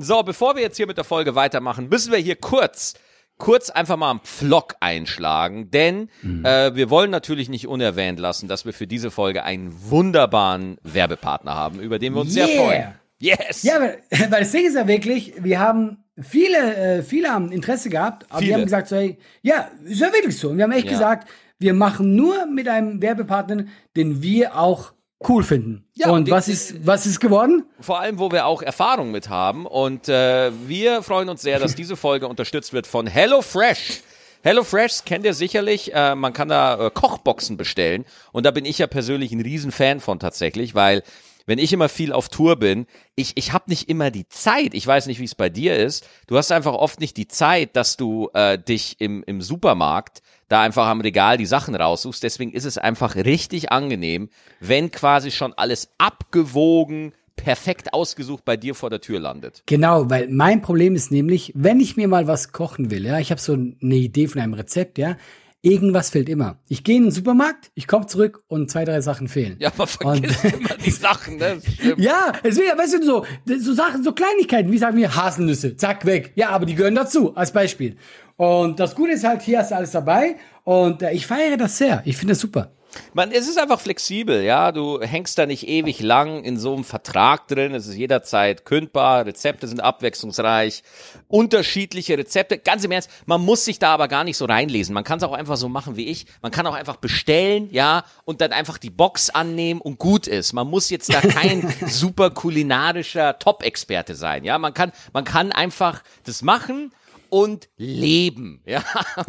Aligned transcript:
So, 0.00 0.22
bevor 0.22 0.54
wir 0.54 0.62
jetzt 0.62 0.76
hier 0.76 0.86
mit 0.86 0.96
der 0.96 1.04
Folge 1.04 1.34
weitermachen, 1.34 1.88
müssen 1.88 2.12
wir 2.12 2.18
hier 2.18 2.36
kurz 2.36 2.94
kurz 3.38 3.70
einfach 3.70 3.96
mal 3.96 4.10
einen 4.10 4.20
Pflock 4.20 4.74
einschlagen, 4.80 5.70
denn 5.70 6.08
mhm. 6.22 6.44
äh, 6.44 6.74
wir 6.74 6.90
wollen 6.90 7.10
natürlich 7.10 7.48
nicht 7.48 7.66
unerwähnt 7.68 8.18
lassen, 8.18 8.48
dass 8.48 8.66
wir 8.66 8.72
für 8.72 8.86
diese 8.86 9.10
Folge 9.10 9.44
einen 9.44 9.72
wunderbaren 9.90 10.78
Werbepartner 10.82 11.54
haben, 11.54 11.80
über 11.80 11.98
den 11.98 12.14
wir 12.14 12.20
uns 12.20 12.36
yeah. 12.36 12.46
sehr 12.46 12.56
freuen. 12.56 12.94
Yes! 13.20 13.62
Ja, 13.62 13.80
weil, 13.80 14.02
weil 14.30 14.40
das 14.40 14.50
Ding 14.50 14.66
ist 14.66 14.74
ja 14.74 14.86
wirklich, 14.86 15.34
wir 15.38 15.60
haben 15.60 16.04
viele, 16.20 16.98
äh, 16.98 17.02
viele 17.02 17.30
haben 17.30 17.50
Interesse 17.52 17.88
gehabt, 17.88 18.26
aber 18.28 18.40
viele. 18.40 18.50
wir 18.50 18.54
haben 18.56 18.64
gesagt, 18.64 18.88
so, 18.88 18.96
hey, 18.96 19.18
ja, 19.42 19.68
ist 19.84 20.00
ja 20.00 20.12
wirklich 20.12 20.36
so. 20.36 20.50
Und 20.50 20.56
wir 20.56 20.64
haben 20.64 20.72
echt 20.72 20.86
ja. 20.86 20.92
gesagt, 20.92 21.28
wir 21.58 21.74
machen 21.74 22.14
nur 22.14 22.46
mit 22.46 22.68
einem 22.68 23.02
Werbepartner, 23.02 23.64
den 23.96 24.22
wir 24.22 24.56
auch 24.56 24.92
cool 25.26 25.42
finden. 25.42 25.84
Ja, 25.94 26.10
und 26.10 26.30
was 26.30 26.48
ist, 26.48 26.86
was 26.86 27.06
ist 27.06 27.20
geworden? 27.20 27.64
Vor 27.80 28.00
allem, 28.00 28.18
wo 28.18 28.30
wir 28.30 28.46
auch 28.46 28.62
Erfahrung 28.62 29.10
mit 29.10 29.28
haben. 29.28 29.66
Und 29.66 30.08
äh, 30.08 30.52
wir 30.66 31.02
freuen 31.02 31.28
uns 31.28 31.42
sehr, 31.42 31.58
dass 31.58 31.74
diese 31.74 31.96
Folge 31.96 32.28
unterstützt 32.28 32.72
wird 32.72 32.86
von 32.86 33.06
HelloFresh. 33.06 34.02
HelloFresh 34.42 35.04
kennt 35.04 35.24
ihr 35.24 35.34
sicherlich. 35.34 35.92
Äh, 35.94 36.14
man 36.14 36.32
kann 36.32 36.48
da 36.48 36.86
äh, 36.86 36.90
Kochboxen 36.90 37.56
bestellen. 37.56 38.04
Und 38.32 38.46
da 38.46 38.50
bin 38.50 38.64
ich 38.64 38.78
ja 38.78 38.86
persönlich 38.86 39.32
ein 39.32 39.40
Riesenfan 39.40 40.00
von 40.00 40.20
tatsächlich, 40.20 40.74
weil 40.74 41.02
wenn 41.46 41.58
ich 41.58 41.72
immer 41.72 41.88
viel 41.88 42.12
auf 42.12 42.28
Tour 42.28 42.56
bin, 42.56 42.86
ich, 43.14 43.32
ich 43.36 43.54
habe 43.54 43.70
nicht 43.70 43.88
immer 43.88 44.10
die 44.10 44.28
Zeit. 44.28 44.74
Ich 44.74 44.86
weiß 44.86 45.06
nicht, 45.06 45.18
wie 45.18 45.24
es 45.24 45.34
bei 45.34 45.48
dir 45.48 45.76
ist. 45.76 46.06
Du 46.26 46.36
hast 46.36 46.52
einfach 46.52 46.74
oft 46.74 47.00
nicht 47.00 47.16
die 47.16 47.26
Zeit, 47.26 47.74
dass 47.74 47.96
du 47.96 48.28
äh, 48.34 48.58
dich 48.58 49.00
im, 49.00 49.24
im 49.26 49.40
Supermarkt 49.40 50.20
da 50.48 50.62
einfach 50.62 50.86
am 50.86 51.00
Regal 51.00 51.36
die 51.36 51.46
Sachen 51.46 51.74
raussuchst. 51.74 52.22
Deswegen 52.22 52.52
ist 52.52 52.64
es 52.64 52.78
einfach 52.78 53.16
richtig 53.16 53.70
angenehm, 53.70 54.28
wenn 54.60 54.90
quasi 54.90 55.30
schon 55.30 55.52
alles 55.54 55.90
abgewogen, 55.98 57.12
perfekt 57.36 57.94
ausgesucht 57.94 58.44
bei 58.44 58.56
dir 58.56 58.74
vor 58.74 58.90
der 58.90 59.00
Tür 59.00 59.20
landet. 59.20 59.62
Genau, 59.66 60.10
weil 60.10 60.28
mein 60.28 60.60
Problem 60.60 60.94
ist 60.94 61.12
nämlich, 61.12 61.52
wenn 61.54 61.80
ich 61.80 61.96
mir 61.96 62.08
mal 62.08 62.26
was 62.26 62.52
kochen 62.52 62.90
will, 62.90 63.06
ja, 63.06 63.18
ich 63.18 63.30
habe 63.30 63.40
so 63.40 63.52
eine 63.52 63.94
Idee 63.94 64.26
von 64.26 64.40
einem 64.40 64.54
Rezept, 64.54 64.98
ja, 64.98 65.16
Irgendwas 65.60 66.10
fehlt 66.10 66.28
immer. 66.28 66.60
Ich 66.68 66.84
gehe 66.84 66.96
in 66.96 67.04
den 67.04 67.10
Supermarkt, 67.10 67.72
ich 67.74 67.88
komme 67.88 68.06
zurück 68.06 68.44
und 68.46 68.70
zwei, 68.70 68.84
drei 68.84 69.00
Sachen 69.00 69.26
fehlen. 69.26 69.56
Ja, 69.58 69.72
man 69.76 69.88
vergisst 69.88 70.44
und, 70.44 70.54
immer 70.54 70.76
die 70.76 70.90
Sachen, 70.92 71.36
ne? 71.36 71.60
ja, 71.96 72.32
es 72.44 72.56
wäre, 72.56 72.78
weißt 72.78 72.94
du, 72.94 73.04
so, 73.04 73.26
so 73.58 73.72
Sachen, 73.72 74.04
so 74.04 74.12
Kleinigkeiten, 74.12 74.70
wie 74.70 74.78
sagen 74.78 74.96
wir, 74.96 75.16
Haselnüsse, 75.16 75.76
zack, 75.76 76.06
weg. 76.06 76.30
Ja, 76.36 76.50
aber 76.50 76.64
die 76.64 76.76
gehören 76.76 76.94
dazu, 76.94 77.34
als 77.34 77.52
Beispiel. 77.52 77.96
Und 78.38 78.78
das 78.78 78.94
Gute 78.94 79.12
ist 79.12 79.24
halt, 79.24 79.42
hier 79.42 79.58
hast 79.58 79.72
du 79.72 79.76
alles 79.76 79.90
dabei 79.90 80.36
und 80.62 81.02
äh, 81.02 81.10
ich 81.10 81.26
feiere 81.26 81.56
das 81.56 81.76
sehr. 81.76 82.02
Ich 82.04 82.16
finde 82.16 82.34
das 82.34 82.40
super. 82.40 82.70
Man, 83.12 83.32
es 83.32 83.48
ist 83.48 83.58
einfach 83.58 83.80
flexibel, 83.80 84.44
ja. 84.44 84.70
Du 84.70 85.00
hängst 85.00 85.36
da 85.38 85.44
nicht 85.44 85.66
ewig 85.66 86.00
lang 86.00 86.44
in 86.44 86.56
so 86.56 86.72
einem 86.72 86.84
Vertrag 86.84 87.48
drin. 87.48 87.74
Es 87.74 87.88
ist 87.88 87.96
jederzeit 87.96 88.64
kündbar. 88.64 89.26
Rezepte 89.26 89.66
sind 89.66 89.80
abwechslungsreich. 89.80 90.84
Unterschiedliche 91.26 92.16
Rezepte. 92.16 92.58
Ganz 92.58 92.84
im 92.84 92.92
Ernst, 92.92 93.10
man 93.26 93.44
muss 93.44 93.64
sich 93.64 93.80
da 93.80 93.92
aber 93.92 94.06
gar 94.06 94.22
nicht 94.22 94.36
so 94.36 94.44
reinlesen. 94.44 94.94
Man 94.94 95.04
kann 95.04 95.18
es 95.18 95.24
auch 95.24 95.32
einfach 95.32 95.56
so 95.56 95.68
machen 95.68 95.96
wie 95.96 96.06
ich. 96.06 96.26
Man 96.40 96.52
kann 96.52 96.66
auch 96.68 96.74
einfach 96.74 96.96
bestellen, 96.96 97.68
ja, 97.72 98.04
und 98.24 98.40
dann 98.40 98.52
einfach 98.52 98.78
die 98.78 98.90
Box 98.90 99.30
annehmen 99.30 99.80
und 99.80 99.98
gut 99.98 100.28
ist. 100.28 100.52
Man 100.52 100.68
muss 100.68 100.90
jetzt 100.90 101.12
da 101.12 101.20
kein 101.20 101.74
super 101.88 102.30
kulinarischer 102.30 103.40
Top-Experte 103.40 104.14
sein, 104.14 104.44
ja. 104.44 104.58
Man 104.58 104.74
kann, 104.74 104.92
man 105.12 105.24
kann 105.24 105.50
einfach 105.50 106.04
das 106.24 106.42
machen 106.42 106.92
und 107.30 107.68
Leben. 107.76 108.62
Ja, 108.66 108.82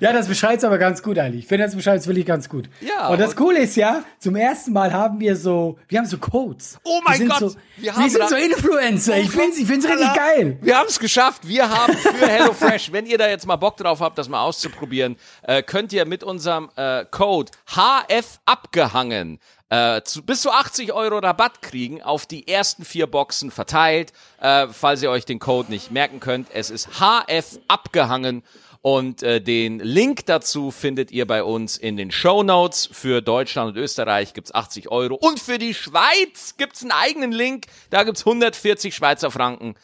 ja 0.00 0.12
das 0.12 0.28
beschreibt 0.28 0.58
es 0.58 0.64
aber 0.64 0.78
ganz 0.78 1.02
gut 1.02 1.18
eigentlich. 1.18 1.42
Ich 1.42 1.48
finde, 1.48 1.64
das 1.64 1.74
beschreibt 1.74 2.00
es 2.00 2.06
wirklich 2.06 2.26
ganz 2.26 2.48
gut. 2.48 2.68
Ja. 2.80 3.08
Und 3.08 3.20
das 3.20 3.30
und 3.30 3.36
Coole 3.36 3.60
ist 3.60 3.76
ja, 3.76 4.04
zum 4.18 4.36
ersten 4.36 4.72
Mal 4.72 4.92
haben 4.92 5.20
wir 5.20 5.36
so, 5.36 5.78
wir 5.88 5.98
haben 5.98 6.06
so 6.06 6.18
Codes. 6.18 6.78
Oh 6.84 7.00
mein 7.04 7.28
Gott. 7.28 7.38
So, 7.38 7.54
wir, 7.76 7.96
wir 7.96 8.10
sind 8.10 8.28
so 8.28 8.36
Influencer. 8.36 9.18
Ich 9.18 9.30
finde 9.30 9.50
es 9.50 9.58
ich 9.58 9.66
find's 9.66 9.86
richtig 9.86 10.14
geil. 10.14 10.58
Wir 10.60 10.78
haben 10.78 10.88
es 10.88 10.98
geschafft. 10.98 11.46
Wir 11.46 11.68
haben 11.68 11.94
für 11.94 12.26
HelloFresh, 12.26 12.92
wenn 12.92 13.06
ihr 13.06 13.18
da 13.18 13.28
jetzt 13.28 13.46
mal 13.46 13.56
Bock 13.56 13.76
drauf 13.76 14.00
habt, 14.00 14.18
das 14.18 14.28
mal 14.28 14.42
auszuprobieren, 14.42 15.16
äh, 15.42 15.62
könnt 15.62 15.92
ihr 15.92 16.06
mit 16.06 16.24
unserem 16.24 16.70
äh, 16.76 17.04
Code 17.10 17.50
HF 17.66 18.40
abgehangen 18.44 19.38
äh, 19.74 20.02
zu, 20.04 20.22
bis 20.22 20.42
zu 20.42 20.52
80 20.52 20.92
Euro 20.92 21.18
Rabatt 21.18 21.60
kriegen 21.60 22.00
auf 22.00 22.26
die 22.26 22.46
ersten 22.46 22.84
vier 22.84 23.08
Boxen 23.08 23.50
verteilt. 23.50 24.12
Äh, 24.40 24.68
falls 24.68 25.02
ihr 25.02 25.10
euch 25.10 25.24
den 25.24 25.40
Code 25.40 25.70
nicht 25.70 25.90
merken 25.90 26.20
könnt, 26.20 26.48
es 26.52 26.70
ist 26.70 27.00
HF 27.00 27.58
abgehangen. 27.66 28.44
Und 28.82 29.22
äh, 29.22 29.40
den 29.40 29.80
Link 29.80 30.26
dazu 30.26 30.70
findet 30.70 31.10
ihr 31.10 31.26
bei 31.26 31.42
uns 31.42 31.76
in 31.76 31.96
den 31.96 32.12
Show 32.12 32.42
Notes. 32.44 32.88
Für 32.92 33.20
Deutschland 33.20 33.70
und 33.74 33.82
Österreich 33.82 34.32
gibt's 34.34 34.54
80 34.54 34.90
Euro. 34.90 35.16
Und 35.16 35.40
für 35.40 35.58
die 35.58 35.74
Schweiz 35.74 36.54
gibt's 36.56 36.82
einen 36.82 36.92
eigenen 36.92 37.32
Link. 37.32 37.66
Da 37.90 38.04
gibt's 38.04 38.26
140 38.26 38.94
Schweizer 38.94 39.30
Franken 39.30 39.74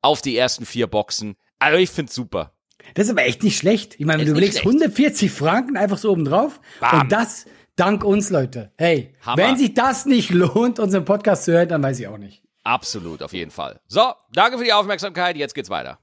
auf 0.00 0.22
die 0.22 0.36
ersten 0.36 0.64
vier 0.64 0.86
Boxen. 0.86 1.36
Also 1.58 1.78
ich 1.78 1.90
find's 1.90 2.14
super. 2.14 2.52
Das 2.92 3.06
ist 3.06 3.10
aber 3.10 3.24
echt 3.24 3.42
nicht 3.42 3.56
schlecht. 3.56 3.94
Ich 3.98 4.06
meine, 4.06 4.20
wenn 4.20 4.26
du 4.26 4.32
überlegst, 4.32 4.58
140 4.58 5.30
Franken 5.30 5.76
einfach 5.76 5.98
so 5.98 6.12
oben 6.12 6.26
drauf. 6.26 6.60
Und 6.92 7.10
das 7.10 7.46
Dank 7.76 8.04
uns, 8.04 8.30
Leute. 8.30 8.72
Hey, 8.78 9.14
Hammer. 9.22 9.36
wenn 9.42 9.56
sich 9.56 9.74
das 9.74 10.06
nicht 10.06 10.30
lohnt, 10.30 10.78
unseren 10.78 11.04
Podcast 11.04 11.44
zu 11.44 11.52
hören, 11.52 11.68
dann 11.68 11.82
weiß 11.82 11.98
ich 11.98 12.06
auch 12.06 12.18
nicht. 12.18 12.42
Absolut, 12.62 13.22
auf 13.22 13.32
jeden 13.32 13.50
Fall. 13.50 13.80
So, 13.88 14.12
danke 14.32 14.58
für 14.58 14.64
die 14.64 14.72
Aufmerksamkeit. 14.72 15.36
Jetzt 15.36 15.54
geht's 15.54 15.70
weiter. 15.70 15.98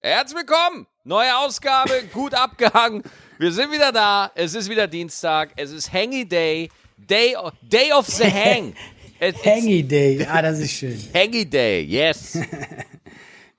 Herzlich 0.00 0.38
willkommen. 0.40 0.86
Neue 1.04 1.36
Ausgabe, 1.38 2.02
gut 2.12 2.34
abgehangen. 2.34 3.02
Wir 3.38 3.52
sind 3.52 3.72
wieder 3.72 3.92
da. 3.92 4.30
Es 4.34 4.54
ist 4.54 4.68
wieder 4.68 4.86
Dienstag. 4.88 5.52
Es 5.56 5.70
ist 5.70 5.92
Hangy 5.92 6.28
Day. 6.28 6.70
Day, 6.96 7.36
Day 7.62 7.92
of 7.92 8.06
the 8.06 8.24
Hang. 8.30 8.74
Hangy 9.44 9.82
Day. 9.82 10.26
Ah, 10.28 10.42
das 10.42 10.58
ist 10.58 10.72
schön. 10.72 10.98
Hangy 11.14 11.48
Day, 11.48 11.82
yes. 11.82 12.36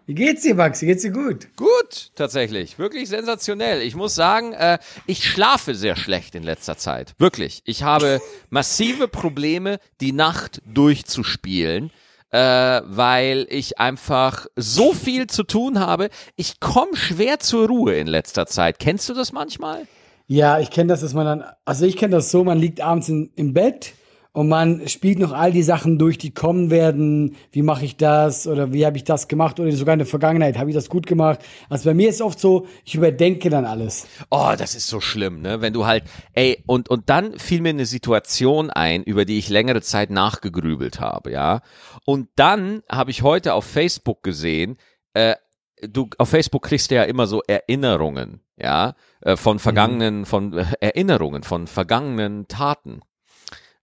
Wie 0.08 0.14
geht's 0.14 0.44
dir, 0.44 0.54
Max? 0.54 0.84
Wie 0.84 0.86
geht's 0.86 1.02
dir 1.02 1.12
gut? 1.12 1.48
Gut, 1.56 2.12
tatsächlich. 2.14 2.78
Wirklich 2.78 3.10
sensationell. 3.10 3.82
Ich 3.82 3.96
muss 3.96 4.14
sagen, 4.14 4.54
äh, 4.54 4.78
ich 5.08 5.24
schlafe 5.24 5.74
sehr 5.74 5.96
schlecht 5.96 6.36
in 6.36 6.44
letzter 6.44 6.78
Zeit. 6.78 7.16
Wirklich. 7.18 7.64
Ich 7.66 7.82
habe 7.82 8.22
massive 8.52 9.08
Probleme, 9.08 9.80
die 10.02 10.12
Nacht 10.12 10.62
durchzuspielen, 10.72 11.90
äh, 12.30 12.38
weil 12.86 13.48
ich 13.50 13.80
einfach 13.80 14.46
so 14.56 14.94
viel 14.94 15.26
zu 15.26 15.42
tun 15.42 15.80
habe. 15.80 16.10
Ich 16.36 16.60
komme 16.60 16.96
schwer 16.96 17.40
zur 17.40 17.68
Ruhe 17.68 17.96
in 17.96 18.06
letzter 18.06 18.46
Zeit. 18.46 18.78
Kennst 18.78 19.10
du 19.10 19.16
das 19.16 19.32
manchmal? 19.32 19.88
Ja, 20.28 20.60
ich 20.60 20.70
kenne 20.70 20.90
das, 20.90 21.02
dass 21.02 21.16
man 21.16 21.26
dann, 21.26 21.44
also 21.66 21.86
ich 21.86 21.98
kenne 21.98 22.16
das 22.16 22.30
so, 22.30 22.44
man 22.44 22.60
liegt 22.60 22.80
abends 22.80 23.10
in, 23.10 23.32
im 23.36 23.54
Bett 23.54 23.94
und 24.36 24.50
man 24.50 24.86
spielt 24.90 25.18
noch 25.18 25.32
all 25.32 25.54
die 25.54 25.64
Sachen 25.64 25.98
durch, 25.98 26.18
die 26.18 26.32
kommen 26.32 26.70
werden. 26.70 27.38
Wie 27.54 27.62
mache 27.62 27.86
ich 27.86 27.96
das 27.96 28.48
oder 28.48 28.74
wie 28.74 28.86
habe 28.86 28.98
ich 28.98 29.06
das 29.06 29.30
gemacht 29.30 29.62
oder 29.62 29.72
sogar 29.72 29.94
in 29.94 30.00
der 30.00 30.06
Vergangenheit 30.06 30.58
habe 30.58 30.70
ich 30.70 30.76
das 30.76 30.90
gut 30.90 31.08
gemacht. 31.08 31.40
Also 31.70 31.90
bei 31.90 31.94
mir 31.94 32.10
ist 32.10 32.22
oft 32.22 32.38
so, 32.38 32.68
ich 32.84 32.96
überdenke 32.96 33.50
dann 33.50 33.64
alles. 33.64 34.08
Oh, 34.30 34.52
das 34.58 34.76
ist 34.76 34.88
so 34.88 35.00
schlimm, 35.00 35.42
ne? 35.42 35.62
Wenn 35.62 35.72
du 35.72 35.86
halt, 35.86 36.04
ey, 36.34 36.62
und 36.66 36.90
und 36.90 37.10
dann 37.10 37.40
fiel 37.40 37.62
mir 37.62 37.70
eine 37.70 37.86
Situation 37.86 38.70
ein, 38.70 39.04
über 39.04 39.24
die 39.24 39.38
ich 39.38 39.48
längere 39.48 39.82
Zeit 39.82 40.10
nachgegrübelt 40.10 41.00
habe, 41.00 41.32
ja. 41.32 41.62
Und 42.06 42.28
dann 42.36 42.84
habe 42.92 43.12
ich 43.12 43.22
heute 43.22 43.54
auf 43.54 43.64
Facebook 43.64 44.22
gesehen, 44.22 44.76
äh, 45.14 45.36
du 45.82 46.10
auf 46.18 46.28
Facebook 46.28 46.64
kriegst 46.64 46.92
du 46.92 46.96
ja 46.96 47.04
immer 47.04 47.28
so 47.28 47.42
Erinnerungen, 47.48 48.42
ja, 48.58 48.96
äh, 49.22 49.38
von 49.38 49.60
vergangenen, 49.60 50.20
mhm. 50.20 50.26
von 50.26 50.58
äh, 50.58 50.66
Erinnerungen, 50.82 51.44
von 51.44 51.68
vergangenen 51.68 52.50
Taten. 52.50 53.00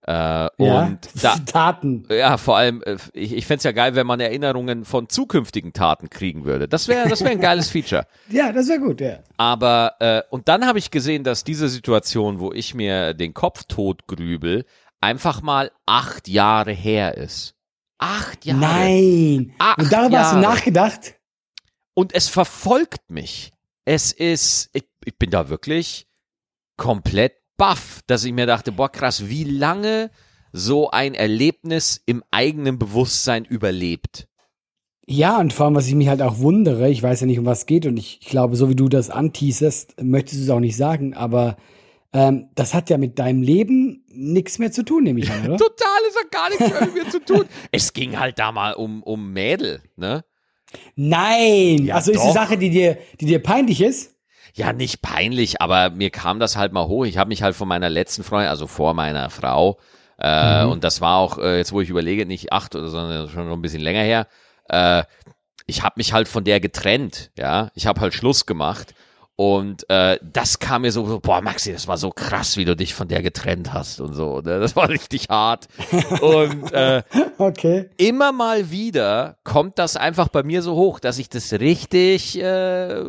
Äh, 0.05 0.13
ja, 0.13 0.51
und 0.59 0.99
da, 1.23 1.37
Taten. 1.37 2.05
Ja, 2.11 2.37
vor 2.37 2.57
allem, 2.57 2.83
äh, 2.83 2.97
ich, 3.13 3.35
ich 3.35 3.47
fände 3.47 3.59
es 3.59 3.65
ja 3.65 3.73
geil, 3.73 3.95
wenn 3.95 4.07
man 4.07 4.19
Erinnerungen 4.19 4.85
von 4.85 5.09
zukünftigen 5.09 5.73
Taten 5.73 6.11
kriegen 6.11 6.45
würde. 6.45 6.67
Das 6.67 6.89
wäre 6.89 7.09
das 7.09 7.23
wär 7.23 7.31
ein 7.31 7.41
geiles 7.41 7.71
Feature. 7.71 8.07
ja, 8.29 8.51
das 8.51 8.69
wäre 8.69 8.81
gut, 8.81 9.01
ja. 9.01 9.21
Aber, 9.37 9.95
äh, 10.01 10.23
und 10.31 10.49
dann 10.49 10.67
habe 10.67 10.81
ich 10.81 10.91
gesehen, 10.91 11.23
dass 11.23 11.45
diese 11.45 11.69
Situation, 11.69 12.41
wo 12.41 12.53
ich 12.53 12.75
mir 12.75 13.15
den 13.15 13.33
Kopf 13.33 13.65
tot 13.69 14.09
grübel, 14.09 14.65
einfach 15.01 15.41
mal 15.41 15.71
acht 15.87 16.27
Jahre 16.27 16.73
her 16.73 17.17
ist. 17.17 17.55
Acht 17.99 18.45
Jahre. 18.45 18.61
Nein. 18.61 19.55
Acht 19.59 19.79
und 19.79 19.93
darüber 19.93 20.15
Jahre. 20.15 20.25
hast 20.25 20.35
du 20.35 20.41
nachgedacht? 20.41 21.15
Und 21.95 22.13
es 22.13 22.29
verfolgt 22.29 23.09
mich. 23.09 23.53
Es 23.85 24.11
ist, 24.11 24.71
ich, 24.73 24.89
ich 25.05 25.17
bin 25.17 25.31
da 25.31 25.49
wirklich 25.49 26.09
komplett 26.77 27.42
baff, 27.63 28.01
dass 28.09 28.25
ich 28.25 28.33
mir 28.33 28.47
dachte, 28.47 28.73
boah, 28.73 28.91
krass, 28.91 29.29
wie 29.29 29.45
lange 29.45 30.11
so 30.53 30.91
ein 30.91 31.15
Erlebnis 31.15 32.03
im 32.07 32.25
eigenen 32.33 32.77
Bewusstsein 32.77 33.45
überlebt. 33.45 34.27
Ja, 35.07 35.39
und 35.39 35.53
vor 35.53 35.67
allem, 35.67 35.77
was 35.77 35.87
ich 35.87 35.95
mich 35.95 36.09
halt 36.09 36.23
auch 36.23 36.39
wundere, 36.39 36.91
ich 36.91 37.05
weiß 37.05 37.21
ja 37.21 37.29
nicht, 37.29 37.39
um 37.39 37.45
was 37.45 37.61
es 37.61 37.67
geht 37.67 37.87
und 37.87 37.97
ich, 37.97 38.19
ich 38.21 38.27
glaube, 38.27 38.57
so 38.57 38.69
wie 38.69 38.75
du 38.75 38.89
das 38.89 39.11
anteaserst, 39.11 40.03
möchtest 40.03 40.41
du 40.41 40.45
es 40.47 40.51
auch 40.51 40.59
nicht 40.59 40.77
sagen, 40.77 41.15
aber 41.15 41.57
ähm, 42.13 42.49
das 42.57 42.75
hat 42.75 42.91
ja 42.91 42.99
mit 42.99 43.21
deinem 43.21 43.43
Leben 43.43 44.05
nichts 44.09 44.59
mehr 44.59 44.73
zu 44.73 44.83
tun, 44.83 45.05
nehme 45.05 45.21
ich 45.21 45.31
an, 45.31 45.43
oder? 45.47 45.57
Total, 45.57 46.01
es 46.11 46.17
hat 46.19 46.33
gar 46.33 46.49
nichts 46.49 46.69
mehr 46.69 46.81
mit 46.87 46.95
mir 46.95 47.11
zu 47.11 47.25
tun. 47.25 47.45
Es 47.71 47.93
ging 47.93 48.19
halt 48.19 48.41
da 48.41 48.51
mal 48.51 48.73
um, 48.73 49.05
um 49.05 49.33
Mädel, 49.33 49.83
ne? 49.95 50.25
Nein! 50.97 51.85
Ja, 51.85 51.95
also 51.95 52.13
doch. 52.13 52.19
ist 52.19 52.27
die 52.27 52.33
Sache, 52.33 52.59
die 52.59 52.71
dir, 52.71 52.99
die 53.21 53.27
dir 53.27 53.41
peinlich 53.41 53.83
ist? 53.83 54.12
Ja, 54.55 54.73
nicht 54.73 55.03
peinlich, 55.03 55.61
aber 55.61 55.91
mir 55.91 56.11
kam 56.11 56.39
das 56.39 56.57
halt 56.57 56.73
mal 56.73 56.87
hoch. 56.87 57.05
Ich 57.05 57.19
habe 57.19 57.29
mich 57.29 57.43
halt 57.43 57.57
von 57.57 57.69
meiner 57.69 57.89
letzten 57.89 58.23
Freundin, 58.23 58.51
also 58.51 58.67
vor 58.67 58.95
meiner 58.95 59.31
Frau, 59.31 59.79
äh, 60.23 60.65
mhm. 60.65 60.71
Und 60.71 60.85
das 60.85 61.01
war 61.01 61.17
auch, 61.17 61.39
äh, 61.39 61.59
jetzt 61.59 61.73
wo 61.73 61.81
ich 61.81 61.91
überlege, 61.91 62.27
nicht 62.27 62.53
acht, 62.53 62.75
sondern 62.75 63.29
schon 63.29 63.51
ein 63.51 63.63
bisschen 63.63 63.83
länger 63.83 64.03
her. 64.03 64.29
Äh, 64.69 65.03
ich 65.67 65.83
habe 65.83 65.95
mich 65.97 66.13
halt 66.13 66.29
von 66.29 66.45
der 66.45 66.61
getrennt, 66.61 67.33
ja. 67.37 67.71
Ich 67.75 67.87
habe 67.87 68.01
halt 68.01 68.15
Schluss 68.15 68.47
gemacht. 68.47 68.95
Und 69.35 69.89
äh, 69.91 70.19
das 70.23 70.61
kam 70.61 70.83
mir 70.83 70.93
so, 70.93 71.07
so, 71.07 71.19
boah, 71.19 71.41
Maxi, 71.41 71.73
das 71.73 71.89
war 71.89 71.97
so 71.97 72.11
krass, 72.11 72.57
wie 72.57 72.65
du 72.65 72.77
dich 72.77 72.95
von 72.95 73.09
der 73.09 73.23
getrennt 73.23 73.73
hast 73.73 74.01
und 74.01 74.13
so. 74.13 74.41
Ne? 74.41 74.61
Das 74.61 74.77
war 74.77 74.89
richtig 74.89 75.29
hart. 75.29 75.67
und 76.21 76.73
äh, 76.73 77.03
okay. 77.39 77.91
immer 77.97 78.31
mal 78.31 78.71
wieder 78.71 79.39
kommt 79.43 79.79
das 79.79 79.97
einfach 79.97 80.29
bei 80.29 80.45
mir 80.45 80.63
so 80.63 80.77
hoch, 80.77 81.01
dass 81.01 81.19
ich 81.19 81.29
das 81.29 81.53
richtig 81.55 82.39
äh, 82.41 83.03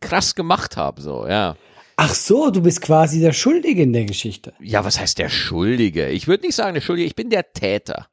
krass 0.00 0.34
gemacht 0.34 0.76
habe, 0.76 1.00
so, 1.00 1.26
ja. 1.26 1.56
Ach 1.96 2.14
so, 2.14 2.50
du 2.50 2.62
bist 2.62 2.80
quasi 2.80 3.20
der 3.20 3.32
Schuldige 3.32 3.82
in 3.82 3.92
der 3.92 4.04
Geschichte. 4.04 4.54
Ja, 4.60 4.84
was 4.84 4.98
heißt 4.98 5.18
der 5.18 5.28
Schuldige? 5.28 6.08
Ich 6.08 6.26
würde 6.26 6.46
nicht 6.46 6.56
sagen 6.56 6.74
der 6.74 6.80
Schuldige, 6.80 7.06
ich 7.06 7.14
bin 7.14 7.30
der 7.30 7.52
Täter. 7.52 8.08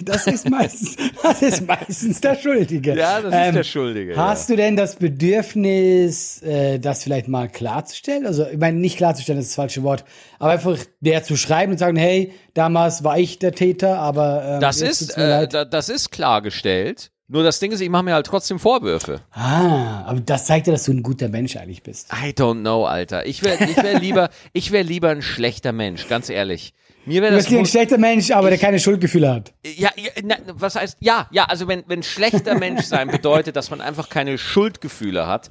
Das 0.00 0.26
ist 0.26 0.48
meistens, 0.48 0.96
das 1.22 1.42
ist 1.42 1.66
meistens 1.66 2.20
der 2.20 2.36
Schuldige. 2.36 2.96
Ja, 2.96 3.20
das 3.20 3.34
ist 3.34 3.38
ähm, 3.38 3.54
der 3.54 3.64
Schuldige. 3.64 4.16
Hast 4.16 4.48
ja. 4.48 4.56
du 4.56 4.62
denn 4.62 4.76
das 4.76 4.96
Bedürfnis, 4.96 6.40
äh, 6.42 6.78
das 6.78 7.02
vielleicht 7.02 7.28
mal 7.28 7.48
klarzustellen? 7.48 8.24
Also, 8.26 8.46
ich 8.46 8.56
meine, 8.56 8.78
nicht 8.78 8.96
klarzustellen, 8.96 9.38
das 9.38 9.46
ist 9.46 9.52
das 9.52 9.56
falsche 9.56 9.82
Wort, 9.82 10.04
aber 10.38 10.52
einfach 10.52 10.78
der 11.00 11.22
zu 11.22 11.36
schreiben 11.36 11.72
und 11.72 11.78
sagen, 11.78 11.98
hey, 11.98 12.32
damals 12.54 13.04
war 13.04 13.18
ich 13.18 13.38
der 13.38 13.52
Täter, 13.52 13.98
aber 13.98 14.54
ähm, 14.54 14.60
das 14.60 14.80
ist, 14.80 15.18
äh, 15.18 15.46
das 15.48 15.88
ist 15.90 16.10
klargestellt. 16.10 17.10
Nur 17.26 17.42
das 17.42 17.58
Ding 17.58 17.72
ist, 17.72 17.80
ich 17.80 17.88
mache 17.88 18.02
mir 18.02 18.12
halt 18.12 18.26
trotzdem 18.26 18.58
Vorwürfe. 18.58 19.22
Ah, 19.30 20.04
aber 20.04 20.20
das 20.20 20.44
zeigt 20.44 20.66
ja, 20.66 20.74
dass 20.74 20.84
du 20.84 20.92
ein 20.92 21.02
guter 21.02 21.28
Mensch 21.28 21.56
eigentlich 21.56 21.82
bist. 21.82 22.12
I 22.12 22.30
don't 22.30 22.60
know, 22.60 22.84
Alter. 22.84 23.24
Ich 23.24 23.42
wäre 23.42 23.64
ich 23.64 23.76
wär 23.76 23.98
lieber, 23.98 24.28
ich 24.52 24.72
wäre 24.72 24.84
lieber 24.84 25.08
ein 25.08 25.22
schlechter 25.22 25.72
Mensch, 25.72 26.06
ganz 26.08 26.28
ehrlich. 26.28 26.74
Mir 27.06 27.22
wäre 27.22 27.34
das. 27.34 27.44
Du 27.44 27.50
bist 27.50 27.60
ein 27.60 27.66
schlechter 27.66 27.98
Mensch, 27.98 28.30
aber 28.30 28.52
ich, 28.52 28.58
der 28.58 28.66
keine 28.66 28.78
Schuldgefühle 28.78 29.32
hat. 29.32 29.54
Ja, 29.64 29.90
ja 29.96 30.10
na, 30.22 30.36
was 30.52 30.76
heißt, 30.76 30.98
ja, 31.00 31.28
ja, 31.30 31.44
also 31.44 31.66
wenn, 31.66 31.84
wenn 31.86 32.02
schlechter 32.02 32.58
Mensch 32.58 32.82
sein 32.84 33.08
bedeutet, 33.08 33.56
dass 33.56 33.70
man 33.70 33.80
einfach 33.80 34.10
keine 34.10 34.36
Schuldgefühle 34.36 35.26
hat, 35.26 35.50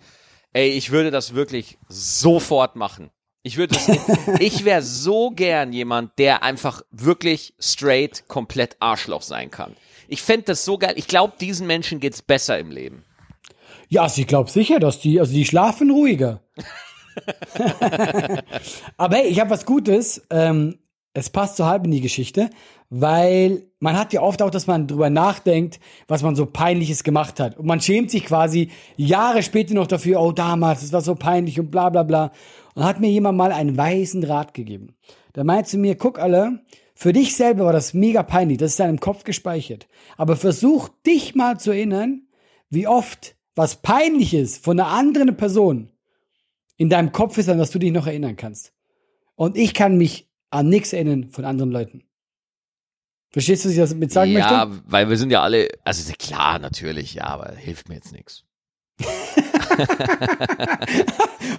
ey, 0.53 0.69
ich 0.69 0.91
würde 0.91 1.09
das 1.09 1.33
wirklich 1.33 1.79
sofort 1.89 2.75
machen. 2.75 3.09
Ich 3.41 3.57
würde 3.57 3.75
es 3.75 3.89
ich 4.39 4.63
wäre 4.63 4.81
so 4.83 5.31
gern 5.31 5.73
jemand, 5.73 6.17
der 6.17 6.43
einfach 6.43 6.81
wirklich 6.91 7.55
straight, 7.59 8.27
komplett 8.27 8.77
Arschloch 8.79 9.21
sein 9.21 9.51
kann. 9.51 9.75
Ich 10.07 10.21
fände 10.21 10.45
das 10.47 10.65
so 10.65 10.77
geil. 10.77 10.93
Ich 10.95 11.07
glaube, 11.07 11.33
diesen 11.39 11.67
Menschen 11.67 11.99
geht's 11.99 12.21
besser 12.21 12.59
im 12.59 12.71
Leben. 12.71 13.03
Ja, 13.89 14.03
also 14.03 14.21
ich 14.21 14.27
glaube 14.27 14.49
sicher, 14.49 14.79
dass 14.79 14.99
die, 14.99 15.19
also 15.19 15.33
die 15.33 15.45
schlafen 15.45 15.91
ruhiger. 15.91 16.41
Aber 18.97 19.15
hey, 19.15 19.27
ich 19.27 19.39
habe 19.39 19.51
was 19.51 19.65
Gutes. 19.65 20.25
Ähm, 20.29 20.79
es 21.13 21.29
passt 21.29 21.57
so 21.57 21.65
halb 21.65 21.85
in 21.85 21.91
die 21.91 22.01
Geschichte, 22.01 22.49
weil 22.89 23.67
man 23.79 23.97
hat 23.97 24.13
ja 24.13 24.21
oft 24.21 24.41
auch, 24.41 24.49
dass 24.49 24.65
man 24.65 24.87
drüber 24.87 25.11
nachdenkt, 25.11 25.79
was 26.07 26.23
man 26.23 26.35
so 26.35 26.47
peinliches 26.47 27.03
gemacht 27.03 27.39
hat. 27.39 27.57
Und 27.57 27.67
man 27.67 27.81
schämt 27.81 28.09
sich 28.09 28.25
quasi 28.25 28.71
Jahre 28.97 29.43
später 29.43 29.75
noch 29.75 29.85
dafür, 29.85 30.19
oh 30.19 30.31
damals, 30.31 30.81
das 30.81 30.91
war 30.91 31.01
so 31.01 31.13
peinlich 31.13 31.59
und 31.59 31.69
bla 31.69 31.89
bla 31.89 32.01
bla. 32.01 32.31
Und 32.73 32.83
hat 32.83 32.99
mir 32.99 33.11
jemand 33.11 33.37
mal 33.37 33.51
einen 33.51 33.77
weisen 33.77 34.23
Rat 34.23 34.55
gegeben. 34.55 34.95
Da 35.33 35.43
meint 35.43 35.67
zu 35.67 35.77
mir, 35.77 35.95
guck 35.95 36.17
alle, 36.17 36.61
für 37.03 37.11
dich 37.11 37.35
selber 37.35 37.65
war 37.65 37.73
das 37.73 37.93
mega 37.93 38.23
peinlich, 38.23 38.59
das 38.59 38.71
ist 38.71 38.79
in 38.79 38.85
deinem 38.85 38.99
Kopf 39.01 39.25
gespeichert. 39.25 39.89
Aber 40.15 40.37
versuch 40.37 40.87
dich 41.05 41.35
mal 41.35 41.59
zu 41.59 41.71
erinnern, 41.71 42.29
wie 42.69 42.87
oft 42.87 43.35
was 43.55 43.81
peinliches 43.81 44.57
von 44.57 44.79
einer 44.79 44.87
anderen 44.87 45.35
Person 45.35 45.91
in 46.77 46.87
deinem 46.87 47.11
Kopf 47.11 47.37
ist, 47.37 47.49
an 47.49 47.57
das 47.57 47.71
du 47.71 47.79
dich 47.79 47.91
noch 47.91 48.07
erinnern 48.07 48.37
kannst. 48.37 48.71
Und 49.35 49.57
ich 49.57 49.73
kann 49.73 49.97
mich 49.97 50.29
an 50.49 50.69
nichts 50.69 50.93
erinnern 50.93 51.29
von 51.29 51.43
anderen 51.43 51.71
Leuten. 51.71 52.05
Verstehst 53.31 53.65
du, 53.65 53.67
was 53.67 53.75
ich 53.75 53.89
damit 53.89 54.13
sagen 54.13 54.31
ja, 54.31 54.39
möchte? 54.39 54.53
Ja, 54.53 54.83
weil 54.85 55.09
wir 55.09 55.17
sind 55.17 55.29
ja 55.29 55.41
alle, 55.41 55.67
also 55.83 56.09
klar, 56.17 56.57
natürlich, 56.57 57.15
ja, 57.15 57.25
aber 57.25 57.51
hilft 57.51 57.89
mir 57.89 57.95
jetzt 57.95 58.13
nichts. 58.13 58.45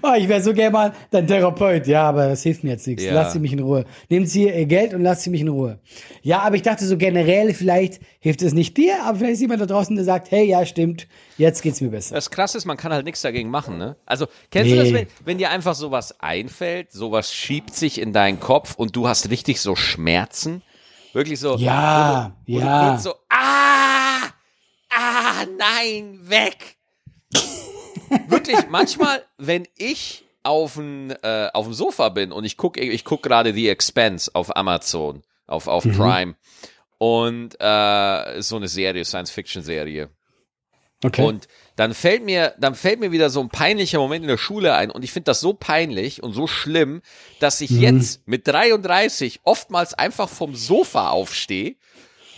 Oh, 0.02 0.12
ich 0.16 0.28
wäre 0.28 0.42
so 0.42 0.52
gerne 0.52 0.70
mal 0.70 0.92
dein 1.10 1.26
Therapeut. 1.26 1.86
Ja, 1.86 2.08
aber 2.08 2.28
das 2.28 2.42
hilft 2.42 2.64
mir 2.64 2.70
jetzt 2.70 2.86
nichts. 2.86 3.04
Ja. 3.04 3.14
Lass 3.14 3.32
sie 3.32 3.38
mich 3.38 3.52
in 3.52 3.60
Ruhe. 3.60 3.84
Nehmen 4.08 4.26
Sie 4.26 4.44
ihr 4.44 4.66
Geld 4.66 4.94
und 4.94 5.02
lass 5.02 5.22
sie 5.22 5.30
mich 5.30 5.40
in 5.40 5.48
Ruhe. 5.48 5.78
Ja, 6.22 6.40
aber 6.40 6.56
ich 6.56 6.62
dachte 6.62 6.84
so 6.86 6.96
generell, 6.96 7.54
vielleicht 7.54 8.00
hilft 8.20 8.42
es 8.42 8.52
nicht 8.52 8.76
dir, 8.76 9.02
aber 9.04 9.18
vielleicht 9.18 9.34
ist 9.34 9.40
jemand 9.40 9.60
da 9.60 9.66
draußen, 9.66 9.96
der 9.96 10.04
sagt, 10.04 10.30
hey, 10.30 10.44
ja, 10.46 10.64
stimmt, 10.66 11.08
jetzt 11.36 11.62
geht's 11.62 11.80
mir 11.80 11.90
besser. 11.90 12.14
Das 12.14 12.30
Krasse 12.30 12.58
ist, 12.58 12.64
man 12.64 12.76
kann 12.76 12.92
halt 12.92 13.04
nichts 13.04 13.22
dagegen 13.22 13.50
machen, 13.50 13.78
ne? 13.78 13.96
Also, 14.06 14.26
kennst 14.50 14.70
nee. 14.70 14.76
du 14.76 14.82
das, 14.82 14.92
wenn, 14.92 15.06
wenn 15.24 15.38
dir 15.38 15.50
einfach 15.50 15.74
sowas 15.74 16.20
einfällt, 16.20 16.92
sowas 16.92 17.32
schiebt 17.32 17.74
sich 17.74 18.00
in 18.00 18.12
deinen 18.12 18.40
Kopf 18.40 18.74
und 18.76 18.96
du 18.96 19.08
hast 19.08 19.30
richtig 19.30 19.60
so 19.60 19.74
Schmerzen? 19.76 20.62
Wirklich 21.12 21.38
so. 21.38 21.56
Ja, 21.56 22.36
wo, 22.46 22.54
wo 22.54 22.58
ja. 22.58 22.94
Du 22.96 23.02
so, 23.02 23.14
ah, 23.28 24.28
ah, 24.90 25.44
nein, 25.58 26.18
weg 26.22 26.73
wirklich, 28.28 28.68
manchmal, 28.68 29.24
wenn 29.38 29.66
ich 29.76 30.24
auf 30.42 30.74
dem 30.74 31.10
äh, 31.22 31.48
auf 31.52 31.64
dem 31.66 31.74
Sofa 31.74 32.10
bin 32.10 32.30
und 32.30 32.44
ich 32.44 32.56
gucke 32.56 32.80
ich 32.80 33.04
guck 33.04 33.22
gerade 33.22 33.54
The 33.54 33.68
Expense 33.68 34.30
auf 34.34 34.54
Amazon, 34.56 35.22
auf, 35.46 35.66
auf 35.66 35.84
mhm. 35.84 35.96
Prime 35.96 36.34
und 36.98 37.60
äh, 37.60 38.42
so 38.42 38.56
eine 38.56 38.68
Serie, 38.68 39.04
Science-Fiction-Serie. 39.04 40.10
Okay. 41.02 41.22
Und 41.22 41.48
dann 41.76 41.92
fällt 41.92 42.24
mir, 42.24 42.54
dann 42.58 42.74
fällt 42.74 43.00
mir 43.00 43.12
wieder 43.12 43.28
so 43.28 43.40
ein 43.40 43.50
peinlicher 43.50 43.98
Moment 43.98 44.22
in 44.22 44.28
der 44.28 44.38
Schule 44.38 44.74
ein 44.74 44.90
und 44.90 45.02
ich 45.02 45.12
finde 45.12 45.24
das 45.24 45.40
so 45.40 45.52
peinlich 45.52 46.22
und 46.22 46.32
so 46.32 46.46
schlimm, 46.46 47.02
dass 47.40 47.60
ich 47.60 47.72
mhm. 47.72 47.80
jetzt 47.80 48.26
mit 48.26 48.46
33 48.48 49.40
oftmals 49.44 49.92
einfach 49.92 50.28
vom 50.28 50.54
Sofa 50.54 51.10
aufstehe 51.10 51.76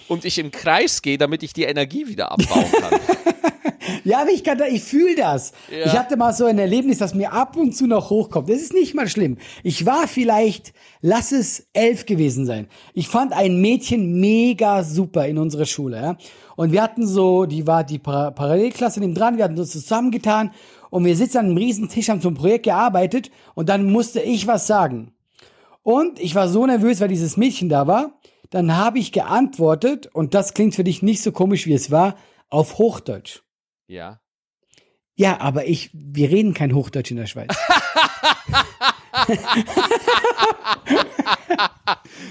und 0.08 0.24
ich 0.24 0.38
im 0.38 0.50
Kreis 0.50 1.02
gehe, 1.02 1.18
damit 1.18 1.42
ich 1.42 1.52
die 1.52 1.64
Energie 1.64 2.06
wieder 2.06 2.32
abbauen 2.32 2.64
kann. 2.72 3.00
Ja, 4.04 4.20
aber 4.20 4.30
ich 4.30 4.44
kann 4.44 4.56
da, 4.56 4.66
ich 4.66 4.84
fühle 4.84 5.16
das. 5.16 5.52
Ja. 5.68 5.86
Ich 5.86 5.92
hatte 5.92 6.16
mal 6.16 6.32
so 6.32 6.44
ein 6.44 6.58
Erlebnis, 6.58 6.98
das 6.98 7.14
mir 7.14 7.32
ab 7.32 7.56
und 7.56 7.76
zu 7.76 7.88
noch 7.88 8.10
hochkommt. 8.10 8.48
Das 8.48 8.60
ist 8.60 8.72
nicht 8.72 8.94
mal 8.94 9.08
schlimm. 9.08 9.36
Ich 9.64 9.84
war 9.84 10.06
vielleicht, 10.06 10.72
lass 11.00 11.32
es 11.32 11.66
elf 11.72 12.06
gewesen 12.06 12.46
sein. 12.46 12.68
Ich 12.94 13.08
fand 13.08 13.32
ein 13.32 13.60
Mädchen 13.60 14.20
mega 14.20 14.84
super 14.84 15.26
in 15.26 15.38
unserer 15.38 15.66
Schule, 15.66 15.96
ja. 15.96 16.16
Und 16.54 16.70
wir 16.70 16.82
hatten 16.82 17.06
so, 17.06 17.46
die 17.46 17.66
war 17.66 17.82
die 17.82 17.98
Parallelklasse 17.98 19.00
neben 19.00 19.14
dran, 19.14 19.38
wir 19.38 19.44
hatten 19.44 19.58
uns 19.58 19.72
zusammengetan 19.72 20.52
und 20.90 21.04
wir 21.04 21.16
sitzen 21.16 21.38
an 21.38 21.46
einem 21.46 21.56
riesen 21.56 21.88
Tisch, 21.88 22.08
haben 22.08 22.20
zum 22.20 22.34
Projekt 22.34 22.64
gearbeitet 22.64 23.30
und 23.54 23.68
dann 23.68 23.90
musste 23.90 24.20
ich 24.20 24.46
was 24.46 24.68
sagen. 24.68 25.15
Und 25.86 26.18
ich 26.18 26.34
war 26.34 26.48
so 26.48 26.66
nervös, 26.66 27.00
weil 27.00 27.06
dieses 27.06 27.36
Mädchen 27.36 27.68
da 27.68 27.86
war. 27.86 28.18
Dann 28.50 28.76
habe 28.76 28.98
ich 28.98 29.12
geantwortet, 29.12 30.08
und 30.12 30.34
das 30.34 30.52
klingt 30.52 30.74
für 30.74 30.82
dich 30.82 31.00
nicht 31.00 31.22
so 31.22 31.30
komisch, 31.30 31.64
wie 31.66 31.74
es 31.74 31.92
war, 31.92 32.16
auf 32.48 32.78
Hochdeutsch. 32.78 33.42
Ja. 33.86 34.20
Ja, 35.14 35.40
aber 35.40 35.68
ich, 35.68 35.90
wir 35.92 36.28
reden 36.28 36.54
kein 36.54 36.74
Hochdeutsch 36.74 37.12
in 37.12 37.18
der 37.18 37.26
Schweiz. 37.26 37.56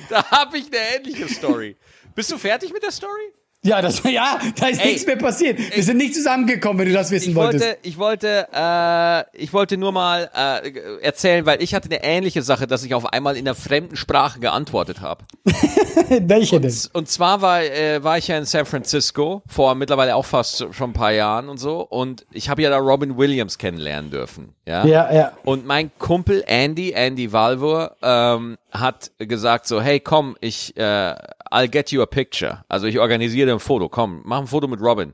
da 0.10 0.32
habe 0.32 0.58
ich 0.58 0.68
eine 0.68 0.98
ähnliche 0.98 1.30
Story. 1.30 1.78
Bist 2.14 2.34
du 2.34 2.38
fertig 2.38 2.74
mit 2.74 2.84
der 2.84 2.92
Story? 2.92 3.32
Ja, 3.66 3.82
das, 3.82 4.04
ja, 4.10 4.40
da 4.60 4.68
ist 4.68 4.80
Ey, 4.80 4.88
nichts 4.88 5.06
mehr 5.08 5.16
passiert. 5.16 5.58
Wir 5.76 5.84
sind 5.84 5.98
nicht 5.98 6.14
zusammengekommen, 6.14 6.80
wenn 6.80 6.88
du 6.88 6.94
das 6.94 7.10
wissen 7.10 7.32
ich 7.32 7.36
wolltest. 7.36 7.66
Wollte, 7.66 7.78
ich 7.82 7.98
wollte, 7.98 8.48
äh, 8.54 9.44
ich 9.44 9.54
wollte 9.54 9.78
nur 9.78 9.92
mal 9.92 10.30
äh, 10.36 11.02
erzählen, 11.02 11.46
weil 11.46 11.62
ich 11.64 11.74
hatte 11.74 11.90
eine 11.90 12.04
ähnliche 12.04 12.44
Sache, 12.44 12.68
dass 12.68 12.84
ich 12.84 12.94
auf 12.94 13.12
einmal 13.12 13.36
in 13.36 13.48
einer 13.48 13.56
fremden 13.56 13.96
Sprache 13.96 14.40
geantwortet 14.40 15.02
habe. 15.02 15.26
Welche 16.10 16.62
denn? 16.62 16.76
Und 16.94 17.10
zwar 17.10 17.42
war, 17.42 17.64
äh, 17.64 18.04
war 18.04 18.18
ich 18.20 18.28
ja 18.28 18.38
in 18.38 18.46
San 18.46 18.66
Francisco 18.66 19.42
vor 19.48 19.74
mittlerweile 19.74 20.16
auch 20.16 20.26
fast 20.26 20.68
schon 20.72 20.92
ein 20.92 20.94
paar 20.94 21.12
Jahren 21.12 21.50
und 21.50 21.58
so. 21.58 21.82
Und 21.82 22.26
ich 22.32 22.50
habe 22.50 22.62
ja 22.62 22.70
da 22.70 22.78
Robin 22.78 23.18
Williams 23.18 23.58
kennenlernen 23.58 24.12
dürfen. 24.12 24.54
Ja, 24.68 24.86
ja. 24.86 25.14
ja. 25.14 25.32
Und 25.44 25.66
mein 25.66 25.92
Kumpel 25.98 26.44
Andy, 26.46 26.92
Andy 26.92 27.32
Valvor, 27.32 27.96
ähm, 28.04 28.58
hat 28.72 29.12
gesagt 29.18 29.68
so, 29.68 29.82
hey, 29.82 30.00
komm, 30.00 30.36
ich, 30.42 30.76
äh, 30.78 31.16
I'll 31.52 31.68
get 31.68 31.92
you 31.92 32.02
a 32.02 32.06
picture. 32.06 32.64
Also 32.68 32.88
ich 32.88 33.00
organisiere 33.00 33.48
ein 33.56 33.60
Foto. 33.60 33.90
Komm, 33.90 34.22
mach 34.24 34.40
ein 34.40 34.48
Foto 34.48 34.68
mit 34.68 34.82
Robin. 34.82 35.14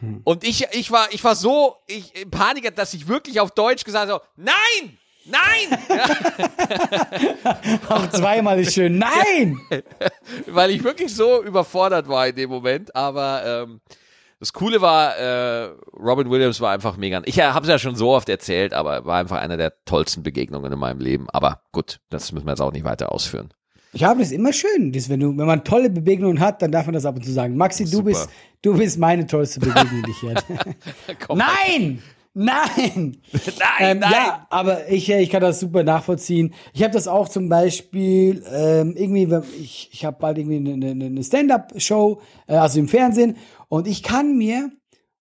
Hm. 0.00 0.22
Und 0.24 0.44
ich, 0.44 0.66
ich 0.72 0.90
war, 0.90 1.08
ich 1.12 1.22
war 1.24 1.34
so 1.34 1.76
ich, 1.86 2.14
in 2.20 2.30
Panik, 2.30 2.74
dass 2.76 2.94
ich 2.94 3.08
wirklich 3.08 3.40
auf 3.40 3.52
Deutsch 3.52 3.84
gesagt 3.84 4.10
habe, 4.10 4.24
nein! 4.36 4.98
Nein! 5.26 5.78
Auch 7.88 8.08
zweimal 8.08 8.58
ist 8.58 8.74
schön. 8.74 8.98
Nein! 8.98 9.60
Weil 10.46 10.70
ich 10.70 10.82
wirklich 10.82 11.14
so 11.14 11.42
überfordert 11.42 12.08
war 12.08 12.26
in 12.26 12.36
dem 12.36 12.48
Moment. 12.48 12.96
Aber 12.96 13.44
ähm, 13.44 13.80
das 14.40 14.54
Coole 14.54 14.80
war, 14.80 15.16
äh, 15.18 15.70
Robin 15.92 16.30
Williams 16.30 16.60
war 16.62 16.72
einfach 16.72 16.96
mega. 16.96 17.20
Ich 17.26 17.38
habe 17.38 17.66
es 17.66 17.68
ja 17.68 17.78
schon 17.78 17.96
so 17.96 18.10
oft 18.10 18.30
erzählt, 18.30 18.72
aber 18.72 19.04
war 19.04 19.18
einfach 19.18 19.38
eine 19.38 19.58
der 19.58 19.74
tollsten 19.84 20.22
Begegnungen 20.22 20.72
in 20.72 20.78
meinem 20.78 21.00
Leben. 21.00 21.28
Aber 21.30 21.60
gut, 21.72 22.00
das 22.08 22.32
müssen 22.32 22.46
wir 22.46 22.52
jetzt 22.52 22.62
auch 22.62 22.72
nicht 22.72 22.84
weiter 22.84 23.12
ausführen. 23.12 23.52
Ich 23.92 24.04
habe 24.04 24.20
das 24.20 24.30
immer 24.30 24.52
schön, 24.52 24.92
das, 24.92 25.08
wenn, 25.08 25.20
du, 25.20 25.36
wenn 25.36 25.46
man 25.46 25.64
tolle 25.64 25.90
Begegnungen 25.90 26.38
hat, 26.40 26.62
dann 26.62 26.70
darf 26.70 26.86
man 26.86 26.94
das 26.94 27.04
ab 27.04 27.16
und 27.16 27.24
zu 27.24 27.32
sagen. 27.32 27.56
Maxi, 27.56 27.84
du 27.84 28.02
bist, 28.02 28.28
du 28.62 28.76
bist 28.76 28.98
meine 28.98 29.26
tollste 29.26 29.60
Begegnung, 29.60 30.02
die 30.04 30.10
ich 30.10 30.36
hatte. 30.36 30.76
Nein! 31.34 32.02
Nein! 32.32 32.68
nein, 33.32 33.42
Ähm, 33.80 33.98
nein. 33.98 34.12
ja, 34.12 34.46
aber 34.50 34.88
ich, 34.88 35.10
äh, 35.10 35.20
ich 35.20 35.30
kann 35.30 35.40
das 35.42 35.58
super 35.58 35.82
nachvollziehen. 35.82 36.54
Ich 36.72 36.82
habe 36.84 36.92
das 36.92 37.08
auch 37.08 37.28
zum 37.28 37.48
Beispiel 37.48 38.44
ähm, 38.52 38.94
irgendwie, 38.96 39.28
ich, 39.60 39.90
ich 39.92 40.04
habe 40.04 40.16
bald 40.20 40.38
irgendwie 40.38 40.58
eine, 40.58 40.90
eine, 40.90 41.06
eine 41.06 41.24
Stand-up-Show, 41.24 42.20
äh, 42.46 42.54
also 42.54 42.78
im 42.78 42.86
Fernsehen, 42.86 43.36
und 43.68 43.88
ich 43.88 44.04
kann 44.04 44.38
mir 44.38 44.70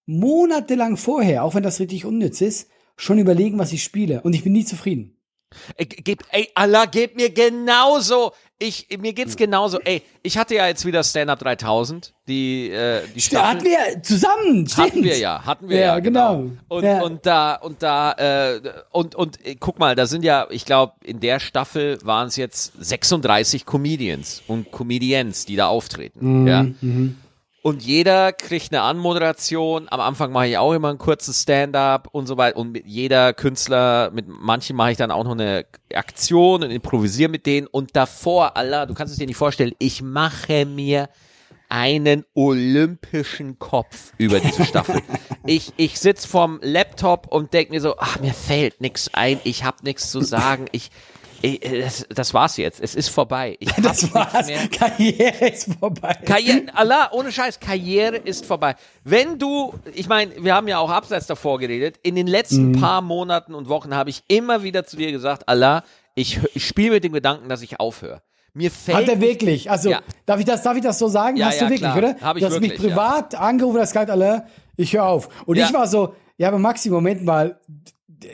monatelang 0.05 0.97
vorher, 0.97 1.43
auch 1.43 1.55
wenn 1.55 1.63
das 1.63 1.79
richtig 1.79 2.05
unnütz 2.05 2.41
ist, 2.41 2.69
schon 2.95 3.17
überlegen, 3.17 3.57
was 3.57 3.73
ich 3.73 3.83
spiele. 3.83 4.21
Und 4.21 4.33
ich 4.33 4.43
bin 4.43 4.53
nie 4.53 4.65
zufrieden. 4.65 5.18
Ey, 5.77 5.85
geb, 5.85 6.23
ey, 6.31 6.49
Allah, 6.53 6.85
geht 6.85 7.15
mir 7.15 7.31
genauso. 7.31 8.33
Ich, 8.61 8.87
mir 8.99 9.13
geht's 9.13 9.37
genauso. 9.37 9.79
Ey, 9.79 10.03
ich 10.21 10.37
hatte 10.37 10.53
ja 10.55 10.67
jetzt 10.67 10.85
wieder 10.85 11.01
Stand-Up 11.03 11.39
3000, 11.39 12.13
die, 12.27 12.69
äh, 12.69 13.01
die 13.15 13.29
Da 13.29 13.49
hatten 13.49 13.63
wir 13.63 14.03
zusammen, 14.03 14.67
stimmt. 14.67 14.87
Hatten 14.87 15.03
wir 15.05 15.17
ja, 15.17 15.45
hatten 15.45 15.69
wir 15.69 15.77
ja, 15.79 15.85
Ja, 15.95 15.99
genau. 15.99 16.37
genau. 16.37 16.51
Und, 16.67 16.83
Ja. 16.83 17.01
und 17.01 17.25
da, 17.25 17.55
und 17.55 17.81
da, 17.81 18.11
äh, 18.13 18.61
und, 18.91 19.15
und 19.15 19.45
äh, 19.45 19.55
guck 19.57 19.79
mal, 19.79 19.95
da 19.95 20.07
sind 20.07 20.23
ja, 20.23 20.45
ich 20.49 20.65
glaube, 20.65 20.93
in 21.03 21.21
der 21.21 21.39
Staffel 21.39 21.99
waren 22.03 22.27
es 22.27 22.35
jetzt 22.35 22.73
36 22.79 23.65
Comedians 23.65 24.43
und 24.47 24.71
Comedians, 24.71 25.45
die 25.45 25.55
da 25.55 25.67
auftreten. 25.67 26.41
Mhm, 26.41 26.47
ja. 26.47 26.65
Und 27.61 27.83
jeder 27.83 28.31
kriegt 28.31 28.71
eine 28.71 28.83
Anmoderation. 28.83 29.87
Am 29.89 29.99
Anfang 29.99 30.31
mache 30.31 30.47
ich 30.47 30.57
auch 30.57 30.73
immer 30.73 30.89
einen 30.89 30.97
kurzen 30.97 31.33
Stand-up 31.33 32.07
und 32.11 32.25
so 32.25 32.37
weiter. 32.37 32.57
Und 32.57 32.71
mit 32.71 32.85
jeder 32.85 33.33
Künstler, 33.33 34.11
mit 34.11 34.27
manchen 34.27 34.75
mache 34.75 34.91
ich 34.91 34.97
dann 34.97 35.11
auch 35.11 35.25
noch 35.25 35.33
eine 35.33 35.65
Aktion 35.93 36.63
und 36.63 36.71
improvisiere 36.71 37.29
mit 37.29 37.45
denen. 37.45 37.67
Und 37.67 37.95
davor, 37.95 38.55
Allah, 38.55 38.85
du 38.85 38.93
kannst 38.93 39.11
es 39.11 39.19
dir 39.19 39.27
nicht 39.27 39.35
vorstellen, 39.35 39.73
ich 39.77 40.01
mache 40.01 40.65
mir 40.65 41.09
einen 41.69 42.25
olympischen 42.33 43.59
Kopf 43.59 44.13
über 44.17 44.39
diese 44.39 44.65
Staffel. 44.65 45.01
ich 45.45 45.73
ich 45.77 45.99
sitz 45.99 46.25
vorm 46.25 46.59
Laptop 46.63 47.27
und 47.27 47.53
denk 47.53 47.69
mir 47.69 47.79
so, 47.79 47.95
ach, 47.97 48.19
mir 48.19 48.33
fällt 48.33 48.81
nix 48.81 49.09
ein, 49.13 49.39
ich 49.43 49.63
hab 49.63 49.83
nix 49.83 50.09
zu 50.09 50.21
sagen, 50.21 50.65
ich, 50.71 50.89
ich 51.41 51.59
das, 51.59 52.05
das 52.09 52.33
war's 52.33 52.57
jetzt, 52.57 52.79
es 52.81 52.95
ist 52.95 53.09
vorbei. 53.09 53.57
Ich 53.59 53.69
Das 53.81 54.13
war's. 54.13 54.47
mehr. 54.47 54.67
Karriere 54.67 55.47
ist 55.49 55.73
vorbei. 55.79 56.15
Karriere, 56.25 56.63
Allah, 56.73 57.09
ohne 57.11 57.31
Scheiß, 57.31 57.59
Karriere 57.59 58.17
ist 58.17 58.45
vorbei. 58.45 58.75
Wenn 59.03 59.37
du, 59.39 59.73
ich 59.93 60.07
meine, 60.07 60.31
wir 60.43 60.55
haben 60.55 60.67
ja 60.67 60.79
auch 60.79 60.89
abseits 60.89 61.27
davor 61.27 61.59
geredet, 61.59 61.97
in 62.03 62.15
den 62.15 62.27
letzten 62.27 62.71
Mhm. 62.71 62.81
paar 62.81 63.01
Monaten 63.01 63.53
und 63.55 63.69
Wochen 63.69 63.95
habe 63.95 64.09
ich 64.09 64.23
immer 64.27 64.63
wieder 64.63 64.85
zu 64.85 64.97
dir 64.97 65.11
gesagt, 65.11 65.47
Allah, 65.47 65.83
ich, 66.15 66.39
ich 66.53 66.67
spiele 66.67 66.91
mit 66.91 67.03
dem 67.03 67.13
Gedanken, 67.13 67.47
dass 67.49 67.61
ich 67.61 67.79
aufhöre. 67.79 68.21
Mir 68.53 68.71
fällt 68.71 68.97
Hat 68.97 69.07
er 69.07 69.21
wirklich? 69.21 69.69
Also, 69.69 69.91
Ja. 69.91 70.01
darf 70.25 70.39
ich 70.39 70.45
das, 70.45 70.63
darf 70.63 70.75
ich 70.75 70.81
das 70.83 70.97
so 70.99 71.07
sagen? 71.07 71.37
Ja, 71.37 71.45
Hast 71.47 71.61
ja, 71.61 71.67
du 71.67 71.71
wirklich, 71.73 71.91
klar. 71.91 71.97
oder? 71.97 72.15
Hab 72.21 72.35
ich 72.35 72.41
du 72.43 72.49
hast 72.49 72.59
mich 72.59 72.71
wirklich, 72.71 72.89
ja. 72.89 72.95
privat 72.95 73.35
angerufen, 73.35 73.77
das 73.77 73.91
gesagt, 73.91 74.09
alle, 74.09 74.47
ich 74.75 74.93
höre 74.93 75.05
auf. 75.05 75.29
Und 75.45 75.57
ich 75.57 75.71
war 75.71 75.87
so, 75.87 76.15
ja, 76.37 76.47
aber 76.47 76.57
Maxi, 76.57 76.89
Moment 76.89 77.23
mal, 77.23 77.59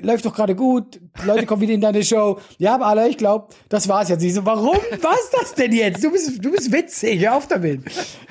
läuft 0.01 0.25
doch 0.25 0.33
gerade 0.33 0.55
gut, 0.55 0.99
Leute 1.25 1.45
kommen 1.45 1.61
wieder 1.61 1.73
in 1.73 1.81
deine 1.81 2.03
Show. 2.03 2.39
Ja, 2.57 2.75
aber 2.75 2.87
alle, 2.87 3.07
ich 3.09 3.17
glaube, 3.17 3.47
das 3.69 3.87
war's 3.87 4.09
jetzt. 4.09 4.23
Ich 4.23 4.33
so, 4.33 4.45
warum? 4.45 4.77
Was 5.01 5.29
das 5.39 5.53
denn 5.53 5.71
jetzt? 5.73 6.03
Du 6.03 6.11
bist, 6.11 6.43
du 6.43 6.51
bist 6.51 6.71
witzig, 6.71 7.21
hör 7.21 7.35
auf 7.35 7.47
damit. 7.47 7.81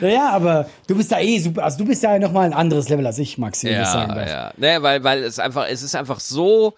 Naja, 0.00 0.30
aber 0.30 0.68
du 0.86 0.96
bist 0.96 1.12
da 1.12 1.20
eh 1.20 1.38
super, 1.38 1.64
also 1.64 1.78
du 1.78 1.84
bist 1.84 2.02
ja 2.02 2.18
nochmal 2.18 2.46
ein 2.46 2.52
anderes 2.52 2.88
Level 2.88 3.06
als 3.06 3.18
ich, 3.18 3.38
Maxi, 3.38 3.66
wenn 3.66 3.74
ich 3.74 3.78
das 3.80 3.92
sagen 3.92 4.12
Ja, 4.12 4.16
darf. 4.16 4.28
ja. 4.28 4.52
Ne, 4.56 4.82
weil, 4.82 5.04
weil 5.04 5.22
es 5.24 5.38
einfach, 5.38 5.66
es 5.68 5.82
ist 5.82 5.94
einfach 5.94 6.20
so 6.20 6.74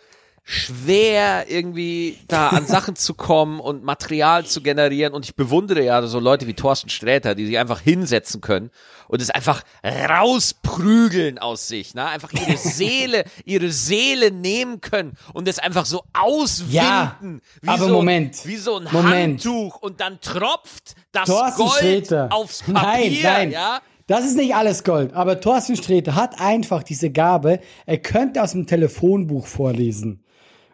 schwer, 0.48 1.50
irgendwie 1.50 2.18
da 2.28 2.50
an 2.50 2.66
Sachen 2.66 2.94
zu 2.94 3.14
kommen 3.14 3.58
und 3.58 3.82
Material 3.82 4.46
zu 4.46 4.62
generieren. 4.62 5.12
Und 5.12 5.24
ich 5.24 5.34
bewundere 5.34 5.82
ja 5.82 6.06
so 6.06 6.20
Leute 6.20 6.46
wie 6.46 6.54
Thorsten 6.54 6.88
Sträter, 6.88 7.34
die 7.34 7.46
sich 7.46 7.58
einfach 7.58 7.80
hinsetzen 7.80 8.40
können 8.40 8.70
und 9.08 9.20
es 9.20 9.30
einfach 9.30 9.62
rausprügeln 9.84 11.38
aus 11.38 11.66
sich, 11.66 11.94
ne? 11.96 12.06
Einfach 12.06 12.32
ihre 12.32 12.56
Seele, 12.56 13.24
ihre 13.44 13.72
Seele 13.72 14.30
nehmen 14.30 14.80
können 14.80 15.14
und 15.34 15.48
es 15.48 15.58
einfach 15.58 15.84
so 15.84 16.04
auswinden. 16.12 16.72
Ja, 16.74 17.18
wie 17.62 17.68
aber 17.68 17.86
so, 17.88 17.92
Moment. 17.92 18.46
Wie 18.46 18.56
so 18.56 18.76
ein 18.78 18.88
Moment. 18.92 19.44
Handtuch 19.44 19.76
und 19.82 20.00
dann 20.00 20.20
tropft 20.20 20.94
das 21.10 21.28
Thorsten 21.28 21.56
Gold 21.62 21.72
Sträter. 21.74 22.28
aufs 22.30 22.62
Papier, 22.62 22.80
Nein, 22.82 23.18
nein. 23.22 23.50
ja? 23.50 23.80
Das 24.06 24.24
ist 24.24 24.36
nicht 24.36 24.54
alles 24.54 24.84
Gold, 24.84 25.12
aber 25.14 25.40
Thorsten 25.40 25.74
Sträter 25.76 26.14
hat 26.14 26.40
einfach 26.40 26.84
diese 26.84 27.10
Gabe, 27.10 27.58
er 27.86 27.98
könnte 27.98 28.40
aus 28.40 28.52
dem 28.52 28.68
Telefonbuch 28.68 29.48
vorlesen. 29.48 30.22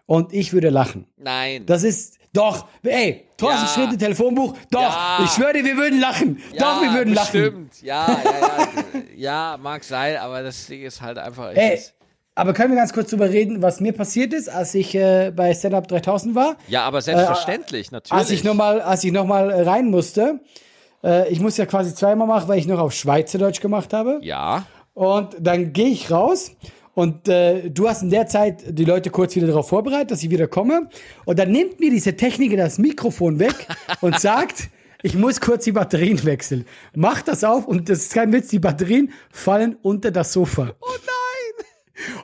Und 0.07 0.33
ich 0.33 0.53
würde 0.53 0.69
lachen. 0.71 1.07
Nein. 1.17 1.65
Das 1.67 1.83
ist, 1.85 2.19
doch, 2.33 2.67
ey, 2.83 3.27
Thorsten 3.37 3.63
Ja. 3.63 3.69
Sträter 3.69 3.99
Telefonbuch, 3.99 4.55
doch, 4.71 4.81
Ja. 4.81 5.21
ich 5.25 5.31
schwöre 5.31 5.53
dir, 5.55 5.65
wir 5.65 5.77
würden 5.77 6.01
lachen. 6.01 6.41
doch, 6.59 6.83
wir 6.83 6.93
würden 6.93 7.15
lachen. 7.15 7.29
Stimmt, 7.29 7.83
ja, 7.83 8.07
ja, 8.09 8.41
ja. 8.41 8.69
ja, 9.17 9.59
mag 9.61 9.85
sein, 9.85 10.17
aber 10.17 10.43
das 10.43 10.67
Ding 10.67 10.83
ist 10.83 11.01
halt 11.01 11.19
einfach. 11.19 11.51
Ey, 11.55 11.81
aber 12.35 12.53
können 12.55 12.71
wir 12.71 12.77
ganz 12.79 12.93
kurz 12.93 13.11
drüber 13.11 13.29
reden, 13.31 13.61
was 13.63 13.81
mir 13.81 13.93
passiert 13.93 14.33
ist, 14.33 14.49
als 14.49 14.75
ich 14.75 14.95
äh, 14.95 15.31
bei 15.35 15.53
Stand 15.55 15.75
Up 15.75 15.87
3000 15.89 16.35
war? 16.35 16.57
ja, 16.69 16.83
aber 16.85 17.01
selbstverständlich, 17.03 17.91
natürlich. 17.93 18.13
Als 18.19 18.31
ich 18.31 18.43
nochmal, 18.45 18.81
als 18.81 19.05
ich 19.05 19.13
noch 19.13 19.27
mal 19.27 19.51
äh, 19.51 19.63
rein 19.63 19.91
musste, 19.91 20.41
äh, 21.05 21.29
ich 21.31 21.41
musste 21.41 21.63
ja 21.63 21.67
quasi 21.67 21.95
zweimal 21.95 22.27
machen, 22.27 22.49
weil 22.49 22.59
ich 22.59 22.67
noch 22.67 22.79
auf 22.81 22.93
Schweizerdeutsch 22.95 23.61
gemacht 23.61 23.93
habe. 23.93 24.19
ja, 24.23 24.65
Und 24.95 25.37
dann 25.41 25.73
gehe 25.75 25.89
ich 25.89 26.11
raus 26.11 26.53
und 26.95 27.27
äh, 27.29 27.71
du 27.71 27.89
hast 27.89 28.03
in 28.03 28.11
der 28.11 28.27
Zeit 28.27 28.65
die 28.69 28.85
Leute 28.85 29.11
kurz 29.11 29.35
wieder 29.35 29.47
darauf 29.47 29.69
vorbereitet, 29.69 30.11
dass 30.11 30.23
ich 30.23 30.31
wieder 30.31 30.47
komme. 30.47 30.89
Und 31.25 31.39
dann 31.39 31.51
nimmt 31.51 31.81
mir 31.81 31.91
diese 31.91 32.17
Techniker 32.17 32.57
das 32.57 32.79
Mikrofon 32.79 33.39
weg 33.39 33.67
und 34.01 34.21
sagt, 34.21 34.69
ich 35.03 35.15
muss 35.15 35.41
kurz 35.41 35.65
die 35.65 35.73
Batterien 35.73 36.23
wechseln. 36.25 36.67
Mach 36.95 37.23
das 37.23 37.45
auf 37.45 37.67
und 37.67 37.89
das 37.89 38.01
ist 38.01 38.15
kein 38.15 38.33
Witz, 38.33 38.49
die 38.49 38.59
Batterien 38.59 39.13
fallen 39.31 39.77
unter 39.83 40.11
das 40.11 40.33
Sofa. 40.33 40.75
Oh 40.81 40.87
nein! 40.91 41.67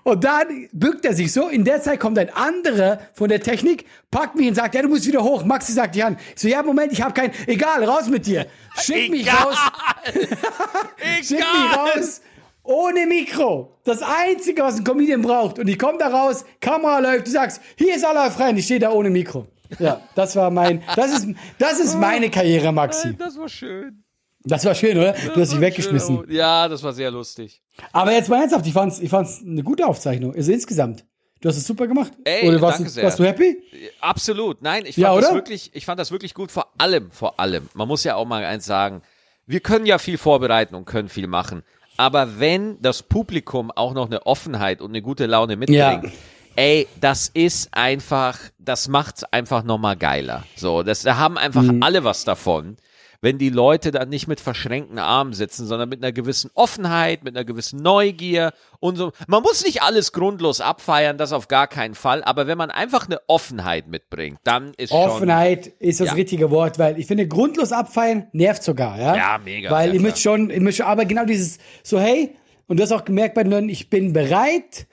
Und 0.03 0.25
dann 0.25 0.69
bückt 0.73 1.05
er 1.05 1.15
sich 1.15 1.33
so. 1.33 1.49
In 1.49 1.65
der 1.65 1.81
Zeit 1.81 2.01
kommt 2.01 2.19
ein 2.19 2.31
anderer 2.31 3.01
von 3.15 3.29
der 3.29 3.41
Technik, 3.41 3.87
packt 4.11 4.35
mich 4.35 4.49
und 4.49 4.55
sagt, 4.55 4.75
ja, 4.75 4.83
du 4.83 4.89
musst 4.89 5.07
wieder 5.07 5.23
hoch. 5.23 5.45
Maxi 5.45 5.73
sagt 5.73 5.95
dich 5.95 6.05
an. 6.05 6.17
Ich 6.35 6.43
so, 6.43 6.49
ja, 6.49 6.63
Moment, 6.63 6.93
ich 6.93 7.01
habe 7.01 7.15
kein, 7.15 7.33
egal, 7.47 7.85
raus 7.85 8.09
mit 8.09 8.27
dir. 8.27 8.47
Schick 8.81 9.11
mich 9.11 9.23
Egal. 9.23 9.37
raus. 9.37 9.57
Schick 11.23 11.39
mich 11.39 11.41
Egal! 11.41 11.91
raus 11.97 12.21
ohne 12.69 13.07
Mikro. 13.07 13.79
Das 13.85 14.03
Einzige, 14.03 14.63
was 14.63 14.77
ein 14.77 14.85
Comedian 14.85 15.23
braucht. 15.23 15.59
Und 15.59 15.69
ich 15.69 15.79
komme 15.79 15.99
da 15.99 16.09
raus, 16.09 16.45
Kamera 16.61 16.99
läuft, 16.99 17.27
du 17.27 17.31
sagst, 17.31 17.61
hier 17.77 17.97
ist 17.97 18.05
Allah 18.05 18.31
frei 18.31 18.51
und 18.51 18.59
ich 18.59 18.67
stehe 18.67 18.79
da 18.79 18.91
ohne 18.91 19.11
Mikro. 19.11 19.47
Ja, 19.79 20.01
das 20.15 20.37
war 20.37 20.51
mein, 20.51 20.83
das 20.97 21.13
ist, 21.13 21.29
das 21.59 21.81
ist 21.81 21.95
meine 21.95 22.31
Karriere, 22.31 22.73
Maxi. 22.73 23.15
Das 23.19 23.39
war 23.39 23.49
schön. 23.49 24.05
Das 24.45 24.65
war 24.65 24.75
schön, 24.75 24.97
oder? 24.97 25.13
Du 25.13 25.41
hast 25.41 25.53
dich 25.53 25.61
weggeschmissen. 25.61 26.25
schön. 26.25 26.35
Ja, 26.35 26.69
das 26.69 26.83
war 26.83 26.93
sehr 26.93 27.11
lustig. 27.11 27.63
Aber 27.93 28.13
jetzt 28.13 28.29
mal 28.29 28.41
ernsthaft, 28.41 28.67
ich 28.67 28.73
fand's, 28.73 29.01
ich 29.01 29.11
fand's 29.11 29.43
eine 29.45 29.63
gute 29.63 29.87
Aufzeichnung. 29.87 30.35
Also 30.35 30.53
insgesamt. 30.53 31.05
Du 31.41 31.49
hast 31.49 31.57
es 31.57 31.67
super 31.67 31.87
gemacht. 31.87 32.13
Ey, 32.25 32.49
oder 32.49 32.61
warst, 32.61 32.79
danke 32.79 32.91
du, 32.91 32.95
sehr. 32.95 33.05
warst 33.05 33.19
du 33.19 33.25
happy? 33.25 33.63
Absolut. 34.01 34.61
Nein, 34.61 34.85
ich 34.87 34.97
fand 34.97 35.05
Ja, 35.05 35.21
das 35.21 35.35
wirklich, 35.35 35.71
ich 35.75 35.87
fand 35.87 36.01
das 36.01 36.11
wirklich 36.11 36.35
gut. 36.35 36.51
Vor 36.51 36.73
allem, 36.79 37.11
vor 37.13 37.39
allem. 37.39 37.69
Man 37.75 37.87
muss 37.89 38.05
ja 38.05 38.17
auch 38.17 38.27
mal 38.27 38.45
eins 38.45 38.65
sagen. 38.65 39.03
Wir 39.47 39.61
können 39.61 39.87
ja 39.87 39.99
viel 39.99 40.19
vorbereiten 40.19 40.75
und 40.75 40.85
können 40.85 41.09
viel 41.09 41.27
machen. 41.27 41.63
Aber 41.99 42.39
wenn 42.41 42.81
das 42.81 43.03
Publikum 43.03 43.71
auch 43.71 43.93
noch 43.93 44.07
eine 44.07 44.25
Offenheit 44.25 44.81
und 44.81 44.93
eine 44.93 45.03
gute 45.03 45.27
Laune 45.27 45.57
mitbringt, 45.57 45.77
Ja. 46.05 46.11
ey, 46.57 46.87
das 47.01 47.29
ist 47.29 47.69
einfach, 47.73 48.39
das 48.59 48.89
macht's 48.89 49.25
einfach 49.25 49.65
nochmal 49.65 49.97
geiler. 49.97 50.45
So, 50.57 50.83
das, 50.85 51.03
da 51.03 51.17
haben 51.19 51.37
einfach 51.37 51.63
Mhm. 51.63 51.83
alle 51.83 52.05
was 52.05 52.25
davon. 52.25 52.77
Wenn 53.21 53.39
die 53.39 53.51
Leute 53.51 53.91
dann 53.91 54.09
nicht 54.09 54.29
mit 54.29 54.39
verschränkten 54.41 54.99
Armen 54.99 55.33
sitzen, 55.33 55.67
sondern 55.67 55.89
mit 55.89 56.03
einer 56.03 56.13
gewissen 56.13 56.51
Offenheit, 56.55 57.25
mit 57.25 57.37
einer 57.37 57.45
gewissen 57.45 57.83
Neugier 57.83 58.53
und 58.79 58.97
so. 58.97 59.11
Man 59.27 59.43
muss 59.43 59.65
nicht 59.65 59.83
alles 59.83 60.13
grundlos 60.13 60.61
abfeiern, 60.61 61.19
das 61.19 61.33
auf 61.33 61.49
gar 61.49 61.67
keinen 61.67 61.97
Fall. 61.97 62.23
Aber 62.23 62.47
wenn 62.47 62.57
man 62.57 62.71
einfach 62.71 63.07
eine 63.07 63.19
Offenheit 63.27 63.89
mitbringt, 63.89 64.39
dann 64.45 64.73
ist 64.77 64.91
schon 64.91 64.99
Offenheit 65.01 65.67
ist 65.67 65.99
das 66.01 66.09
Ja. 66.09 66.13
richtige 66.15 66.51
Wort, 66.53 66.79
weil 66.79 66.99
ich 66.99 67.07
finde, 67.07 67.27
grundlos 67.27 67.73
abfeiern 67.73 68.29
nervt 68.33 68.63
sogar, 68.63 68.99
ja? 68.99 69.17
Ja, 69.17 69.39
mega, 69.45 69.71
Weil 69.71 69.95
ihr 69.95 70.01
müsst 70.01 70.21
schon, 70.23 70.51
ihr 70.51 70.61
müsst 70.61 70.79
schon, 70.79 70.87
aber 70.87 71.05
genau 71.05 71.25
dieses, 71.25 71.59
so 71.83 71.99
hey, 71.99 72.37
und 72.69 72.77
du 72.79 72.83
hast 72.85 72.93
auch 72.93 73.05
gemerkt 73.05 73.35
bei 73.35 73.43
den 73.43 73.51
Leuten, 73.51 73.69
ich 73.69 73.91
bin 73.91 74.13
bereit, 74.13 74.87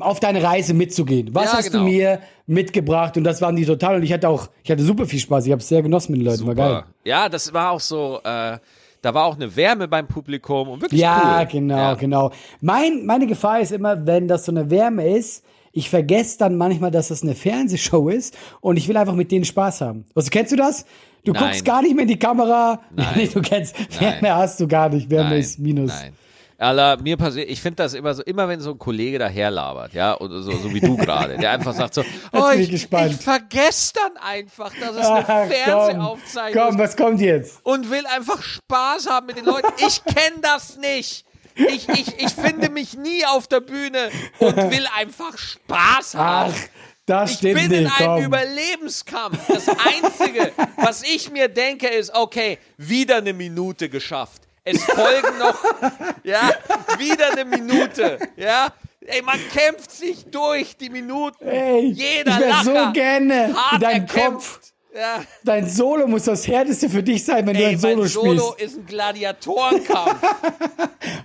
auf 0.00 0.20
deine 0.20 0.42
Reise 0.42 0.74
mitzugehen. 0.74 1.34
Was 1.34 1.52
Ja, 1.52 1.58
hast 1.58 1.70
genau. 1.72 1.84
du 1.84 1.90
mir 1.90 2.20
mitgebracht? 2.46 3.16
Und 3.16 3.24
das 3.24 3.40
waren 3.42 3.56
die 3.56 3.64
total, 3.64 3.96
und 3.96 4.02
ich 4.02 4.12
hatte 4.12 4.28
auch, 4.28 4.48
ich 4.64 4.70
hatte 4.70 4.82
super 4.82 5.06
viel 5.06 5.18
Spaß, 5.20 5.46
ich 5.46 5.52
habe 5.52 5.60
es 5.60 5.68
sehr 5.68 5.82
genossen 5.82 6.12
mit 6.12 6.20
den 6.22 6.26
Leuten, 6.26 6.46
war 6.46 6.54
geil. 6.54 6.68
Super. 6.76 6.86
Ja, 7.04 7.28
das 7.28 7.52
war 7.52 7.70
auch 7.72 7.80
so, 7.80 8.18
äh, 8.24 8.58
da 9.02 9.14
war 9.14 9.26
auch 9.26 9.36
eine 9.36 9.54
Wärme 9.54 9.86
beim 9.86 10.08
Publikum 10.08 10.68
und 10.68 10.80
wirklich 10.82 11.00
Ja, 11.00 11.40
cool. 11.40 11.46
genau, 11.52 11.76
Ja. 11.76 11.94
genau. 11.94 12.32
Mein, 12.60 13.04
meine 13.06 13.26
Gefahr 13.26 13.60
ist 13.60 13.70
immer, 13.70 14.06
wenn 14.06 14.26
das 14.28 14.46
so 14.46 14.52
eine 14.52 14.70
Wärme 14.70 15.06
ist, 15.16 15.44
ich 15.72 15.90
vergesse 15.90 16.38
dann 16.38 16.56
manchmal, 16.56 16.90
dass 16.90 17.08
das 17.08 17.22
eine 17.22 17.34
Fernsehshow 17.34 18.08
ist 18.08 18.34
und 18.62 18.78
ich 18.78 18.88
will 18.88 18.96
einfach 18.96 19.14
mit 19.14 19.30
denen 19.30 19.44
Spaß 19.44 19.82
haben. 19.82 20.06
Also 20.14 20.30
kennst 20.30 20.50
du 20.52 20.56
das? 20.56 20.86
Du 21.24 21.32
Nein. 21.32 21.42
guckst 21.44 21.64
gar 21.66 21.82
nicht 21.82 21.94
mehr 21.94 22.02
in 22.02 22.08
die 22.08 22.18
Kamera. 22.18 22.80
Nein. 22.96 23.06
Nee, 23.14 23.26
du 23.32 23.42
kennst, 23.42 23.76
Wärme 24.00 24.34
hast 24.34 24.58
du 24.58 24.66
gar 24.66 24.88
nicht. 24.88 25.10
Wärme 25.10 25.30
Nein, 25.30 25.40
ist 25.40 25.58
Minus. 25.58 25.90
Nein. 25.92 26.12
Alla, 26.58 26.96
mir 26.96 27.18
passiert, 27.18 27.50
ich 27.50 27.60
finde 27.60 27.82
das 27.82 27.92
immer 27.92 28.14
so, 28.14 28.22
immer 28.22 28.48
wenn 28.48 28.60
so 28.60 28.70
ein 28.70 28.78
Kollege 28.78 29.18
daherlabert, 29.18 29.92
ja, 29.92 30.18
oder 30.18 30.40
so, 30.40 30.52
so 30.52 30.72
wie 30.72 30.80
du 30.80 30.96
gerade, 30.96 31.36
der 31.36 31.50
einfach 31.50 31.74
sagt 31.74 31.92
so, 31.94 32.02
oh, 32.32 32.48
bin 32.48 32.60
ich 32.60 32.66
ich, 32.66 32.70
gespannt. 32.70 33.12
ich 33.12 33.18
vergesse 33.18 33.92
dann 33.94 34.16
einfach, 34.16 34.72
dass 34.80 34.96
es 34.96 35.06
eine 35.06 35.18
Ach, 35.18 35.26
komm, 35.26 35.48
Fernsehaufzeichnung 35.50 36.64
komm, 36.64 36.74
ist 36.74 36.80
was 36.80 36.96
kommt 36.96 37.20
jetzt? 37.20 37.60
und 37.64 37.90
will 37.90 38.06
einfach 38.06 38.42
Spaß 38.42 39.08
haben 39.10 39.26
mit 39.26 39.36
den 39.36 39.44
Leuten. 39.44 39.68
Ich 39.86 40.02
kenne 40.04 40.40
das 40.40 40.78
nicht. 40.78 41.24
Ich, 41.56 41.88
ich, 41.88 42.18
ich 42.20 42.32
finde 42.32 42.70
mich 42.70 42.94
nie 42.96 43.24
auf 43.26 43.46
der 43.48 43.60
Bühne 43.60 44.10
und 44.38 44.56
will 44.56 44.86
einfach 44.96 45.36
Spaß 45.38 46.14
haben. 46.14 46.54
Ach. 46.54 46.68
Das 47.06 47.30
ich 47.30 47.36
stimmt 47.38 47.54
bin 47.54 47.68
nicht, 47.70 47.80
in 47.82 47.86
einem 47.86 48.06
komm. 48.06 48.24
Überlebenskampf. 48.24 49.38
Das 49.46 49.68
Einzige, 49.68 50.52
was 50.76 51.02
ich 51.04 51.30
mir 51.30 51.48
denke, 51.48 51.86
ist, 51.86 52.12
okay, 52.12 52.58
wieder 52.78 53.18
eine 53.18 53.32
Minute 53.32 53.88
geschafft. 53.88 54.45
Es 54.68 54.82
folgen 54.84 55.38
noch, 55.38 55.56
ja, 56.24 56.50
wieder 56.98 57.32
eine 57.32 57.44
Minute, 57.44 58.18
ja. 58.36 58.68
Ey, 59.06 59.22
man 59.22 59.38
kämpft 59.52 59.92
sich 59.92 60.24
durch 60.30 60.76
die 60.76 60.90
Minuten. 60.90 61.46
Ey, 61.46 61.92
Jeder 61.92 62.32
ich 62.32 62.38
wäre 62.40 62.50
Lacher 62.50 62.86
so 62.86 62.92
gerne 62.92 63.54
hart 63.54 63.80
dein 63.82 64.00
erkämpft. 64.02 64.54
Kopf. 64.54 64.60
Ja. 64.92 65.20
Dein 65.44 65.68
Solo 65.68 66.08
muss 66.08 66.24
das 66.24 66.48
härteste 66.48 66.88
für 66.90 67.02
dich 67.04 67.24
sein, 67.24 67.46
wenn 67.46 67.54
du 67.54 67.60
Ey, 67.62 67.74
ein 67.74 67.78
Solo 67.78 67.96
mein 67.98 68.08
Solo 68.08 68.52
spielst. 68.56 68.60
ist 68.74 68.78
ein 68.80 68.86
Gladiatorenkampf. 68.86 70.16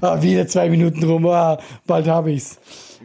Ah, 0.03 0.21
wieder 0.21 0.47
zwei 0.47 0.67
Minuten 0.69 1.03
rum. 1.03 1.25
Ah, 1.27 1.59
bald 1.85 2.07
habe 2.07 2.31
ich's. 2.31 2.59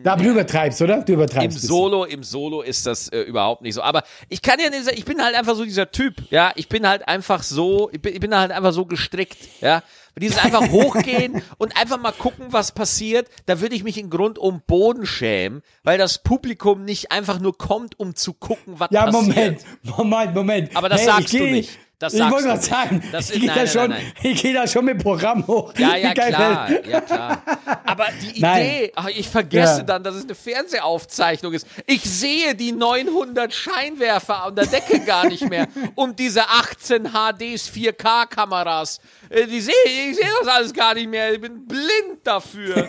Ja, 0.05 0.12
aber 0.12 0.23
du 0.23 0.31
übertreibst, 0.31 0.81
oder? 0.83 1.02
Du 1.02 1.12
Im 1.12 1.19
übertreibst. 1.21 1.57
bisschen. 1.57 1.69
Solo, 1.69 2.05
im 2.05 2.23
Solo 2.23 2.62
ist 2.62 2.87
das 2.87 3.09
äh, 3.09 3.21
überhaupt 3.23 3.62
nicht 3.62 3.75
so. 3.75 3.83
Aber 3.83 4.02
ich 4.28 4.40
kann 4.43 4.59
ja 4.61 4.69
nicht 4.71 4.85
sagen, 4.85 4.97
ich 4.99 5.05
bin 5.05 5.23
halt 5.23 5.35
einfach 5.35 5.55
so 5.55 5.64
dieser 5.64 5.90
Typ, 5.90 6.14
ja. 6.31 6.52
Ich 6.57 6.69
bin 6.69 6.87
halt 6.88 7.07
einfach 7.09 7.43
so, 7.43 7.90
ich 7.93 8.00
bin, 8.00 8.14
ich 8.14 8.21
bin 8.21 8.35
halt 8.37 8.50
einfach 8.50 8.73
so 8.73 8.85
gestrickt, 8.87 9.37
ja. 9.61 9.83
Dieses 10.18 10.38
einfach 10.38 10.70
hochgehen 10.70 11.42
und 11.58 11.76
einfach 11.78 12.00
mal 12.00 12.12
gucken, 12.12 12.46
was 12.50 12.73
passiert, 12.73 13.28
da 13.44 13.61
würde 13.61 13.75
ich 13.75 13.85
mich 13.85 13.99
in 13.99 14.08
Grund 14.08 14.38
um 14.38 14.62
Boden 14.66 15.04
schämen, 15.04 15.62
weil 15.82 15.99
das 15.99 16.23
Publikum 16.23 16.85
nicht 16.85 17.12
einfach 17.12 17.38
nur 17.38 17.56
kommt, 17.58 18.00
um 18.00 18.14
zu 18.14 18.32
gucken, 18.32 18.75
was 18.78 18.88
Ja, 18.92 19.04
passiert. 19.04 19.26
Moment, 19.37 19.64
Moment, 19.99 20.35
Moment. 20.35 20.76
Aber 20.76 20.88
das 20.88 21.00
hey, 21.02 21.06
sagst 21.06 21.35
ich 21.35 21.38
du 21.40 21.44
geh- 21.44 21.50
nicht. 21.52 21.78
Das 21.98 22.12
ich 22.12 22.20
wollte 22.30 22.48
gerade 22.48 22.60
sagen, 22.60 23.02
Das 23.10 23.30
ich 23.30 23.40
gehe 23.40 23.48
da, 23.48 23.54
nein, 23.56 23.66
schon- 23.68 23.88
nein, 23.90 24.12
ich 24.22 24.42
geh 24.42 24.52
da 24.52 24.66
schon 24.66 24.84
mit 24.84 25.02
Programm 25.02 25.46
hoch. 25.46 25.72
Ja, 25.78 25.96
ja, 25.96 26.12
klar, 26.14 26.68
ja, 26.86 27.00
klar. 27.00 27.42
Aber 27.86 28.06
die 28.20 28.38
Nein. 28.40 28.66
Idee, 28.66 28.92
ach, 28.94 29.08
ich 29.08 29.26
vergesse 29.26 29.78
Ja. 29.78 29.82
dann, 29.84 30.02
dass 30.04 30.14
es 30.14 30.24
eine 30.24 30.34
Fernsehaufzeichnung 30.34 31.54
ist. 31.54 31.66
Ich 31.86 32.02
sehe 32.02 32.54
die 32.54 32.72
900 32.72 33.54
Scheinwerfer 33.54 34.42
an 34.44 34.56
der 34.56 34.66
Decke 34.66 35.00
gar 35.00 35.26
nicht 35.26 35.48
mehr. 35.48 35.68
Und 35.94 36.18
diese 36.18 36.42
18 36.42 37.04
HDs 37.12 37.70
4K-Kameras. 37.74 39.00
Äh, 39.30 39.46
Die 39.46 39.60
sehe 39.62 39.72
ich 39.86 40.16
sehe 40.16 40.28
das 40.40 40.48
alles 40.48 40.74
gar 40.74 40.92
nicht 40.92 41.08
mehr. 41.08 41.32
Ich 41.32 41.40
bin 41.40 41.66
blind 41.66 42.20
dafür. 42.24 42.88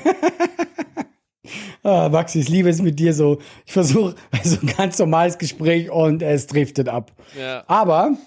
Ah, 1.82 2.10
Maxi, 2.10 2.40
ich 2.42 2.50
liebe 2.50 2.70
es 2.70 2.82
mit 2.82 3.00
dir 3.00 3.14
so. 3.14 3.40
Ich 3.66 3.72
versuche 3.72 4.16
so 4.44 4.58
ein 4.62 4.68
ganz 4.76 5.00
normales 5.00 5.38
Gespräch 5.38 5.90
und 5.90 6.22
es 6.22 6.46
driftet 6.48 6.90
ab. 6.90 7.12
Ja. 7.40 7.64
Aber, 7.68 8.18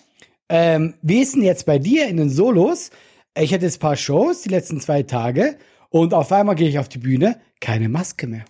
ähm, 0.50 0.94
wie 1.00 1.22
ist 1.22 1.34
denn 1.34 1.42
jetzt 1.42 1.64
bei 1.64 1.78
dir 1.78 2.08
in 2.08 2.16
den 2.16 2.28
Solos? 2.28 2.90
Ich 3.38 3.54
hatte 3.54 3.64
jetzt 3.64 3.76
ein 3.76 3.80
paar 3.80 3.96
Shows 3.96 4.42
die 4.42 4.48
letzten 4.48 4.80
zwei 4.80 5.04
Tage 5.04 5.56
und 5.88 6.12
auf 6.12 6.32
einmal 6.32 6.56
gehe 6.56 6.68
ich 6.68 6.78
auf 6.78 6.88
die 6.88 6.98
Bühne, 6.98 7.40
keine 7.60 7.88
Maske 7.88 8.26
mehr. 8.26 8.44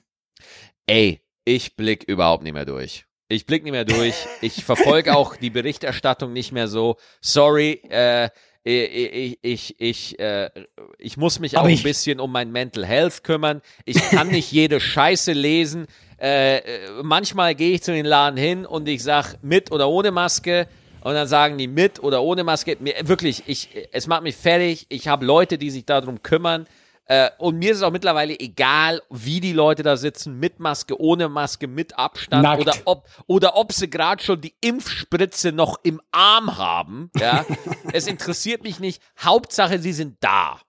Ey, 0.87 1.21
ich 1.45 1.77
blick 1.77 2.05
überhaupt 2.05 2.43
nicht 2.43 2.55
mehr 2.55 2.65
durch. 2.65 3.05
Ich 3.29 3.47
blick 3.47 3.63
nicht 3.63 3.73
mehr 3.73 3.85
durch. 3.85 4.15
Ich 4.41 4.65
verfolge 4.65 5.15
auch 5.17 5.37
die 5.37 5.51
Berichterstattung 5.51 6.33
nicht 6.33 6.53
mehr 6.53 6.69
so. 6.69 6.97
Sorry, 7.21 7.83
äh, 7.91 8.31
ich, 8.63 9.39
ich, 9.43 9.81
ich, 9.81 10.19
äh, 10.19 10.51
ich 10.99 11.17
muss 11.17 11.39
mich 11.39 11.57
Aber 11.57 11.69
auch 11.69 11.71
ein 11.71 11.83
bisschen 11.83 12.21
um 12.21 12.33
mein 12.33 12.51
Mental 12.51 12.85
Health 12.85 13.25
kümmern. 13.25 13.63
Ich 13.85 13.97
kann 14.11 14.29
nicht 14.29 14.53
jede 14.53 14.81
Scheiße 14.81 15.33
lesen. 15.33 15.87
Äh, 16.21 16.59
äh, 16.59 17.03
manchmal 17.03 17.55
gehe 17.55 17.73
ich 17.73 17.83
zu 17.83 17.93
den 17.93 18.05
Laden 18.05 18.37
hin 18.37 18.67
und 18.67 18.89
ich 18.89 19.03
sag 19.03 19.37
mit 19.43 19.71
oder 19.71 19.89
ohne 19.89 20.11
Maske. 20.11 20.67
Und 21.03 21.15
dann 21.15 21.29
sagen 21.29 21.59
die 21.59 21.67
mit 21.67 22.03
oder 22.03 22.23
ohne 22.23 22.45
Maske. 22.45 22.77
Mir, 22.81 22.95
wirklich, 23.03 23.43
ich, 23.47 23.69
es 23.93 24.07
macht 24.07 24.23
mich 24.23 24.37
fertig. 24.37 24.87
Ich 24.89 25.09
habe 25.09 25.25
Leute, 25.25 25.59
die 25.59 25.71
sich 25.71 25.87
darum 25.87 26.23
kümmern. 26.23 26.67
Äh, 27.11 27.31
und 27.39 27.59
mir 27.59 27.73
ist 27.73 27.79
es 27.79 27.83
auch 27.83 27.91
mittlerweile 27.91 28.39
egal, 28.39 29.03
wie 29.11 29.41
die 29.41 29.53
Leute 29.53 29.83
da 29.83 29.97
sitzen, 29.97 30.39
mit 30.39 30.61
Maske, 30.61 31.01
ohne 31.01 31.29
Maske, 31.29 31.67
mit 31.67 31.99
Abstand 31.99 32.45
Nackt. 32.45 32.61
oder 32.61 32.75
ob 32.85 33.09
oder 33.27 33.57
ob 33.57 33.73
sie 33.73 33.91
gerade 33.91 34.23
schon 34.23 34.41
die 34.41 34.55
Impfspritze 34.61 35.51
noch 35.51 35.81
im 35.83 36.01
Arm 36.13 36.57
haben. 36.57 37.11
Ja, 37.19 37.45
es 37.93 38.07
interessiert 38.07 38.63
mich 38.63 38.79
nicht. 38.79 39.03
Hauptsache, 39.19 39.81
sie 39.81 39.93
sind 39.93 40.19
da. 40.21 40.61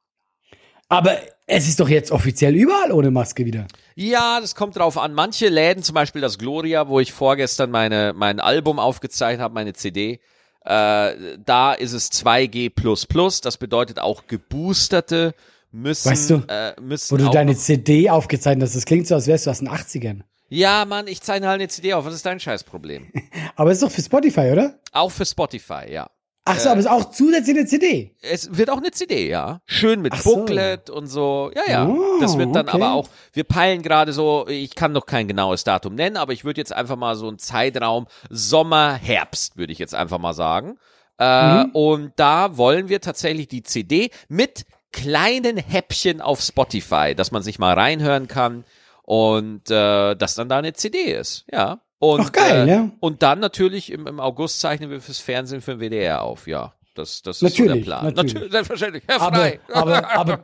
Aber 0.91 1.17
es 1.47 1.69
ist 1.69 1.79
doch 1.79 1.87
jetzt 1.87 2.11
offiziell 2.11 2.53
überall 2.53 2.91
ohne 2.91 3.11
Maske 3.11 3.45
wieder. 3.45 3.65
Ja, 3.95 4.41
das 4.41 4.55
kommt 4.55 4.75
drauf 4.75 4.97
an. 4.97 5.13
Manche 5.13 5.47
Läden, 5.47 5.83
zum 5.83 5.95
Beispiel 5.95 6.21
das 6.21 6.37
Gloria, 6.37 6.89
wo 6.89 6.99
ich 6.99 7.13
vorgestern 7.13 7.71
meine, 7.71 8.11
mein 8.13 8.41
Album 8.41 8.77
aufgezeichnet 8.77 9.39
habe, 9.41 9.53
meine 9.53 9.71
CD, 9.71 10.19
äh, 10.65 11.13
da 11.45 11.71
ist 11.71 11.93
es 11.93 12.11
2G++. 12.11 13.41
Das 13.41 13.55
bedeutet 13.55 13.99
auch 13.99 14.27
geboosterte 14.27 15.33
müssen, 15.71 16.11
Weißt 16.11 16.29
du, 16.29 16.43
äh, 16.49 16.73
müssen 16.81 17.11
Wo 17.11 17.23
du 17.23 17.29
deine 17.29 17.55
CD 17.55 18.09
aufgezeichnet 18.09 18.67
hast. 18.67 18.75
Das 18.75 18.83
klingt 18.83 19.07
so, 19.07 19.15
als 19.15 19.27
wärst 19.27 19.47
du 19.47 19.51
aus 19.51 19.59
den 19.59 19.69
80ern. 19.69 20.23
Ja, 20.49 20.83
Mann, 20.83 21.07
ich 21.07 21.21
zeichne 21.21 21.47
halt 21.47 21.61
eine 21.61 21.69
CD 21.69 21.93
auf. 21.93 22.03
Was 22.03 22.15
ist 22.15 22.25
dein 22.25 22.41
Scheißproblem? 22.41 23.07
Aber 23.55 23.71
es 23.71 23.77
ist 23.77 23.83
doch 23.83 23.91
für 23.91 24.01
Spotify, 24.01 24.51
oder? 24.51 24.77
auch 24.91 25.09
für 25.09 25.25
Spotify, 25.25 25.89
ja. 25.89 26.09
Ach 26.51 26.59
so, 26.59 26.69
aber 26.69 26.79
es 26.79 26.85
ist 26.85 26.91
auch 26.91 27.11
zusätzlich 27.11 27.57
eine 27.57 27.65
CD. 27.65 28.15
Es 28.21 28.57
wird 28.57 28.69
auch 28.69 28.77
eine 28.77 28.91
CD, 28.91 29.29
ja. 29.29 29.61
Schön 29.65 30.01
mit 30.01 30.13
Ach 30.13 30.21
so. 30.21 30.35
Booklet 30.35 30.89
und 30.89 31.07
so. 31.07 31.51
Ja, 31.55 31.63
ja. 31.71 31.87
Oh, 31.87 32.19
das 32.19 32.37
wird 32.37 32.55
dann 32.55 32.67
okay. 32.67 32.77
aber 32.77 32.93
auch, 32.93 33.07
wir 33.33 33.43
peilen 33.43 33.81
gerade 33.81 34.13
so, 34.13 34.45
ich 34.47 34.75
kann 34.75 34.91
noch 34.91 35.05
kein 35.05 35.27
genaues 35.27 35.63
Datum 35.63 35.95
nennen, 35.95 36.17
aber 36.17 36.33
ich 36.33 36.43
würde 36.45 36.59
jetzt 36.61 36.73
einfach 36.73 36.95
mal 36.97 37.15
so 37.15 37.27
einen 37.27 37.39
Zeitraum 37.39 38.07
Sommer, 38.29 38.93
Herbst, 38.93 39.57
würde 39.57 39.73
ich 39.73 39.79
jetzt 39.79 39.95
einfach 39.95 40.19
mal 40.19 40.33
sagen. 40.33 40.77
Äh, 41.19 41.65
Mhm. 41.65 41.71
Und 41.73 42.13
da 42.15 42.57
wollen 42.57 42.89
wir 42.89 42.99
tatsächlich 43.01 43.47
die 43.47 43.63
CD 43.63 44.09
mit 44.27 44.65
kleinen 44.91 45.57
Häppchen 45.57 46.19
auf 46.19 46.41
Spotify, 46.41 47.13
dass 47.15 47.31
man 47.31 47.43
sich 47.43 47.59
mal 47.59 47.73
reinhören 47.73 48.27
kann 48.27 48.65
und 49.03 49.69
äh, 49.69 50.15
dass 50.15 50.35
dann 50.35 50.49
da 50.49 50.57
eine 50.57 50.73
CD 50.73 50.97
ist, 51.13 51.45
ja. 51.51 51.79
Und, 52.01 52.21
Ach, 52.21 52.31
geil, 52.31 52.67
äh, 52.67 52.71
ja. 52.71 52.89
Und 52.99 53.21
dann 53.21 53.39
natürlich 53.39 53.91
im, 53.91 54.07
im 54.07 54.19
August 54.19 54.59
zeichnen 54.59 54.89
wir 54.89 55.01
fürs 55.01 55.19
Fernsehen 55.19 55.61
für 55.61 55.77
den 55.77 55.79
WDR 55.81 56.23
auf, 56.23 56.47
ja. 56.47 56.73
Das, 56.95 57.21
das 57.21 57.39
ist 57.43 57.55
so 57.55 57.63
der 57.63 57.67
Natürlich, 57.67 57.85
Plan. 57.85 58.13
natürlich. 58.15 58.51
selbstverständlich. 58.51 59.03
Herr 59.07 59.21
Aber, 59.21 59.37
Frei. 59.37 59.59
aber, 59.71 60.09
aber, 60.17 60.39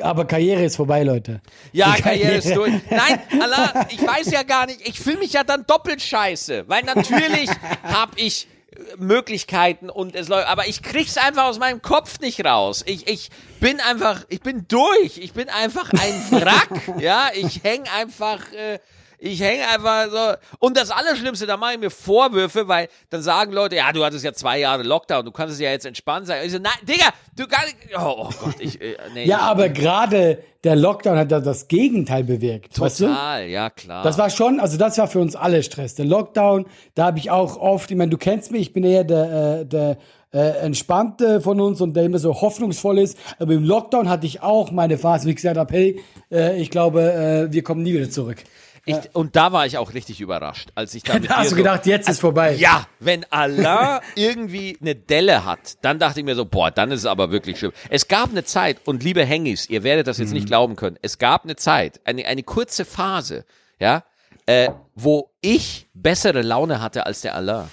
aber 0.00 0.24
Karriere 0.24 0.62
ist 0.64 0.76
vorbei, 0.76 1.02
Leute. 1.02 1.40
ja, 1.72 1.94
Die 1.96 2.02
Karriere 2.02 2.34
ist 2.36 2.54
durch. 2.54 2.72
Nein, 2.90 3.18
Allah, 3.40 3.86
ich 3.90 4.00
weiß 4.06 4.30
ja 4.30 4.44
gar 4.44 4.66
nicht. 4.66 4.86
Ich 4.86 5.00
fühle 5.00 5.18
mich 5.18 5.32
ja 5.32 5.42
dann 5.42 5.66
doppelt 5.66 6.00
scheiße. 6.00 6.68
Weil 6.68 6.84
natürlich 6.84 7.50
habe 7.82 8.12
ich 8.16 8.46
äh, 8.70 8.78
Möglichkeiten 8.96 9.90
und 9.90 10.14
es 10.14 10.28
läuft, 10.28 10.46
aber 10.46 10.68
ich 10.68 10.80
krieg's 10.80 11.16
einfach 11.18 11.46
aus 11.46 11.58
meinem 11.58 11.82
Kopf 11.82 12.20
nicht 12.20 12.44
raus. 12.44 12.84
Ich, 12.86 13.08
ich 13.08 13.30
bin 13.58 13.80
einfach, 13.80 14.24
ich 14.28 14.40
bin 14.42 14.66
durch. 14.68 15.18
Ich 15.18 15.32
bin 15.32 15.48
einfach 15.48 15.90
ein 15.92 16.40
Wrack. 16.40 17.00
ja, 17.00 17.30
ich 17.34 17.64
häng 17.64 17.82
einfach, 17.98 18.40
äh, 18.52 18.78
ich 19.18 19.40
hänge 19.40 19.66
einfach 19.68 20.10
so. 20.10 20.56
Und 20.58 20.76
das 20.76 20.90
Allerschlimmste, 20.90 21.46
da 21.46 21.56
mache 21.56 21.74
ich 21.74 21.78
mir 21.78 21.90
Vorwürfe, 21.90 22.68
weil 22.68 22.88
dann 23.10 23.22
sagen 23.22 23.52
Leute, 23.52 23.76
ja, 23.76 23.92
du 23.92 24.04
hattest 24.04 24.24
ja 24.24 24.32
zwei 24.32 24.58
Jahre 24.58 24.82
Lockdown, 24.82 25.24
du 25.24 25.32
kannst 25.32 25.54
es 25.54 25.60
ja 25.60 25.70
jetzt 25.70 25.86
entspannt 25.86 26.26
sein. 26.26 26.40
Und 26.40 26.46
ich 26.46 26.52
so, 26.52 26.58
nein, 26.58 26.72
Digga, 26.82 27.06
du 27.36 27.46
kannst, 27.46 27.74
oh, 27.96 28.28
oh 28.28 28.30
Gott, 28.42 28.56
ich, 28.58 28.80
äh, 28.80 28.96
nee. 29.14 29.26
Ja, 29.26 29.40
aber 29.40 29.68
gerade 29.68 30.38
der 30.64 30.76
Lockdown 30.76 31.18
hat 31.18 31.30
da 31.30 31.40
das 31.40 31.68
Gegenteil 31.68 32.24
bewirkt. 32.24 32.78
Weißt 32.80 33.00
du? 33.00 33.06
Total, 33.06 33.46
ja 33.46 33.70
klar. 33.70 34.02
Das 34.02 34.16
war 34.18 34.30
schon, 34.30 34.60
also 34.60 34.78
das 34.78 34.96
war 34.98 35.08
für 35.08 35.20
uns 35.20 35.36
alle 35.36 35.62
Stress. 35.62 35.94
Der 35.94 36.06
Lockdown, 36.06 36.66
da 36.94 37.06
habe 37.06 37.18
ich 37.18 37.30
auch 37.30 37.56
oft, 37.58 37.90
ich 37.90 37.96
meine, 37.96 38.10
du 38.10 38.16
kennst 38.16 38.50
mich, 38.50 38.62
ich 38.62 38.72
bin 38.72 38.84
eher 38.84 39.04
der, 39.04 39.60
äh, 39.60 39.66
der 39.66 39.98
äh, 40.32 40.58
entspannte 40.58 41.40
von 41.40 41.60
uns 41.60 41.80
und 41.80 41.94
der 41.94 42.04
immer 42.04 42.18
so 42.18 42.40
hoffnungsvoll 42.40 42.98
ist. 42.98 43.16
Aber 43.38 43.52
im 43.52 43.62
Lockdown 43.62 44.08
hatte 44.08 44.26
ich 44.26 44.42
auch 44.42 44.72
meine 44.72 44.98
Phase, 44.98 45.26
wie 45.26 45.30
ich 45.30 45.36
gesagt 45.36 45.56
habe, 45.56 45.72
hey, 45.72 46.00
äh, 46.30 46.60
ich 46.60 46.70
glaube, 46.70 47.02
äh, 47.02 47.52
wir 47.52 47.62
kommen 47.62 47.82
nie 47.82 47.94
wieder 47.94 48.10
zurück. 48.10 48.38
Ich, 48.86 48.96
und 49.14 49.34
da 49.34 49.50
war 49.52 49.64
ich 49.66 49.78
auch 49.78 49.94
richtig 49.94 50.20
überrascht, 50.20 50.70
als 50.74 50.94
ich 50.94 51.02
da 51.02 51.18
Da 51.18 51.36
hast 51.36 51.46
du 51.46 51.50
so, 51.50 51.56
gedacht, 51.56 51.86
jetzt 51.86 52.08
ist 52.08 52.20
vorbei. 52.20 52.54
Ja, 52.54 52.86
wenn 53.00 53.24
Allah 53.30 54.02
irgendwie 54.14 54.76
eine 54.80 54.94
Delle 54.94 55.44
hat, 55.44 55.78
dann 55.82 55.98
dachte 55.98 56.20
ich 56.20 56.26
mir 56.26 56.34
so, 56.34 56.44
boah, 56.44 56.70
dann 56.70 56.90
ist 56.90 57.00
es 57.00 57.06
aber 57.06 57.30
wirklich 57.30 57.58
schlimm. 57.58 57.72
Es 57.88 58.08
gab 58.08 58.30
eine 58.30 58.44
Zeit, 58.44 58.78
und 58.84 59.02
liebe 59.02 59.24
Hengis, 59.24 59.68
ihr 59.70 59.82
werdet 59.84 60.06
das 60.06 60.18
jetzt 60.18 60.28
Mhm. 60.28 60.34
nicht 60.34 60.46
glauben 60.46 60.76
können, 60.76 60.98
es 61.02 61.18
gab 61.18 61.44
eine 61.44 61.56
Zeit, 61.56 62.00
eine, 62.04 62.26
eine 62.26 62.42
kurze 62.42 62.84
Phase, 62.84 63.44
ja, 63.78 64.04
äh, 64.46 64.68
wo 64.94 65.30
ich 65.40 65.88
bessere 65.94 66.42
Laune 66.42 66.80
hatte 66.82 67.06
als 67.06 67.22
der 67.22 67.34
Allah. 67.34 67.68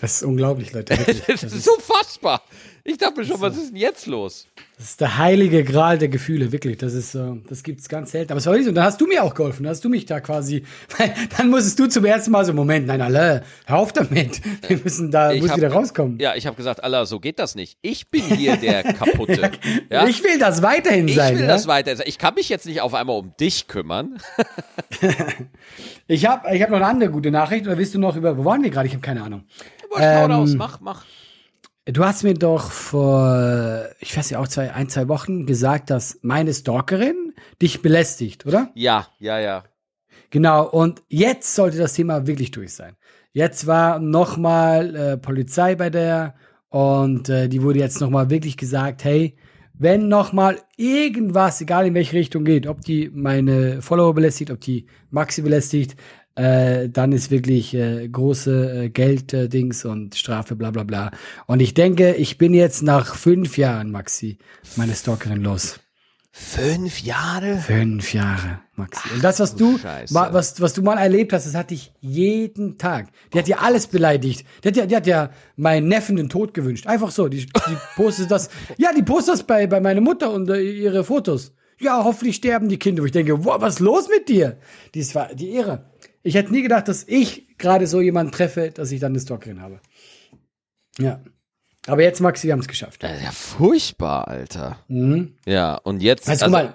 Das 0.00 0.14
ist 0.16 0.22
unglaublich, 0.22 0.72
Leute. 0.72 0.96
Wirklich. 1.06 1.40
Das 1.40 1.52
ist 1.52 1.68
unfassbar. 1.68 2.42
Ich 2.90 2.96
dachte 2.96 3.20
mir 3.20 3.26
schon, 3.26 3.38
was 3.42 3.54
ist 3.58 3.68
denn 3.68 3.76
jetzt 3.76 4.06
los? 4.06 4.46
Das 4.78 4.86
ist 4.90 5.00
der 5.02 5.18
heilige 5.18 5.62
Gral 5.62 5.98
der 5.98 6.08
Gefühle, 6.08 6.52
wirklich. 6.52 6.78
Das 6.78 6.94
ist, 6.94 7.14
äh, 7.14 7.32
das 7.46 7.62
gibt's 7.62 7.86
ganz 7.88 8.12
selten. 8.12 8.32
Aber 8.32 8.38
es 8.38 8.46
war 8.46 8.54
richtig 8.54 8.68
so. 8.68 8.72
Dann 8.72 8.84
hast 8.84 8.98
du 9.00 9.06
mir 9.06 9.22
auch 9.24 9.34
geholfen. 9.34 9.64
Dann 9.64 9.70
hast 9.72 9.84
du 9.84 9.90
mich 9.90 10.06
da 10.06 10.20
quasi, 10.20 10.64
weil 10.98 11.12
dann 11.36 11.50
musstest 11.50 11.78
du 11.80 11.86
zum 11.86 12.06
ersten 12.06 12.30
Mal 12.30 12.46
so, 12.46 12.54
Moment, 12.54 12.86
nein, 12.86 13.02
alle, 13.02 13.42
hör 13.66 13.76
auf 13.76 13.92
damit. 13.92 14.40
Wir 14.68 14.78
müssen 14.82 15.10
da, 15.10 15.32
Ich 15.32 15.42
muss 15.42 15.50
hab- 15.50 15.58
wieder 15.58 15.70
rauskommen. 15.70 16.18
Ja, 16.18 16.34
ich 16.34 16.46
habe 16.46 16.56
gesagt, 16.56 16.82
Allah, 16.82 17.04
so 17.04 17.20
geht 17.20 17.38
das 17.38 17.54
nicht. 17.56 17.76
Ich 17.82 18.08
bin 18.08 18.22
hier 18.22 18.56
der 18.56 18.82
Kaputte. 18.94 19.50
Ja? 19.90 20.06
Ich 20.06 20.24
will 20.24 20.38
das 20.38 20.62
weiterhin 20.62 21.08
Ich 21.08 21.16
sein. 21.16 21.34
will 21.34 21.42
ja? 21.42 21.48
das 21.48 21.66
weiter. 21.66 22.06
Ich 22.06 22.16
kann 22.16 22.34
mich 22.36 22.48
jetzt 22.48 22.64
nicht 22.64 22.80
auf 22.80 22.94
einmal 22.94 23.18
um 23.18 23.34
dich 23.38 23.68
kümmern. 23.68 24.18
Ich 26.06 26.24
habe 26.26 26.54
ich 26.56 26.62
hab 26.62 26.70
noch 26.70 26.76
eine 26.78 26.86
andere 26.86 27.10
gute 27.10 27.30
Nachricht. 27.30 27.66
Oder 27.66 27.76
willst 27.76 27.94
du 27.94 27.98
noch 27.98 28.16
über, 28.16 28.38
wo 28.38 28.44
waren 28.46 28.62
wir 28.62 28.70
gerade? 28.70 28.86
Ich 28.86 28.94
habe 28.94 29.02
keine 29.02 29.22
Ahnung. 29.22 29.44
Ähm, 29.98 30.30
raus, 30.32 30.54
mach, 30.56 30.80
mach. 30.80 31.04
Du 31.90 32.04
hast 32.04 32.22
mir 32.22 32.34
doch 32.34 32.70
vor, 32.70 33.88
ich 33.98 34.14
weiß 34.14 34.28
ja 34.28 34.40
auch 34.40 34.48
zwei, 34.48 34.74
ein, 34.74 34.90
zwei 34.90 35.08
Wochen 35.08 35.46
gesagt, 35.46 35.88
dass 35.88 36.18
meine 36.20 36.52
Stalkerin 36.52 37.32
dich 37.62 37.80
belästigt, 37.80 38.44
oder? 38.44 38.70
Ja, 38.74 39.06
ja, 39.18 39.38
ja. 39.38 39.64
Genau, 40.28 40.68
und 40.68 41.00
jetzt 41.08 41.54
sollte 41.54 41.78
das 41.78 41.94
Thema 41.94 42.26
wirklich 42.26 42.50
durch 42.50 42.74
sein. 42.74 42.96
Jetzt 43.32 43.66
war 43.66 44.00
nochmal 44.00 44.94
äh, 44.94 45.16
Polizei 45.16 45.76
bei 45.76 45.88
der 45.88 46.34
und 46.68 47.30
äh, 47.30 47.48
die 47.48 47.62
wurde 47.62 47.78
jetzt 47.78 48.02
nochmal 48.02 48.28
wirklich 48.28 48.58
gesagt, 48.58 49.04
hey, 49.04 49.38
wenn 49.72 50.08
nochmal 50.08 50.58
irgendwas, 50.76 51.62
egal 51.62 51.86
in 51.86 51.94
welche 51.94 52.16
Richtung 52.18 52.44
geht, 52.44 52.66
ob 52.66 52.82
die 52.82 53.10
meine 53.14 53.80
Follower 53.80 54.12
belästigt, 54.12 54.50
ob 54.50 54.60
die 54.60 54.88
Maxi 55.08 55.40
belästigt, 55.40 55.96
äh, 56.38 56.88
dann 56.88 57.10
ist 57.12 57.30
wirklich 57.30 57.74
äh, 57.74 58.08
große 58.08 58.84
äh, 58.84 58.88
Gelddings 58.90 59.84
äh, 59.84 59.88
und 59.88 60.14
Strafe, 60.14 60.54
bla 60.54 60.70
bla 60.70 60.84
bla. 60.84 61.10
Und 61.46 61.60
ich 61.60 61.74
denke, 61.74 62.14
ich 62.14 62.38
bin 62.38 62.54
jetzt 62.54 62.82
nach 62.82 63.16
fünf 63.16 63.58
Jahren, 63.58 63.90
Maxi, 63.90 64.38
meine 64.76 64.94
Stalkerin 64.94 65.42
los. 65.42 65.80
Fünf 66.30 67.00
Jahre? 67.02 67.56
Fünf 67.56 68.14
Jahre, 68.14 68.60
Maxi. 68.76 69.08
Und 69.12 69.24
das, 69.24 69.40
was 69.40 69.56
du, 69.56 69.80
ma, 70.10 70.32
was, 70.32 70.60
was 70.60 70.74
du 70.74 70.82
mal 70.82 70.96
erlebt 70.96 71.32
hast, 71.32 71.46
das 71.46 71.56
hatte 71.56 71.74
ich 71.74 71.92
jeden 72.00 72.78
Tag. 72.78 73.08
Die 73.32 73.38
hat 73.40 73.48
ja 73.48 73.58
alles 73.58 73.88
beleidigt. 73.88 74.46
Die 74.62 74.68
hat 74.68 74.76
ja, 74.76 74.86
die 74.86 74.94
hat 74.94 75.06
ja 75.08 75.30
meinen 75.56 75.88
Neffen 75.88 76.14
den 76.14 76.28
Tod 76.28 76.54
gewünscht. 76.54 76.86
Einfach 76.86 77.10
so. 77.10 77.26
Die, 77.26 77.46
die 77.46 77.76
postet 77.96 78.30
das. 78.30 78.50
Ja, 78.76 78.92
die 78.96 79.02
postet 79.02 79.34
das 79.34 79.42
bei, 79.42 79.66
bei 79.66 79.80
meiner 79.80 80.00
Mutter 80.00 80.32
und 80.32 80.48
äh, 80.48 80.60
ihre 80.60 81.02
Fotos. 81.02 81.52
Ja, 81.80 82.04
hoffentlich 82.04 82.36
sterben 82.36 82.68
die 82.68 82.78
Kinder. 82.78 83.02
Wo 83.02 83.06
ich 83.06 83.12
denke, 83.12 83.44
wow, 83.44 83.60
was 83.60 83.74
ist 83.74 83.80
los 83.80 84.08
mit 84.08 84.28
dir? 84.28 84.58
Die 84.94 85.14
war 85.14 85.34
die 85.34 85.50
Ehre. 85.50 85.86
Ich 86.22 86.34
hätte 86.34 86.52
nie 86.52 86.62
gedacht, 86.62 86.88
dass 86.88 87.04
ich 87.06 87.58
gerade 87.58 87.86
so 87.86 88.00
jemanden 88.00 88.32
treffe, 88.32 88.70
dass 88.70 88.92
ich 88.92 89.00
dann 89.00 89.12
eine 89.12 89.20
Stalkerin 89.20 89.60
habe. 89.60 89.80
Ja. 90.98 91.20
Aber 91.88 92.02
jetzt, 92.02 92.20
Maxi, 92.20 92.46
wir 92.46 92.52
haben 92.52 92.60
es 92.60 92.68
geschafft. 92.68 93.02
Ja, 93.02 93.10
ja, 93.10 93.30
furchtbar, 93.30 94.28
Alter. 94.28 94.78
Mhm. 94.88 95.36
Ja, 95.46 95.76
und 95.76 96.02
jetzt, 96.02 96.28
also, 96.28 96.44
also 96.44 96.52
mal, 96.52 96.74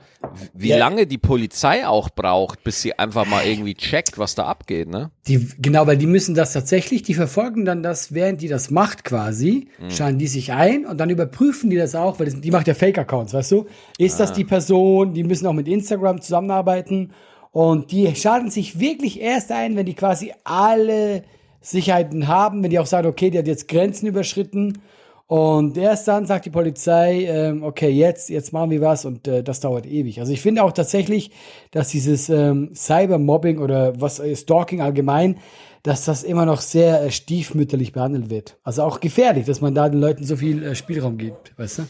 wie 0.55 0.69
ja, 0.69 0.77
lange 0.77 1.05
die 1.05 1.19
Polizei 1.19 1.85
auch 1.85 2.09
braucht, 2.09 2.63
bis 2.63 2.81
sie 2.81 2.97
einfach 2.97 3.27
mal 3.27 3.45
irgendwie 3.45 3.75
checkt, 3.75 4.17
was 4.17 4.33
da 4.33 4.45
abgeht, 4.45 4.89
ne? 4.89 5.11
Die, 5.27 5.47
genau, 5.59 5.85
weil 5.85 5.97
die 5.97 6.07
müssen 6.07 6.33
das 6.33 6.53
tatsächlich, 6.53 7.03
die 7.03 7.13
verfolgen 7.13 7.63
dann 7.63 7.83
das, 7.83 8.13
während 8.13 8.41
die 8.41 8.47
das 8.47 8.71
macht 8.71 9.03
quasi, 9.03 9.67
mhm. 9.79 9.91
schauen 9.91 10.17
die 10.17 10.27
sich 10.27 10.51
ein 10.51 10.85
und 10.85 10.97
dann 10.97 11.11
überprüfen 11.11 11.69
die 11.69 11.77
das 11.77 11.93
auch, 11.93 12.19
weil 12.19 12.25
das, 12.25 12.41
die 12.41 12.51
macht 12.51 12.67
ja 12.67 12.73
Fake-Accounts, 12.73 13.33
weißt 13.33 13.51
du? 13.51 13.67
Ist 13.99 14.15
ah. 14.15 14.19
das 14.19 14.33
die 14.33 14.45
Person? 14.45 15.13
Die 15.13 15.23
müssen 15.23 15.45
auch 15.45 15.53
mit 15.53 15.67
Instagram 15.67 16.21
zusammenarbeiten 16.21 17.11
und 17.53 17.91
die 17.91 18.13
schaden 18.15 18.49
sich 18.49 18.79
wirklich 18.79 19.21
erst 19.21 19.51
ein, 19.51 19.75
wenn 19.75 19.85
die 19.85 19.93
quasi 19.93 20.33
alle 20.43 21.23
Sicherheiten 21.61 22.27
haben, 22.27 22.63
wenn 22.63 22.71
die 22.71 22.79
auch 22.79 22.87
sagen, 22.87 23.07
okay, 23.07 23.29
die 23.29 23.37
hat 23.37 23.47
jetzt 23.47 23.67
Grenzen 23.67 24.07
überschritten 24.07 24.81
und 25.27 25.77
erst 25.77 26.07
dann 26.07 26.25
sagt 26.25 26.45
die 26.45 26.49
Polizei, 26.49 27.25
ähm, 27.25 27.63
okay, 27.63 27.89
jetzt, 27.89 28.29
jetzt 28.29 28.53
machen 28.53 28.71
wir 28.71 28.81
was 28.81 29.05
und 29.05 29.27
äh, 29.27 29.43
das 29.43 29.59
dauert 29.59 29.85
ewig. 29.85 30.19
Also 30.19 30.33
ich 30.33 30.41
finde 30.41 30.63
auch 30.63 30.71
tatsächlich, 30.71 31.29
dass 31.69 31.89
dieses 31.89 32.27
ähm, 32.29 32.71
Cybermobbing 32.75 33.59
oder 33.59 34.01
was 34.01 34.19
äh, 34.19 34.35
Stalking 34.35 34.81
allgemein, 34.81 35.37
dass 35.83 36.05
das 36.05 36.23
immer 36.23 36.45
noch 36.45 36.59
sehr 36.59 37.03
äh, 37.03 37.11
stiefmütterlich 37.11 37.93
behandelt 37.93 38.31
wird. 38.31 38.57
Also 38.63 38.81
auch 38.81 38.99
gefährlich, 38.99 39.45
dass 39.45 39.61
man 39.61 39.75
da 39.75 39.89
den 39.89 40.01
Leuten 40.01 40.23
so 40.23 40.35
viel 40.37 40.63
äh, 40.63 40.75
Spielraum 40.75 41.17
gibt, 41.17 41.57
weißt 41.57 41.79
du? 41.79 41.83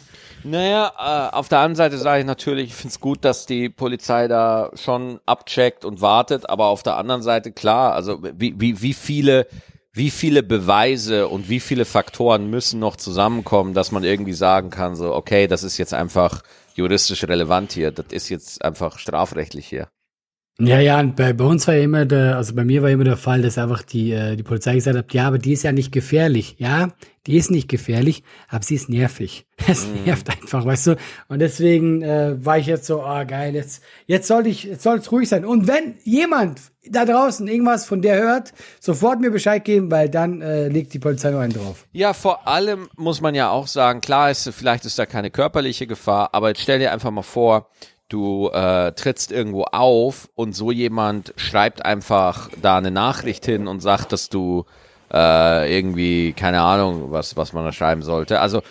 Naja, 0.44 0.92
äh, 1.32 1.36
auf 1.36 1.50
der 1.50 1.60
anderen 1.60 1.76
Seite 1.76 1.98
sage 1.98 2.22
ich 2.22 2.26
natürlich, 2.26 2.70
ich 2.70 2.76
finde 2.76 2.90
es 2.90 3.00
gut, 3.00 3.24
dass 3.24 3.46
die 3.46 3.70
Polizei 3.70 4.28
da 4.28 4.72
schon 4.76 5.20
abcheckt 5.26 5.86
und 5.86 6.02
wartet, 6.02 6.50
aber 6.50 6.66
auf 6.66 6.84
der 6.84 6.98
anderen 6.98 7.22
Seite 7.22 7.52
klar, 7.52 7.94
also 7.94 8.22
wie, 8.22 8.60
wie, 8.60 8.82
wie 8.82 8.94
viele 8.94 9.48
wie 9.96 10.10
viele 10.10 10.42
Beweise 10.42 11.28
und 11.28 11.50
wie 11.50 11.60
viele 11.60 11.86
Faktoren 11.86 12.50
müssen 12.50 12.80
noch 12.80 12.96
zusammenkommen, 12.96 13.76
dass 13.76 13.92
man 13.92 14.04
irgendwie 14.04 14.34
sagen 14.34 14.72
kann, 14.72 14.96
so, 14.96 15.14
okay, 15.14 15.46
das 15.46 15.64
ist 15.64 15.78
jetzt 15.78 15.94
einfach 15.94 16.42
juristisch 16.74 17.24
relevant 17.26 17.74
hier, 17.74 17.92
das 17.92 18.08
ist 18.10 18.30
jetzt 18.30 18.66
einfach 18.66 18.98
strafrechtlich 18.98 19.68
hier. 19.68 19.88
Ja, 20.60 20.80
ja, 20.80 21.00
und 21.00 21.16
bei, 21.16 21.34
bei 21.34 21.46
uns 21.46 21.68
war 21.68 21.74
ja 21.74 21.84
immer 21.84 22.06
der, 22.06 22.38
also 22.38 22.54
bei 22.54 22.64
mir 22.64 22.84
war 22.84 22.90
immer 22.92 23.04
der 23.04 23.18
Fall, 23.18 23.42
dass 23.42 23.58
einfach 23.58 23.82
die, 23.82 24.12
äh, 24.12 24.36
die 24.36 24.44
Polizei 24.44 24.76
gesagt 24.76 24.96
hat, 24.96 25.12
ja, 25.14 25.28
aber 25.28 25.40
die 25.40 25.54
ist 25.54 25.64
ja 25.64 25.72
nicht 25.72 25.92
gefährlich. 25.92 26.58
Ja, 26.60 26.90
die 27.26 27.38
ist 27.38 27.50
nicht 27.50 27.70
gefährlich, 27.70 28.24
aber 28.50 28.64
sie 28.64 28.76
ist 28.76 28.90
nervig. 28.90 29.46
Es 29.68 29.88
mm. 29.88 30.04
nervt 30.06 30.30
einfach, 30.30 30.66
weißt 30.66 30.88
du? 30.88 30.96
Und 31.30 31.40
deswegen 31.40 32.02
äh, 32.02 32.36
war 32.46 32.58
ich 32.58 32.68
jetzt 32.68 32.86
so, 32.86 33.02
ah, 33.02 33.22
oh, 33.22 33.26
geil, 33.26 33.56
jetzt, 33.56 33.82
jetzt 34.08 34.28
soll 34.28 34.46
ich, 34.46 34.66
jetzt 34.66 34.84
soll 34.84 34.98
es 34.98 35.12
ruhig 35.12 35.30
sein. 35.30 35.46
Und 35.46 35.68
wenn 35.68 35.96
jemand 36.04 36.60
da 36.90 37.06
draußen 37.06 37.48
irgendwas 37.48 37.86
von 37.86 38.02
der 38.02 38.22
hört, 38.22 38.54
sofort 38.80 39.22
mir 39.22 39.32
Bescheid 39.32 39.64
geben, 39.64 39.90
weil 39.90 40.10
dann 40.10 40.42
äh, 40.42 40.68
legt 40.68 40.94
die 40.94 41.00
Polizei 41.00 41.32
noch 41.32 41.40
einen 41.40 41.54
drauf. 41.54 41.88
Ja, 41.94 42.14
vor 42.14 42.48
allem 42.48 42.90
muss 42.98 43.22
man 43.22 43.36
ja 43.36 43.50
auch 43.50 43.68
sagen, 43.68 44.02
klar 44.02 44.30
ist, 44.30 44.50
vielleicht 44.50 44.86
ist 44.86 45.00
da 45.00 45.06
keine 45.06 45.32
körperliche 45.32 45.88
Gefahr, 45.88 46.30
aber 46.34 46.50
jetzt 46.50 46.62
stell 46.62 46.80
dir 46.80 46.92
einfach 46.92 47.12
mal 47.12 47.22
vor, 47.22 47.70
du 48.10 48.50
äh, 48.50 48.92
trittst 48.94 49.32
irgendwo 49.32 49.64
auf 49.64 50.30
und 50.36 50.54
so 50.54 50.72
jemand 50.72 51.34
schreibt 51.38 51.86
einfach 51.86 52.50
da 52.62 52.78
eine 52.78 52.92
Nachricht 52.92 53.46
hin 53.46 53.68
und 53.68 53.82
sagt, 53.82 54.12
dass 54.12 54.30
du 54.30 54.66
äh, 55.12 55.76
irgendwie, 55.76 56.34
keine 56.34 56.62
Ahnung, 56.62 57.12
was, 57.12 57.38
was 57.38 57.54
man 57.54 57.66
da 57.66 57.72
schreiben 57.72 58.02
sollte. 58.02 58.40
Also 58.40 58.62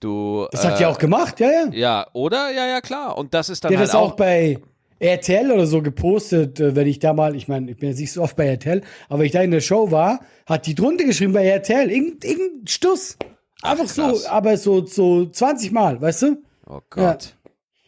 du. 0.00 0.46
Das 0.52 0.64
hat 0.64 0.74
äh, 0.74 0.78
die 0.78 0.86
auch 0.86 0.98
gemacht, 0.98 1.40
ja, 1.40 1.50
ja. 1.50 1.68
Ja, 1.72 2.06
oder? 2.12 2.50
Ja, 2.52 2.66
ja, 2.66 2.80
klar. 2.80 3.16
Und 3.16 3.34
das 3.34 3.48
ist 3.48 3.64
dann. 3.64 3.70
Der 3.70 3.78
halt 3.78 3.88
das 3.88 3.94
auch, 3.94 4.12
auch 4.12 4.16
bei 4.16 4.58
RTL 4.98 5.50
oder 5.50 5.66
so 5.66 5.82
gepostet, 5.82 6.60
äh, 6.60 6.74
wenn 6.74 6.86
ich 6.86 6.98
da 6.98 7.12
mal, 7.12 7.36
ich 7.36 7.48
meine, 7.48 7.70
ich 7.70 7.76
bin 7.76 7.90
jetzt 7.90 7.98
nicht 8.00 8.12
so 8.12 8.22
oft 8.22 8.36
bei 8.36 8.46
RTL, 8.46 8.82
aber 9.08 9.18
wenn 9.18 9.26
ich 9.26 9.32
da 9.32 9.42
in 9.42 9.50
der 9.50 9.60
Show 9.60 9.90
war, 9.90 10.20
hat 10.46 10.66
die 10.66 10.74
drunter 10.74 11.04
geschrieben 11.04 11.32
bei 11.32 11.46
RTL, 11.46 11.90
irgendein, 11.90 12.30
irgendein 12.30 12.66
Stuss. 12.66 13.16
Einfach 13.62 13.86
Ach, 13.86 14.14
so, 14.14 14.28
aber 14.28 14.56
so, 14.56 14.84
so 14.86 15.26
20 15.26 15.72
Mal, 15.72 16.00
weißt 16.00 16.22
du? 16.22 16.42
Oh 16.66 16.80
Gott. 16.90 17.24
Ja. 17.24 17.43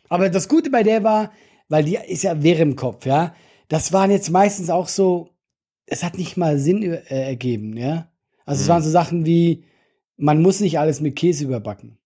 Aber 0.09 0.29
das 0.29 0.49
Gute 0.49 0.71
bei 0.71 0.83
der 0.83 1.03
war, 1.03 1.33
weil 1.69 1.85
die 1.85 1.97
ist 1.97 2.23
ja 2.23 2.43
wirr 2.43 2.61
im 2.61 2.77
Kopf, 2.77 3.07
ja. 3.07 3.35
Das 3.69 3.93
waren 3.93 4.11
jetzt 4.11 4.31
meistens 4.31 4.71
auch 4.71 4.89
so, 4.89 5.31
es 5.87 6.05
hat 6.05 6.19
nicht 6.19 6.37
mal 6.37 6.59
Sinn 6.59 6.83
äh, 6.83 7.01
ergeben, 7.09 7.77
ja. 7.77 8.09
Also 8.45 8.61
mhm. 8.61 8.63
es 8.63 8.69
waren 8.69 8.83
so 8.83 8.91
Sachen 8.91 9.27
wie, 9.27 9.65
man 10.17 10.41
muss 10.41 10.61
nicht 10.61 10.79
alles 10.79 11.01
mit 11.01 11.17
Käse 11.17 11.45
überbacken. 11.45 11.99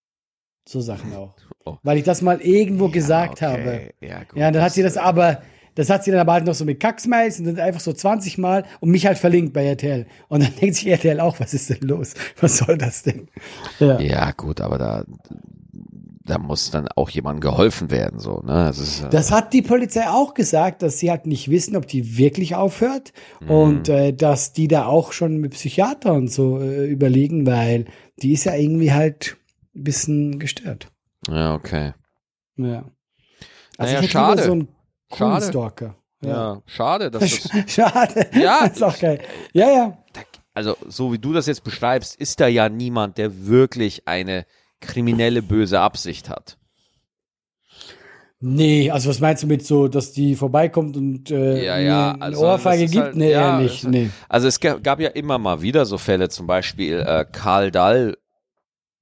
So 0.67 0.81
Sachen 0.81 1.13
auch. 1.13 1.35
Oh. 1.65 1.77
Weil 1.83 1.97
ich 1.97 2.03
das 2.03 2.21
mal 2.21 2.39
irgendwo 2.41 2.87
ja, 2.87 2.91
gesagt 2.91 3.41
okay. 3.41 3.45
habe. 3.45 3.89
Ja, 4.01 4.23
gut, 4.23 4.39
ja, 4.39 4.51
dann 4.51 4.61
hat 4.61 4.73
sie 4.73 4.83
das 4.83 4.97
aber, 4.97 5.41
das 5.75 5.89
hat 5.89 6.03
sie 6.03 6.11
dann 6.11 6.19
aber 6.19 6.33
halt 6.33 6.45
noch 6.45 6.53
so 6.53 6.65
mit 6.65 6.79
Kacksmiles 6.79 7.39
und 7.39 7.45
dann 7.45 7.59
einfach 7.59 7.79
so 7.79 7.93
20 7.93 8.37
Mal 8.37 8.65
und 8.79 8.89
mich 8.89 9.05
halt 9.05 9.17
verlinkt 9.17 9.53
bei 9.53 9.65
RTL. 9.65 10.05
Und 10.27 10.43
dann 10.43 10.55
denkt 10.61 10.75
sich 10.75 10.87
RTL 10.87 11.19
auch, 11.19 11.39
was 11.39 11.53
ist 11.53 11.69
denn 11.69 11.87
los? 11.87 12.13
Was 12.39 12.57
soll 12.57 12.77
das 12.77 13.03
denn? 13.03 13.27
Ja, 13.79 13.99
ja 13.99 14.31
gut, 14.31 14.61
aber 14.61 14.77
da, 14.77 15.05
da 16.31 16.37
muss 16.37 16.71
dann 16.71 16.87
auch 16.95 17.09
jemandem 17.09 17.41
geholfen 17.41 17.91
werden, 17.91 18.17
so, 18.17 18.39
ne? 18.39 18.53
Das, 18.53 18.79
ist, 18.79 19.03
äh 19.03 19.09
das 19.09 19.31
hat 19.31 19.51
die 19.51 19.61
Polizei 19.61 20.07
auch 20.07 20.33
gesagt, 20.33 20.81
dass 20.81 20.97
sie 20.97 21.11
halt 21.11 21.25
nicht 21.25 21.49
wissen, 21.49 21.75
ob 21.75 21.87
die 21.87 22.17
wirklich 22.17 22.55
aufhört 22.55 23.11
mhm. 23.41 23.51
und 23.51 23.89
äh, 23.89 24.13
dass 24.13 24.53
die 24.53 24.69
da 24.69 24.85
auch 24.85 25.11
schon 25.11 25.37
mit 25.37 25.51
Psychiater 25.51 26.13
und 26.13 26.31
so 26.31 26.61
äh, 26.61 26.85
überlegen, 26.85 27.45
weil 27.45 27.85
die 28.21 28.31
ist 28.31 28.45
ja 28.45 28.55
irgendwie 28.55 28.93
halt 28.93 29.35
ein 29.75 29.83
bisschen 29.83 30.39
gestört. 30.39 30.87
Ja, 31.27 31.53
okay. 31.53 31.91
Ja. 32.55 32.85
Also 33.77 33.95
naja, 33.95 34.07
schade. 34.07 34.43
so 34.43 34.51
einen 34.53 34.67
schade. 35.13 35.45
Stalker. 35.45 35.95
Ja. 36.23 36.29
ja, 36.29 36.61
schade, 36.65 37.11
dass 37.11 37.23
das 37.23 37.49
Schade. 37.73 38.29
Ja, 38.33 38.67
das 38.67 38.71
ist 38.77 38.83
auch 38.83 38.97
geil. 38.97 39.19
Ja, 39.51 39.69
ja. 39.69 39.97
Also, 40.53 40.77
so 40.87 41.11
wie 41.11 41.19
du 41.19 41.33
das 41.33 41.45
jetzt 41.47 41.63
beschreibst, 41.65 42.15
ist 42.15 42.39
da 42.39 42.47
ja 42.47 42.69
niemand, 42.69 43.17
der 43.17 43.47
wirklich 43.47 44.07
eine 44.07 44.45
kriminelle 44.81 45.41
böse 45.41 45.79
Absicht 45.79 46.29
hat. 46.29 46.57
Nee, 48.43 48.89
also 48.89 49.09
was 49.09 49.19
meinst 49.19 49.43
du 49.43 49.47
mit 49.47 49.65
so, 49.65 49.87
dass 49.87 50.13
die 50.13 50.35
vorbeikommt 50.35 50.97
und 50.97 51.29
äh, 51.29 51.63
ja, 51.63 51.77
ja, 51.77 52.11
eine 52.13 52.23
also 52.23 52.43
Ohrfeige 52.43 52.87
gibt? 52.87 53.03
Halt, 53.03 53.15
nee, 53.15 53.31
ja, 53.31 53.59
nicht. 53.59 53.83
Nee. 53.83 54.09
Also 54.27 54.47
es 54.47 54.59
gab 54.59 54.99
ja 54.99 55.09
immer 55.09 55.37
mal 55.37 55.61
wieder 55.61 55.85
so 55.85 55.99
Fälle, 55.99 56.27
zum 56.29 56.47
Beispiel 56.47 56.99
äh, 56.99 57.23
Karl 57.31 57.69
Dall, 57.69 58.17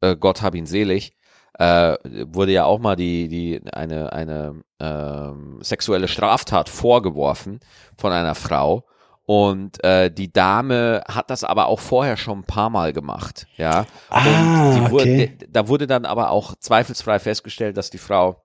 äh, 0.02 0.18
Gott 0.18 0.42
hab 0.42 0.56
ihn 0.56 0.66
selig, 0.66 1.14
äh, 1.58 1.96
wurde 2.28 2.52
ja 2.52 2.66
auch 2.66 2.80
mal 2.80 2.98
die, 2.98 3.30
die 3.30 3.62
eine, 3.72 4.12
eine 4.12 4.62
ähm, 4.82 5.60
sexuelle 5.62 6.10
Straftat 6.10 6.68
vorgeworfen 6.68 7.62
von 7.98 8.12
einer 8.12 8.36
Frau 8.36 8.84
und 9.30 9.84
äh, 9.84 10.10
die 10.10 10.34
Dame 10.34 11.04
hat 11.08 11.30
das 11.30 11.44
aber 11.44 11.68
auch 11.68 11.80
vorher 11.80 12.18
schon 12.18 12.40
ein 12.40 12.46
paar 12.46 12.72
Mal 12.72 12.94
gemacht, 12.94 13.46
ja. 13.58 13.86
Ah, 14.10 14.74
und 14.74 14.90
wurde, 14.90 15.04
okay. 15.04 15.38
da 15.48 15.68
wurde 15.68 15.86
dann 15.86 16.06
aber 16.06 16.32
auch 16.32 16.56
zweifelsfrei 16.56 17.20
festgestellt, 17.20 17.78
dass 17.78 17.92
die 17.92 18.00
Frau 18.00 18.42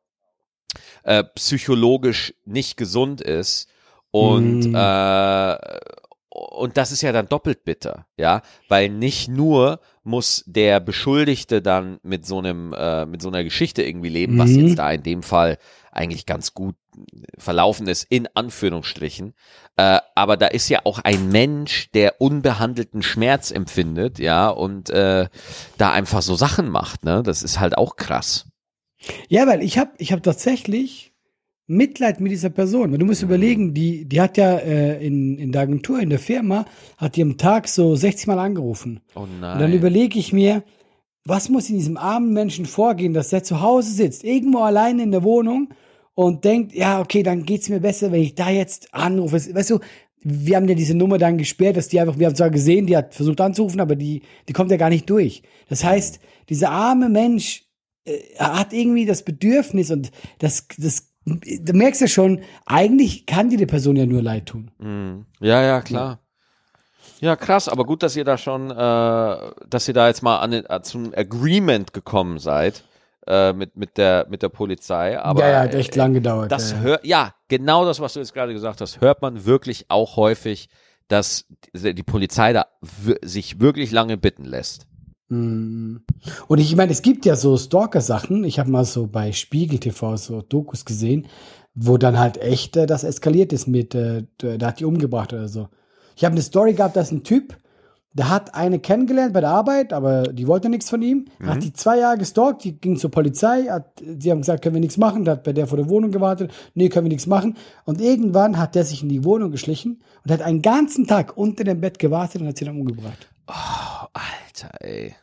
äh, 1.05 1.25
psychologisch 1.37 2.35
nicht 2.44 2.77
gesund 2.77 3.23
ist 3.23 3.70
und 4.11 4.73
mm. 4.73 4.75
äh, 4.75 5.57
und 6.29 6.77
das 6.77 6.92
ist 6.92 7.01
ja 7.01 7.12
dann 7.12 7.31
doppelt 7.31 7.64
bitter, 7.64 8.07
ja, 8.18 8.42
weil 8.68 8.90
nicht 8.90 9.29
nur 9.29 9.81
muss 10.03 10.44
der 10.47 10.81
Beschuldigte 10.81 11.62
dann 11.62 11.99
mit 12.03 12.27
so 12.27 12.37
einem 12.37 12.75
äh, 12.75 13.07
mit 13.07 13.23
so 13.23 13.29
einer 13.29 13.42
Geschichte 13.42 13.83
irgendwie 13.83 14.11
leben, 14.11 14.37
was 14.37 14.51
mhm. 14.51 14.66
jetzt 14.66 14.79
da 14.79 14.90
in 14.90 15.03
dem 15.03 15.23
Fall 15.23 15.57
eigentlich 15.92 16.27
ganz 16.27 16.53
gut 16.53 16.75
verlaufen 17.38 17.87
ist, 17.88 18.04
in 18.09 18.28
Anführungsstrichen. 18.35 19.35
Äh, 19.76 19.98
aber 20.14 20.37
da 20.37 20.46
ist 20.46 20.68
ja 20.68 20.80
auch 20.85 20.98
ein 21.00 21.30
Mensch, 21.30 21.90
der 21.92 22.20
unbehandelten 22.20 23.02
Schmerz 23.02 23.50
empfindet, 23.50 24.18
ja, 24.18 24.48
und 24.48 24.90
äh, 24.90 25.28
da 25.78 25.92
einfach 25.92 26.22
so 26.22 26.35
Sachen 26.37 26.68
macht, 26.68 27.04
ne? 27.04 27.22
Das 27.24 27.42
ist 27.42 27.61
halt 27.61 27.76
auch 27.76 27.96
krass. 27.96 28.46
Ja, 29.28 29.46
weil 29.46 29.62
ich 29.62 29.78
habe 29.78 29.90
ich 29.98 30.12
hab 30.12 30.22
tatsächlich 30.22 31.14
Mitleid 31.66 32.20
mit 32.20 32.33
dieser 32.33 32.50
Person. 32.50 32.92
Weil 32.92 32.98
du 32.98 33.07
musst 33.07 33.22
überlegen, 33.22 33.74
die, 33.74 34.04
die 34.04 34.20
hat 34.20 34.37
ja 34.37 34.57
äh, 34.59 35.04
in, 35.04 35.38
in 35.38 35.52
der 35.52 35.62
Agentur, 35.62 35.98
in 36.00 36.11
der 36.11 36.18
Firma, 36.18 36.66
hat 36.98 37.16
die 37.16 37.22
am 37.22 37.38
Tag 37.38 37.68
so 37.68 37.96
60 37.96 38.26
Mal 38.26 38.38
angerufen. 38.38 39.00
Oh 39.14 39.26
nein. 39.40 39.54
Und 39.54 39.61
dann 39.61 39.72
überlege 39.72 40.18
ich 40.18 40.33
mir, 40.33 40.62
was 41.24 41.48
muss 41.48 41.70
in 41.70 41.76
diesem 41.76 41.96
armen 41.96 42.33
Menschen 42.33 42.66
vorgehen, 42.66 43.14
dass 43.14 43.30
der 43.30 43.42
zu 43.42 43.62
Hause 43.62 43.92
sitzt, 43.92 44.24
irgendwo 44.24 44.59
alleine 44.59 45.02
in 45.02 45.11
der 45.11 45.22
Wohnung 45.22 45.70
und 46.14 46.44
denkt, 46.44 46.74
ja, 46.74 47.00
okay, 47.00 47.22
dann 47.22 47.44
geht's 47.44 47.68
mir 47.68 47.81
besser, 47.81 48.12
wenn 48.12 48.22
ich 48.22 48.35
da 48.35 48.50
jetzt 48.50 48.94
anrufe. 48.94 49.37
Weißt 49.55 49.70
du, 49.70 49.81
wir 50.22 50.57
haben 50.57 50.68
ja 50.68 50.74
diese 50.74 50.94
Nummer 50.94 51.18
dann 51.18 51.38
gesperrt, 51.38 51.77
dass 51.77 51.88
die 51.88 52.00
einfach, 52.00 52.18
wir 52.18 52.27
haben 52.27 52.37
zwar 52.37 52.50
gesehen, 52.50 52.87
die 52.87 52.96
hat 52.96 53.14
versucht 53.14 53.40
anzurufen, 53.40 53.81
aber 53.81 53.94
die, 53.94 54.22
die 54.48 54.53
kommt 54.53 54.70
ja 54.70 54.77
gar 54.77 54.88
nicht 54.88 55.09
durch. 55.11 55.42
Das 55.68 55.85
heißt, 55.85 56.20
dieser 56.48 56.70
arme 56.70 57.09
Mensch 57.09 57.64
äh, 58.05 58.18
hat 58.38 58.72
irgendwie 58.72 59.07
das 59.07 59.22
Bedürfnis 59.22 59.90
und 59.90 60.12
das, 60.38 60.66
das, 60.79 61.12
du 61.27 61.72
merkst 61.72 62.00
ja 62.00 62.09
schon, 62.09 62.40
eigentlich 62.64 63.27
kann 63.27 63.50
dir 63.50 63.59
die 63.59 63.66
Person 63.66 63.96
ja 63.96 64.07
nur 64.07 64.22
leid 64.22 64.46
tun. 64.46 64.70
Mhm. 64.79 65.27
Ja, 65.40 65.62
ja, 65.62 65.83
klar. 65.83 66.20
Ja, 67.20 67.37
krass, 67.37 67.68
aber 67.68 67.85
gut, 67.85 68.03
dass 68.03 68.16
ihr 68.16 68.24
da 68.24 68.38
schon, 68.38 68.70
äh, 68.70 69.53
dass 69.68 69.88
ihr 69.88 69.94
da 69.94 70.09
jetzt 70.09 70.22
mal 70.22 70.38
an, 70.38 70.53
äh, 70.53 70.83
zum 70.83 71.12
Agreement 71.14 71.92
gekommen 71.92 72.38
seid 72.38 72.85
äh, 73.26 73.52
mit, 73.52 73.76
mit, 73.76 73.96
der, 73.96 74.26
mit 74.28 74.42
der 74.42 74.48
Polizei. 74.48 75.18
Aber 75.18 75.40
ja, 75.40 75.50
ja, 75.50 75.60
hat 75.60 75.74
echt 75.74 75.96
lang 75.96 76.14
gedauert. 76.14 76.52
das 76.52 76.72
ja. 76.72 76.78
hör, 76.80 77.00
ja, 77.04 77.34
genau 77.48 77.84
das, 77.84 78.00
was 78.00 78.14
du 78.14 78.20
jetzt 78.20 78.34
gerade 78.34 78.52
gesagt 78.52 78.80
hast, 78.80 79.00
hört 79.00 79.22
man 79.22 79.44
wirklich 79.44 79.87
auch 79.88 80.16
häufig, 80.16 80.68
dass 81.08 81.46
die 81.74 82.02
Polizei 82.02 82.52
da 82.52 82.66
sich 83.22 83.60
wirklich 83.60 83.90
lange 83.90 84.16
bitten 84.16 84.44
lässt. 84.44 84.87
Mm. 85.28 85.96
Und 86.48 86.58
ich 86.58 86.74
meine, 86.76 86.92
es 86.92 87.02
gibt 87.02 87.24
ja 87.26 87.37
so 87.37 87.56
Stalker-Sachen. 87.56 88.44
Ich 88.44 88.58
habe 88.58 88.70
mal 88.70 88.84
so 88.84 89.06
bei 89.06 89.32
Spiegel 89.32 89.78
TV 89.78 90.16
so 90.16 90.42
Dokus 90.42 90.84
gesehen, 90.84 91.26
wo 91.74 91.98
dann 91.98 92.18
halt 92.18 92.38
echt 92.38 92.76
äh, 92.76 92.87
das 92.87 93.04
eskaliert 93.04 93.52
ist 93.52 93.66
mit, 93.66 93.94
äh, 93.94 94.24
der 94.40 94.68
hat 94.68 94.80
die 94.80 94.84
umgebracht 94.84 95.32
oder 95.32 95.48
so. 95.48 95.68
Ich 96.16 96.24
habe 96.24 96.32
eine 96.32 96.42
Story 96.42 96.74
gehabt, 96.74 96.96
dass 96.96 97.10
ein 97.10 97.24
Typ, 97.24 97.56
der 98.14 98.31
hat 98.31 98.55
eine 98.55 98.79
kennengelernt 98.79 99.33
bei 99.33 99.40
der 99.40 99.50
Arbeit, 99.50 99.92
aber 99.92 100.22
die 100.22 100.46
wollte 100.46 100.68
nichts 100.68 100.88
von 100.88 101.03
ihm. 101.03 101.27
Hat 101.42 101.62
die 101.64 101.72
zwei 101.72 101.98
Jahre 101.98 102.16
gestalkt, 102.16 102.62
die 102.62 102.79
ging 102.79 102.96
zur 102.96 103.11
Polizei, 103.11 103.64
hat, 103.64 104.00
die 104.00 104.31
haben 104.31 104.38
gesagt, 104.38 104.62
können 104.62 104.77
wir 104.77 104.81
nichts 104.81 104.96
machen, 104.96 105.24
der 105.24 105.33
hat 105.33 105.42
bei 105.42 105.53
der 105.53 105.66
vor 105.66 105.77
der 105.77 105.88
Wohnung 105.88 106.12
gewartet, 106.12 106.53
nee, 106.74 106.88
können 106.88 107.07
wir 107.07 107.11
nichts 107.11 107.27
machen. 107.27 107.57
Und 107.85 108.00
irgendwann 108.00 108.57
hat 108.57 108.77
der 108.77 108.85
sich 108.85 109.03
in 109.03 109.09
die 109.09 109.24
Wohnung 109.24 109.50
geschlichen 109.50 110.00
und 110.24 110.31
hat 110.31 110.42
einen 110.42 110.62
ganzen 110.62 111.09
Tag 111.09 111.37
unter 111.37 111.64
dem 111.64 111.81
Bett 111.81 111.98
gewartet 111.98 112.40
und 112.40 112.48
hat 112.48 112.57
sie 112.57 112.64
dann 112.64 112.79
umgebracht. 112.79 113.29
Oh, 113.48 114.07
Alter, 114.12 114.70
ey. 114.81 115.14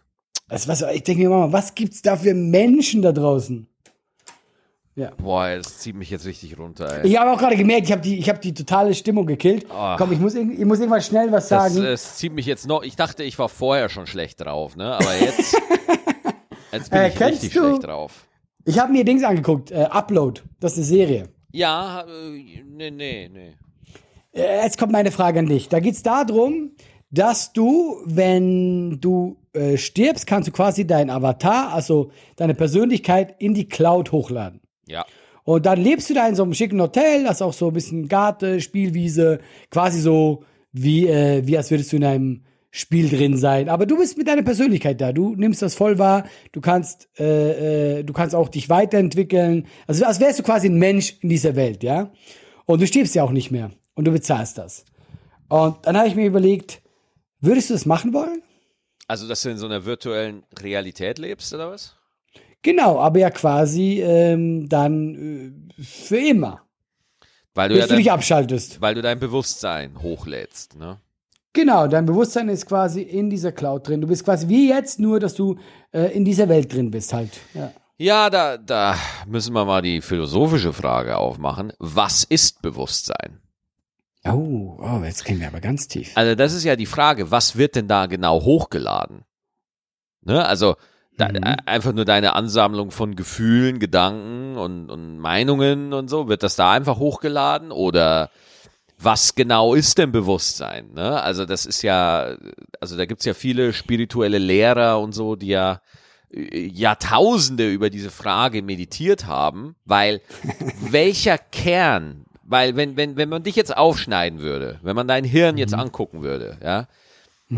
Also 0.50 0.68
was, 0.68 0.82
ich 0.94 1.04
denke 1.04 1.24
mir 1.24 1.30
mal, 1.30 1.54
was 1.54 1.76
gibt's 1.76 2.02
da 2.02 2.18
für 2.18 2.34
Menschen 2.34 3.02
da 3.02 3.14
draußen? 3.14 3.68
Boah, 5.18 5.48
ey, 5.48 5.58
das 5.58 5.80
zieht 5.80 5.96
mich 5.96 6.10
jetzt 6.10 6.26
richtig 6.26 6.60
runter, 6.60 7.00
ey. 7.02 7.08
Ich 7.08 7.18
habe 7.18 7.32
auch 7.32 7.38
gerade 7.40 7.56
gemerkt, 7.56 7.86
ich 7.88 7.92
habe 7.92 8.02
die, 8.02 8.18
ich 8.20 8.28
habe 8.30 8.40
die 8.40 8.54
totale 8.54 8.94
Stimmung 8.94 9.26
gekillt. 9.26 9.66
Ah. 9.72 9.96
Komm, 9.98 10.12
ich 10.12 10.20
muss, 10.20 10.36
ich 10.36 10.66
muss 10.66 10.80
irgendwann 10.80 11.02
schnell 11.02 11.32
was 11.32 11.48
Das, 11.48 11.74
sagen. 11.74 11.84
das 11.86 12.18
zieht 12.18 12.34
mich 12.34 12.46
jetzt 12.46 12.68
noch. 12.68 12.84
Ich 12.84 12.96
dachte, 12.98 13.24
ich 13.24 13.40
war 13.40 13.48
vorher 13.50 13.88
schon 13.90 14.06
schlecht 14.06 14.42
drauf, 14.42 14.76
ne? 14.76 14.94
Aber 14.94 15.16
jetzt, 15.18 15.56
jetzt 16.72 16.92
bin 16.92 17.00
Äh, 17.00 17.08
ich 17.10 17.20
richtig 17.22 17.54
du- 17.54 17.60
schlecht 17.62 17.84
drauf. 17.86 18.28
ich 18.66 18.80
habe 18.80 18.92
mir 18.92 19.04
Dings 19.06 19.24
angeguckt, 19.24 19.72
äh, 19.72 19.84
Upload, 19.90 20.42
das 20.60 20.74
ist 20.74 20.78
eine 20.80 20.86
Serie. 20.88 21.30
Ja, 21.52 22.02
äh, 22.02 22.64
nee, 22.66 22.92
nee, 22.92 23.30
nee. 23.32 23.56
Äh, 24.34 24.64
Jetzt 24.64 24.78
kommt 24.78 24.92
meine 24.92 25.12
Frage 25.12 25.40
an 25.40 25.46
dich. 25.48 25.68
Da 25.70 25.80
geht's 25.80 26.04
darum, 26.04 26.72
dass 27.10 27.52
du, 27.54 27.98
wenn 28.06 29.00
du 29.02 29.38
äh, 29.54 29.78
stirbst, 29.78 30.28
kannst 30.28 30.48
du 30.48 30.52
quasi 30.54 30.88
dein 30.88 31.10
Avatar, 31.10 31.74
also 31.74 32.12
deine 32.38 32.54
Persönlichkeit, 32.56 33.36
in 33.40 33.54
die 33.54 33.68
Cloud 33.68 34.12
hochladen. 34.14 34.61
Ja. 34.92 35.06
Und 35.44 35.66
dann 35.66 35.82
lebst 35.82 36.10
du 36.10 36.14
da 36.14 36.28
in 36.28 36.36
so 36.36 36.44
einem 36.44 36.54
schicken 36.54 36.82
Hotel, 36.82 37.28
hast 37.28 37.42
auch 37.42 37.54
so 37.54 37.68
ein 37.68 37.74
bisschen 37.74 38.08
Garten, 38.08 38.62
Spielwiese, 38.62 39.40
quasi 39.70 40.00
so 40.00 40.44
wie, 40.72 41.08
äh, 41.08 41.46
wie 41.46 41.58
als 41.58 41.72
würdest 41.72 41.92
du 41.92 41.98
in 41.98 42.04
einem 42.04 42.44
Spiel 42.70 43.10
drin 43.10 43.38
sein. 43.38 43.68
Aber 43.68 43.86
du 43.86 43.98
bist 43.98 44.18
mit 44.18 44.28
deiner 44.28 44.44
Persönlichkeit 44.44 45.02
da. 45.02 45.12
Du 45.12 45.36
nimmst 45.36 45.62
das 45.62 45.76
voll 45.76 46.00
wahr. 46.00 46.26
Du 46.54 46.62
kannst, 46.62 47.10
äh, 47.20 48.00
äh, 48.00 48.04
du 48.04 48.14
kannst 48.14 48.34
auch 48.34 48.48
dich 48.48 48.70
weiterentwickeln. 48.70 49.68
Also 49.88 50.06
als 50.06 50.20
wärst 50.20 50.40
du 50.40 50.44
quasi 50.44 50.68
ein 50.68 50.80
Mensch 50.80 51.18
in 51.22 51.30
dieser 51.30 51.56
Welt, 51.56 51.84
ja. 51.84 52.12
Und 52.66 52.82
du 52.82 52.88
stirbst 52.88 53.14
ja 53.16 53.24
auch 53.24 53.32
nicht 53.32 53.52
mehr. 53.52 53.72
Und 53.94 54.06
du 54.06 54.12
bezahlst 54.12 54.58
das. 54.58 54.86
Und 55.50 55.86
dann 55.86 55.98
habe 55.98 56.08
ich 56.08 56.16
mir 56.16 56.26
überlegt, 56.26 56.82
würdest 57.42 57.70
du 57.70 57.74
das 57.74 57.86
machen 57.86 58.14
wollen? 58.14 58.42
Also, 59.08 59.28
dass 59.28 59.42
du 59.42 59.50
in 59.50 59.58
so 59.58 59.66
einer 59.66 59.84
virtuellen 59.84 60.44
Realität 60.58 61.20
lebst, 61.20 61.54
oder 61.54 61.70
was? 61.70 61.98
Genau, 62.64 63.00
aber 63.00 63.20
ja 63.20 63.30
quasi 63.30 64.02
ähm, 64.02 64.70
dann 64.70 65.64
äh, 65.78 65.84
für 65.84 66.18
immer. 66.18 66.62
Weil 67.54 67.70
du 67.70 67.78
ja 67.78 67.88
du 67.88 67.96
dich 67.96 68.06
dein, 68.06 68.14
abschaltest. 68.14 68.82
weil 68.82 68.96
du 68.96 69.02
dein 69.02 69.20
Bewusstsein 69.20 70.02
hochlädst, 70.02 70.78
ne? 70.78 71.00
Genau, 71.54 71.88
dein 71.88 72.06
Bewusstsein 72.06 72.48
ist 72.48 72.66
quasi 72.66 73.02
in 73.02 73.30
dieser 73.30 73.52
Cloud 73.52 73.88
drin. 73.88 74.00
Du 74.00 74.08
bist 74.08 74.24
quasi 74.24 74.48
wie 74.48 74.70
jetzt, 74.70 75.00
nur 75.00 75.20
dass 75.20 75.34
du 75.34 75.58
äh, 75.92 76.16
in 76.16 76.24
dieser 76.24 76.48
Welt 76.48 76.74
drin 76.74 76.92
bist 76.92 77.12
halt. 77.12 77.32
Ja. 77.54 77.74
Ja, 77.98 78.32
da, 78.32 78.58
da 78.58 78.96
müssen 79.28 79.54
wir 79.54 79.64
mal 79.66 79.84
die 79.84 80.02
philosophische 80.02 80.74
Frage 80.74 81.18
aufmachen. 81.18 81.72
Was 81.78 82.24
ist 82.24 82.62
Bewusstsein? 82.64 83.42
Oh, 84.24 84.80
oh, 84.82 85.04
jetzt 85.04 85.24
gehen 85.24 85.40
wir 85.40 85.48
aber 85.48 85.60
ganz 85.60 85.88
tief. 85.88 86.12
Also, 86.16 86.34
das 86.34 86.54
ist 86.54 86.64
ja 86.64 86.76
die 86.76 86.88
Frage, 86.88 87.30
was 87.30 87.58
wird 87.58 87.76
denn 87.76 87.88
da 87.88 88.08
genau 88.08 88.42
hochgeladen? 88.42 89.24
Ne? 90.22 90.44
Also, 90.44 90.78
da, 91.18 91.28
Mhm. 91.30 91.36
äh, 91.44 91.58
einfach 91.66 91.94
nur 91.94 92.06
deine 92.06 92.34
Ansammlung 92.36 92.92
von 92.92 93.16
Gefühlen, 93.16 93.80
Gedanken 93.80 94.58
und, 94.58 94.90
und 94.90 95.18
Meinungen 95.20 95.94
und 95.94 96.10
so, 96.10 96.28
wird 96.28 96.44
das 96.44 96.56
da 96.56 96.72
einfach 96.72 96.98
hochgeladen 96.98 97.72
oder 97.72 98.30
was 99.04 99.34
genau 99.36 99.74
ist 99.74 99.98
denn 99.98 100.12
Bewusstsein? 100.12 100.92
Ne? 100.94 101.22
Also 101.22 101.46
das 101.46 101.66
ist 101.66 101.82
ja, 101.82 102.36
also 102.80 102.98
da 102.98 103.06
gibt's 103.06 103.26
ja 103.26 103.34
viele 103.34 103.74
spirituelle 103.74 104.38
Lehrer 104.38 105.00
und 105.00 105.14
so, 105.14 105.36
die 105.36 105.48
ja 105.48 105.82
äh, 106.32 106.68
Jahrtausende 106.68 107.70
über 107.70 107.90
diese 107.90 108.12
Frage 108.12 108.62
meditiert 108.62 109.26
haben, 109.26 109.76
weil 109.86 110.22
welcher 110.92 111.38
Kern, 111.38 112.26
weil 112.44 112.76
wenn, 112.76 112.96
wenn, 112.96 113.16
wenn 113.18 113.30
man 113.30 113.44
dich 113.44 113.56
jetzt 113.56 113.76
aufschneiden 113.76 114.40
würde, 114.40 114.80
wenn 114.84 114.96
man 114.96 115.08
dein 115.08 115.24
Hirn 115.24 115.58
jetzt 115.58 115.74
angucken 115.74 116.22
würde, 116.22 116.58
ja, 116.64 116.88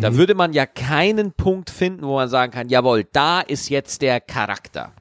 da 0.02 0.16
würde 0.16 0.36
man 0.36 0.54
ja 0.54 0.66
keinen 0.66 1.34
Punkt 1.34 1.70
finden, 1.70 2.06
wo 2.06 2.16
man 2.16 2.30
sagen 2.30 2.52
kann, 2.52 2.70
jawohl, 2.70 3.06
da 3.12 3.42
ist 3.42 3.70
jetzt 3.70 4.02
der 4.02 4.20
Charakter. 4.20 4.92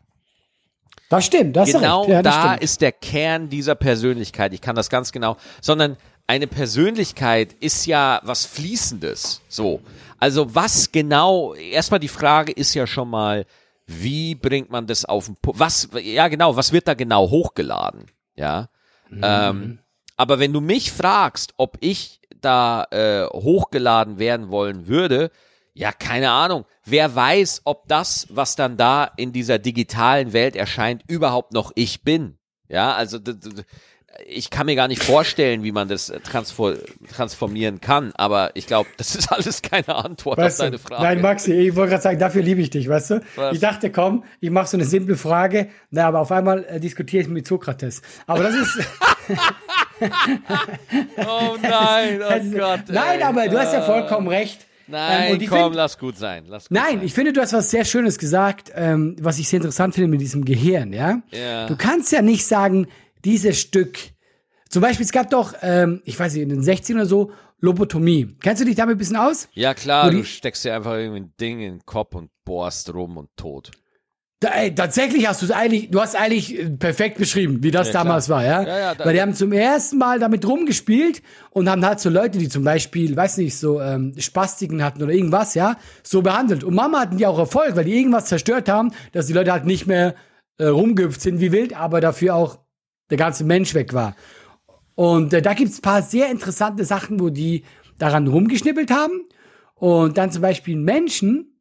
Das 1.08 1.26
stimmt, 1.26 1.56
das 1.56 1.72
Genau 1.72 2.02
ist 2.02 2.08
recht. 2.08 2.14
Ja, 2.14 2.22
das 2.22 2.34
da 2.34 2.42
stimmt. 2.48 2.62
ist 2.62 2.80
der 2.80 2.92
Kern 2.92 3.48
dieser 3.48 3.74
Persönlichkeit. 3.74 4.54
Ich 4.54 4.60
kann 4.60 4.76
das 4.76 4.88
ganz 4.88 5.12
genau, 5.12 5.36
sondern 5.60 5.96
eine 6.26 6.46
Persönlichkeit 6.46 7.52
ist 7.54 7.86
ja 7.86 8.20
was 8.22 8.46
Fließendes. 8.46 9.42
So. 9.48 9.80
Also 10.18 10.54
was 10.54 10.92
genau, 10.92 11.54
erstmal 11.54 12.00
die 12.00 12.08
Frage 12.08 12.52
ist 12.52 12.74
ja 12.74 12.86
schon 12.86 13.10
mal, 13.10 13.44
wie 13.86 14.34
bringt 14.34 14.70
man 14.70 14.86
das 14.86 15.04
auf 15.04 15.26
den 15.26 15.36
Punkt? 15.36 15.60
Was, 15.60 15.88
ja 16.02 16.28
genau, 16.28 16.56
was 16.56 16.72
wird 16.72 16.88
da 16.88 16.94
genau 16.94 17.28
hochgeladen? 17.28 18.06
Ja. 18.34 18.68
Ähm, 19.10 19.80
aber 20.22 20.38
wenn 20.38 20.52
du 20.52 20.60
mich 20.60 20.92
fragst, 20.92 21.52
ob 21.56 21.78
ich 21.80 22.20
da 22.40 22.84
äh, 22.92 23.26
hochgeladen 23.26 24.20
werden 24.20 24.50
wollen 24.50 24.86
würde, 24.86 25.32
ja, 25.74 25.90
keine 25.90 26.30
Ahnung. 26.30 26.64
Wer 26.84 27.12
weiß, 27.12 27.62
ob 27.64 27.88
das, 27.88 28.28
was 28.30 28.54
dann 28.54 28.76
da 28.76 29.10
in 29.16 29.32
dieser 29.32 29.58
digitalen 29.58 30.32
Welt 30.32 30.54
erscheint, 30.54 31.02
überhaupt 31.08 31.52
noch 31.52 31.72
ich 31.74 32.04
bin. 32.04 32.38
Ja, 32.68 32.94
also 32.94 33.18
ich 34.26 34.50
kann 34.50 34.66
mir 34.66 34.76
gar 34.76 34.88
nicht 34.88 35.02
vorstellen, 35.02 35.62
wie 35.64 35.72
man 35.72 35.88
das 35.88 36.10
äh, 36.10 36.20
transfor 36.20 36.74
transformieren 37.14 37.80
kann, 37.80 38.12
aber 38.14 38.50
ich 38.54 38.66
glaube, 38.66 38.88
das 38.96 39.14
ist 39.14 39.32
alles 39.32 39.62
keine 39.62 39.94
Antwort 39.94 40.38
Weißt 40.38 40.60
auf 40.60 40.66
deine 40.66 40.78
Frage. 40.78 41.02
Nein, 41.02 41.20
Maxi, 41.22 41.52
ich 41.52 41.74
wollte 41.76 41.90
gerade 41.90 42.02
sagen, 42.02 42.18
dafür 42.18 42.42
liebe 42.42 42.60
ich 42.60 42.70
dich, 42.70 42.88
weißt 42.88 43.10
du? 43.10 43.20
Was? 43.36 43.54
Ich 43.54 43.60
dachte, 43.60 43.90
komm, 43.90 44.24
ich 44.40 44.50
mache 44.50 44.66
so 44.66 44.76
eine 44.76 44.84
simple 44.84 45.16
Frage, 45.16 45.68
na, 45.90 46.06
aber 46.08 46.20
auf 46.20 46.30
einmal 46.32 46.64
äh, 46.64 46.78
diskutiere 46.80 47.22
ich 47.22 47.28
mit 47.28 47.46
Sokrates. 47.46 48.02
Aber 48.26 48.42
das 48.44 48.54
ist, 48.54 48.78
oh 51.18 51.56
nein, 51.62 52.20
oh 52.22 52.50
Gott. 52.58 52.80
nein, 52.88 53.18
ey. 53.18 53.22
aber 53.22 53.48
du 53.48 53.58
hast 53.58 53.72
ja 53.72 53.80
Äh, 53.82 53.86
vollkommen 53.86 54.28
recht. 54.28 54.66
Nein, 54.88 55.26
Ähm, 55.28 55.32
und 55.34 55.42
ich 55.42 55.48
komm, 55.48 55.62
find- 55.64 55.76
lass 55.76 55.96
gut 55.98 56.18
sein. 56.18 56.44
Lass 56.48 56.68
gut 56.68 56.76
Nein, 56.76 56.96
sein. 56.98 57.06
ich 57.06 57.14
finde, 57.14 57.32
du 57.32 57.40
hast 57.40 57.52
was 57.52 57.70
sehr 57.70 57.84
Schönes 57.84 58.18
gesagt, 58.18 58.72
ähm, 58.74 59.16
was 59.20 59.38
ich 59.38 59.48
sehr 59.48 59.58
interessant 59.58 59.94
finde 59.94 60.08
mit 60.08 60.20
diesem 60.20 60.44
Gehirn, 60.44 60.92
ja? 60.92 61.22
Ja. 61.30 61.66
Du 61.66 61.76
kannst 61.76 62.12
ja 62.12 62.20
nicht 62.20 62.44
sagen, 62.44 62.88
dieses 63.24 63.58
Stück. 63.60 63.98
Zum 64.68 64.82
Beispiel, 64.82 65.04
es 65.04 65.12
gab 65.12 65.30
doch, 65.30 65.54
ähm, 65.62 66.00
ich 66.04 66.18
weiß 66.18 66.32
nicht, 66.34 66.42
in 66.42 66.48
den 66.48 66.62
60 66.62 66.94
oder 66.96 67.06
so, 67.06 67.30
Lobotomie. 67.60 68.36
Kennst 68.42 68.60
du 68.60 68.66
dich 68.66 68.74
damit 68.74 68.96
ein 68.96 68.98
bisschen 68.98 69.16
aus? 69.16 69.48
Ja 69.52 69.72
klar, 69.74 70.10
die- 70.10 70.16
du 70.18 70.24
steckst 70.24 70.64
dir 70.64 70.74
einfach 70.74 70.94
irgendwie 70.94 71.20
ein 71.20 71.32
Ding 71.40 71.60
in 71.60 71.74
den 71.78 71.86
Kopf 71.86 72.14
und 72.14 72.30
bohrst 72.44 72.92
rum 72.92 73.16
und 73.16 73.28
tot. 73.36 73.70
Da, 74.40 74.48
ey, 74.54 74.74
tatsächlich 74.74 75.28
hast 75.28 75.40
du 75.42 75.46
es 75.46 75.52
eigentlich, 75.52 75.88
du 75.92 76.00
hast 76.00 76.16
eigentlich 76.16 76.58
äh, 76.58 76.68
perfekt 76.70 77.18
beschrieben, 77.18 77.62
wie 77.62 77.70
das 77.70 77.86
Ja, 77.86 77.92
klar. 77.92 78.04
damals 78.04 78.28
war, 78.28 78.42
ja? 78.44 78.62
Ja, 78.62 78.78
ja, 78.78 78.94
da- 78.96 79.04
Weil 79.04 79.14
die 79.14 79.20
haben 79.22 79.34
zum 79.34 79.52
ersten 79.52 79.98
Mal 79.98 80.18
damit 80.18 80.44
rumgespielt 80.44 81.22
und 81.50 81.70
haben 81.70 81.84
halt 81.86 82.00
so 82.00 82.10
Leute, 82.10 82.38
die 82.38 82.48
zum 82.48 82.64
Beispiel, 82.64 83.14
weiß 83.14 83.36
nicht, 83.36 83.56
so 83.56 83.80
ähm, 83.80 84.14
Spastiken 84.18 84.82
hatten 84.82 85.00
oder 85.00 85.12
irgendwas, 85.12 85.54
ja, 85.54 85.76
so 86.02 86.22
behandelt. 86.22 86.64
Und 86.64 86.74
Mama 86.74 86.98
hatten 87.02 87.18
die 87.18 87.26
auch 87.28 87.38
Erfolg, 87.38 87.76
weil 87.76 87.84
die 87.84 87.96
irgendwas 87.96 88.24
zerstört 88.26 88.68
haben, 88.68 88.90
dass 89.12 89.28
die 89.28 89.32
Leute 89.32 89.52
halt 89.52 89.64
nicht 89.66 89.86
mehr 89.86 90.16
äh, 90.58 90.64
rumgehüpft 90.66 91.20
sind 91.20 91.38
wie 91.38 91.52
wild, 91.52 91.76
aber 91.76 92.00
dafür 92.00 92.34
auch 92.34 92.58
der 93.12 93.18
ganze 93.18 93.44
Mensch 93.44 93.74
weg 93.74 93.92
war. 93.92 94.16
Und 94.94 95.32
äh, 95.32 95.42
da 95.42 95.52
gibt's 95.54 95.78
ein 95.78 95.82
paar 95.82 96.02
sehr 96.02 96.30
interessante 96.30 96.84
Sachen, 96.84 97.20
wo 97.20 97.28
die 97.28 97.62
daran 97.98 98.26
rumgeschnippelt 98.26 98.90
haben. 98.90 99.26
Und 99.74 100.16
dann 100.16 100.32
zum 100.32 100.42
Beispiel 100.42 100.76
Menschen, 100.76 101.58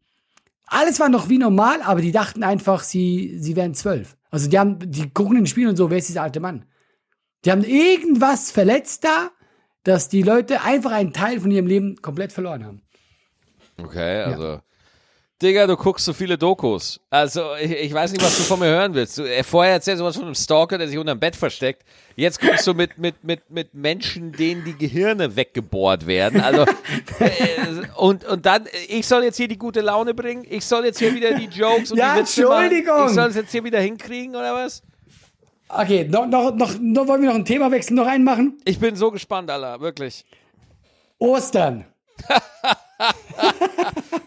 alles 0.66 1.00
war 1.00 1.10
noch 1.10 1.28
wie 1.28 1.38
normal, 1.38 1.82
aber 1.82 2.02
die 2.02 2.14
dachten 2.14 2.44
einfach, 2.44 2.84
sie, 2.84 3.38
sie 3.38 3.56
wären 3.56 3.74
zwölf. 3.74 4.16
Also 4.30 4.50
die 4.50 4.58
haben, 4.58 4.80
die 4.80 5.10
gucken 5.10 5.36
in 5.36 5.44
den 5.44 5.48
Spielen 5.48 5.70
und 5.70 5.76
so, 5.76 5.90
wer 5.90 5.98
ist 5.98 6.08
dieser 6.08 6.24
alte 6.24 6.40
Mann? 6.40 6.66
Die 7.44 7.52
haben 7.52 7.64
irgendwas 7.64 8.50
verletzt 8.52 9.04
da, 9.04 9.32
dass 9.84 10.08
die 10.08 10.22
Leute 10.22 10.62
einfach 10.62 10.92
einen 10.92 11.12
Teil 11.12 11.42
von 11.42 11.52
ihrem 11.52 11.68
Leben 11.68 12.02
komplett 12.02 12.32
verloren 12.32 12.66
haben. 12.66 12.82
Okay, 13.78 14.22
also. 14.22 14.44
Ja. 14.44 14.64
Digga, 15.42 15.66
du 15.66 15.76
guckst 15.76 16.06
so 16.06 16.14
viele 16.14 16.38
Dokus. 16.38 17.00
Also, 17.10 17.56
ich, 17.60 17.72
ich, 17.72 17.94
weiß 17.94 18.12
nicht, 18.12 18.24
was 18.24 18.38
du 18.38 18.44
von 18.44 18.60
mir 18.60 18.68
hören 18.68 18.94
willst. 18.94 19.18
Du, 19.18 19.24
äh, 19.24 19.42
vorher 19.44 19.74
erzählst 19.74 20.00
du 20.00 20.06
was 20.06 20.16
von 20.16 20.26
einem 20.26 20.36
Stalker, 20.36 20.78
der 20.78 20.88
sich 20.88 21.00
unter 21.00 21.16
dem 21.16 21.20
Bett 21.20 21.36
versteckt. 21.36 21.84
Jetzt 22.16 22.40
guckst 22.40 22.68
du 22.68 22.76
mit, 22.76 23.00
mit, 23.00 23.24
mit, 23.24 23.50
mit 23.50 23.74
Menschen, 23.74 24.32
denen 24.34 24.64
die 24.64 24.78
Gehirne 24.78 25.36
weggebohrt 25.36 26.06
werden. 26.06 26.42
Also, 26.42 26.62
äh, 27.20 27.88
und, 27.96 28.24
und 28.26 28.46
dann, 28.46 28.68
ich 28.88 29.08
soll 29.08 29.24
jetzt 29.24 29.38
hier 29.38 29.48
die 29.48 29.58
gute 29.58 29.82
Laune 29.82 30.14
bringen? 30.14 30.46
Ich 30.48 30.64
soll 30.64 30.86
jetzt 30.86 31.00
hier 31.00 31.16
wieder 31.16 31.34
die 31.34 31.46
Jokes 31.46 31.92
und 31.92 31.98
ja, 31.98 32.14
die 32.14 32.22
Witze 32.22 32.44
Entschuldigung. 32.44 32.96
Machen. 32.96 33.10
Ich 33.10 33.16
soll 33.16 33.30
es 33.30 33.36
jetzt 33.36 33.52
hier 33.52 33.64
wieder 33.64 33.80
hinkriegen, 33.80 34.36
oder 34.36 34.54
was? 34.54 34.84
Okay, 35.70 36.08
noch, 36.08 36.28
noch, 36.28 36.54
noch, 36.54 36.78
noch 36.80 37.08
wollen 37.08 37.24
wir 37.24 37.30
noch 37.30 37.36
ein 37.36 37.46
Themawechsel 37.46 37.96
noch 37.96 38.06
einmachen? 38.06 38.62
Ich 38.66 38.78
bin 38.78 38.96
so 38.96 39.10
gespannt, 39.10 39.50
Alter, 39.50 39.82
wirklich. 39.82 40.24
Ostern. 41.18 41.86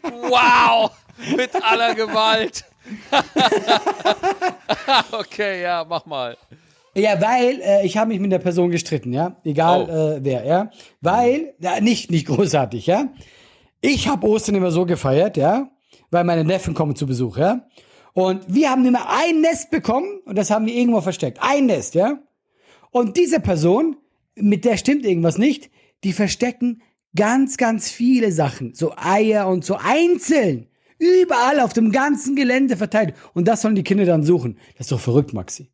wow! 0.02 0.90
Mit 1.36 1.50
aller 1.62 1.94
Gewalt. 1.94 2.64
okay, 5.12 5.62
ja, 5.62 5.84
mach 5.88 6.06
mal. 6.06 6.36
Ja, 6.94 7.20
weil 7.20 7.60
äh, 7.60 7.86
ich 7.86 7.96
habe 7.96 8.08
mich 8.08 8.20
mit 8.20 8.30
der 8.30 8.38
Person 8.38 8.70
gestritten, 8.70 9.12
ja, 9.12 9.36
egal 9.44 9.88
oh. 9.88 10.16
äh, 10.16 10.24
wer, 10.24 10.44
ja, 10.44 10.70
weil 11.00 11.54
ja, 11.58 11.80
nicht 11.80 12.10
nicht 12.10 12.26
großartig, 12.26 12.86
ja. 12.86 13.08
Ich 13.80 14.06
habe 14.06 14.26
Ostern 14.28 14.54
immer 14.54 14.70
so 14.70 14.86
gefeiert, 14.86 15.36
ja, 15.36 15.70
weil 16.10 16.24
meine 16.24 16.44
Neffen 16.44 16.74
kommen 16.74 16.94
zu 16.94 17.06
Besuch, 17.06 17.36
ja. 17.36 17.66
Und 18.12 18.42
wir 18.46 18.70
haben 18.70 18.86
immer 18.86 19.10
ein 19.10 19.40
Nest 19.40 19.70
bekommen 19.70 20.20
und 20.24 20.38
das 20.38 20.50
haben 20.50 20.66
wir 20.66 20.74
irgendwo 20.74 21.00
versteckt, 21.00 21.38
ein 21.40 21.66
Nest, 21.66 21.96
ja. 21.96 22.18
Und 22.92 23.16
diese 23.16 23.40
Person, 23.40 23.96
mit 24.36 24.64
der 24.64 24.76
stimmt 24.76 25.04
irgendwas 25.04 25.36
nicht, 25.36 25.70
die 26.04 26.12
verstecken 26.12 26.82
ganz, 27.16 27.56
ganz 27.56 27.90
viele 27.90 28.30
Sachen, 28.30 28.74
so 28.74 28.94
Eier 28.96 29.48
und 29.48 29.64
so 29.64 29.78
einzeln. 29.82 30.68
Überall 30.98 31.60
auf 31.60 31.72
dem 31.72 31.92
ganzen 31.92 32.36
Gelände 32.36 32.76
verteilt. 32.76 33.14
Und 33.34 33.46
das 33.48 33.62
sollen 33.62 33.74
die 33.74 33.84
Kinder 33.84 34.04
dann 34.04 34.22
suchen. 34.22 34.58
Das 34.76 34.86
ist 34.86 34.92
doch 34.92 35.00
verrückt, 35.00 35.32
Maxi. 35.32 35.70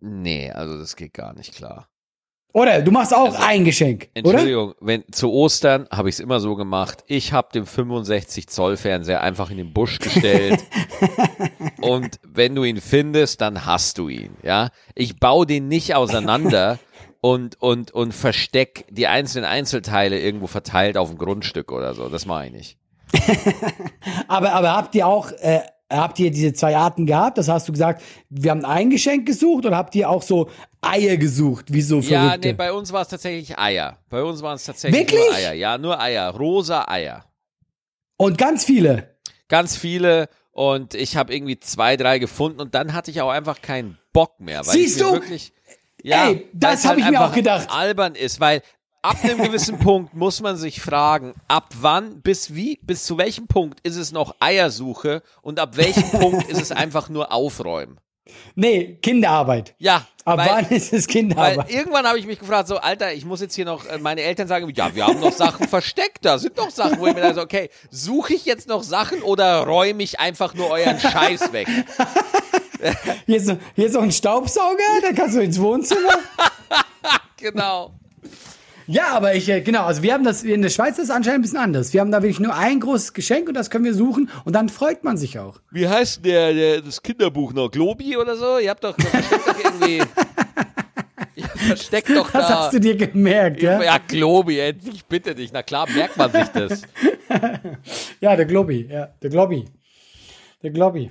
Nee, 0.00 0.50
also 0.50 0.78
das 0.78 0.96
geht 0.96 1.14
gar 1.14 1.34
nicht 1.34 1.54
klar. 1.54 1.88
Oder 2.54 2.82
du 2.82 2.92
machst 2.92 3.12
auch 3.12 3.34
also, 3.34 3.38
ein 3.42 3.64
Geschenk. 3.64 4.10
Entschuldigung, 4.14 4.68
oder? 4.68 4.76
wenn 4.80 5.04
zu 5.10 5.32
Ostern 5.32 5.88
habe 5.90 6.08
ich 6.08 6.14
es 6.14 6.20
immer 6.20 6.38
so 6.38 6.54
gemacht. 6.54 7.02
Ich 7.08 7.32
habe 7.32 7.48
den 7.52 7.66
65 7.66 8.46
Zoll 8.46 8.76
Fernseher 8.76 9.22
einfach 9.22 9.50
in 9.50 9.56
den 9.56 9.72
Busch 9.72 9.98
gestellt. 9.98 10.60
und 11.80 12.20
wenn 12.22 12.54
du 12.54 12.62
ihn 12.62 12.80
findest, 12.80 13.40
dann 13.40 13.66
hast 13.66 13.98
du 13.98 14.08
ihn. 14.08 14.36
Ja, 14.44 14.70
ich 14.94 15.18
baue 15.18 15.46
den 15.46 15.66
nicht 15.66 15.96
auseinander 15.96 16.78
und 17.20 17.60
und 17.60 17.90
und 17.90 18.12
versteck 18.12 18.84
die 18.88 19.08
einzelnen 19.08 19.46
Einzelteile 19.46 20.20
irgendwo 20.20 20.46
verteilt 20.46 20.96
auf 20.96 21.08
dem 21.08 21.18
Grundstück 21.18 21.72
oder 21.72 21.94
so. 21.94 22.08
Das 22.08 22.24
mache 22.24 22.46
ich 22.46 22.52
nicht. 22.52 22.78
aber, 24.28 24.52
aber 24.52 24.72
habt 24.76 24.94
ihr 24.94 25.06
auch, 25.06 25.30
äh, 25.32 25.60
habt 25.90 26.18
ihr 26.18 26.30
diese 26.30 26.52
zwei 26.52 26.76
Arten 26.76 27.06
gehabt? 27.06 27.38
Das 27.38 27.48
hast 27.48 27.68
du 27.68 27.72
gesagt, 27.72 28.02
wir 28.28 28.50
haben 28.50 28.64
ein 28.64 28.90
Geschenk 28.90 29.26
gesucht 29.26 29.66
oder 29.66 29.76
habt 29.76 29.94
ihr 29.94 30.08
auch 30.08 30.22
so 30.22 30.50
Eier 30.80 31.16
gesucht, 31.16 31.72
wie 31.72 31.82
so 31.82 32.02
Verrückte? 32.02 32.14
Ja, 32.14 32.36
nee, 32.36 32.52
bei 32.52 32.72
uns 32.72 32.92
war 32.92 33.02
es 33.02 33.08
tatsächlich 33.08 33.58
Eier. 33.58 33.98
Bei 34.08 34.22
uns 34.22 34.42
waren 34.42 34.56
es 34.56 34.64
tatsächlich 34.64 35.00
Wirklich? 35.00 35.20
nur 35.24 35.34
Eier. 35.34 35.52
Ja, 35.54 35.78
nur 35.78 36.00
Eier. 36.00 36.30
Rosa 36.30 36.86
Eier. 36.88 37.24
Und 38.16 38.38
ganz 38.38 38.64
viele? 38.64 39.16
Ganz 39.48 39.76
viele. 39.76 40.28
Und 40.52 40.94
ich 40.94 41.16
habe 41.16 41.34
irgendwie 41.34 41.58
zwei, 41.58 41.96
drei 41.96 42.18
gefunden 42.18 42.60
und 42.60 42.74
dann 42.74 42.92
hatte 42.92 43.10
ich 43.10 43.20
auch 43.20 43.30
einfach 43.30 43.60
keinen 43.60 43.98
Bock 44.12 44.38
mehr. 44.38 44.62
Siehst 44.62 45.00
du? 45.00 45.12
Wirklich, 45.12 45.52
ja, 46.02 46.28
Ey, 46.28 46.48
das 46.52 46.84
habe 46.84 47.02
halt 47.02 47.12
ich 47.12 47.18
mir 47.18 47.24
auch 47.26 47.32
gedacht. 47.34 47.68
albern 47.70 48.14
ist, 48.14 48.38
weil 48.38 48.62
ab 49.04 49.22
einem 49.22 49.42
gewissen 49.42 49.78
Punkt 49.78 50.14
muss 50.14 50.40
man 50.40 50.56
sich 50.56 50.80
fragen, 50.80 51.34
ab 51.46 51.68
wann, 51.80 52.22
bis 52.22 52.54
wie, 52.54 52.78
bis 52.82 53.04
zu 53.04 53.18
welchem 53.18 53.46
Punkt 53.46 53.80
ist 53.82 53.96
es 53.96 54.12
noch 54.12 54.34
Eiersuche 54.40 55.22
und 55.42 55.60
ab 55.60 55.76
welchem 55.76 56.10
Punkt 56.10 56.48
ist 56.48 56.60
es 56.60 56.72
einfach 56.72 57.10
nur 57.10 57.30
Aufräumen? 57.30 58.00
Nee, 58.54 58.98
Kinderarbeit. 59.02 59.74
Ja. 59.78 60.06
Ab 60.24 60.38
weil, 60.38 60.48
wann 60.48 60.68
ist 60.70 60.94
es 60.94 61.06
Kinderarbeit? 61.06 61.58
Weil 61.58 61.70
irgendwann 61.70 62.06
habe 62.06 62.18
ich 62.18 62.26
mich 62.26 62.38
gefragt, 62.38 62.66
so, 62.66 62.78
Alter, 62.78 63.12
ich 63.12 63.26
muss 63.26 63.42
jetzt 63.42 63.54
hier 63.54 63.66
noch, 63.66 63.84
äh, 63.84 63.98
meine 63.98 64.22
Eltern 64.22 64.48
sagen, 64.48 64.72
ja, 64.74 64.94
wir 64.94 65.06
haben 65.06 65.20
noch 65.20 65.32
Sachen 65.32 65.68
versteckt, 65.68 66.24
da 66.24 66.38
sind 66.38 66.56
noch 66.56 66.70
Sachen, 66.70 66.98
wo 66.98 67.06
ich 67.06 67.14
mir 67.14 67.20
dann 67.20 67.34
so, 67.34 67.42
okay, 67.42 67.68
suche 67.90 68.32
ich 68.32 68.46
jetzt 68.46 68.68
noch 68.68 68.82
Sachen 68.82 69.20
oder 69.20 69.64
räume 69.64 70.02
ich 70.02 70.18
einfach 70.18 70.54
nur 70.54 70.70
euren 70.70 70.98
Scheiß 70.98 71.52
weg? 71.52 71.68
hier, 73.26 73.36
ist, 73.36 73.54
hier 73.74 73.86
ist 73.86 73.92
noch 73.92 74.02
ein 74.02 74.12
Staubsauger, 74.12 75.02
dann 75.02 75.14
kannst 75.14 75.36
du 75.36 75.40
ins 75.40 75.60
Wohnzimmer. 75.60 76.18
genau. 77.36 77.92
Ja, 78.86 79.08
aber 79.14 79.34
ich, 79.34 79.48
äh, 79.48 79.60
genau, 79.60 79.84
also 79.84 80.02
wir 80.02 80.12
haben 80.12 80.24
das, 80.24 80.42
in 80.42 80.62
der 80.62 80.68
Schweiz 80.68 80.98
ist 80.98 81.10
anscheinend 81.10 81.40
ein 81.40 81.42
bisschen 81.42 81.58
anders. 81.58 81.92
Wir 81.92 82.00
haben 82.00 82.10
da 82.10 82.22
wirklich 82.22 82.40
nur 82.40 82.54
ein 82.54 82.80
großes 82.80 83.14
Geschenk 83.14 83.48
und 83.48 83.54
das 83.54 83.70
können 83.70 83.84
wir 83.84 83.94
suchen 83.94 84.30
und 84.44 84.52
dann 84.54 84.68
freut 84.68 85.04
man 85.04 85.16
sich 85.16 85.38
auch. 85.38 85.60
Wie 85.70 85.88
heißt 85.88 86.24
der, 86.24 86.52
der 86.52 86.80
das 86.82 87.02
Kinderbuch 87.02 87.52
noch? 87.52 87.70
Globi 87.70 88.16
oder 88.16 88.36
so? 88.36 88.58
Ihr 88.58 88.70
habt 88.70 88.84
doch, 88.84 88.94
versteckt 88.96 89.46
doch 89.46 89.64
irgendwie. 89.64 90.02
Ihr 91.36 91.48
versteckt 91.48 92.10
doch 92.10 92.30
da. 92.30 92.38
Das 92.38 92.48
hast 92.50 92.74
du 92.74 92.80
dir 92.80 92.96
gemerkt, 92.96 93.62
ja? 93.62 93.82
Ja, 93.82 93.98
Globi, 93.98 94.60
ich 94.60 95.04
bitte 95.06 95.34
dich. 95.34 95.52
Na 95.52 95.62
klar, 95.62 95.88
merkt 95.90 96.16
man 96.16 96.30
sich 96.30 96.48
das. 96.48 96.82
ja, 98.20 98.36
der 98.36 98.44
Globi, 98.46 98.86
ja, 98.90 99.06
der 99.22 99.30
Globi. 99.30 99.64
Der 100.62 100.70
Globi. 100.70 101.10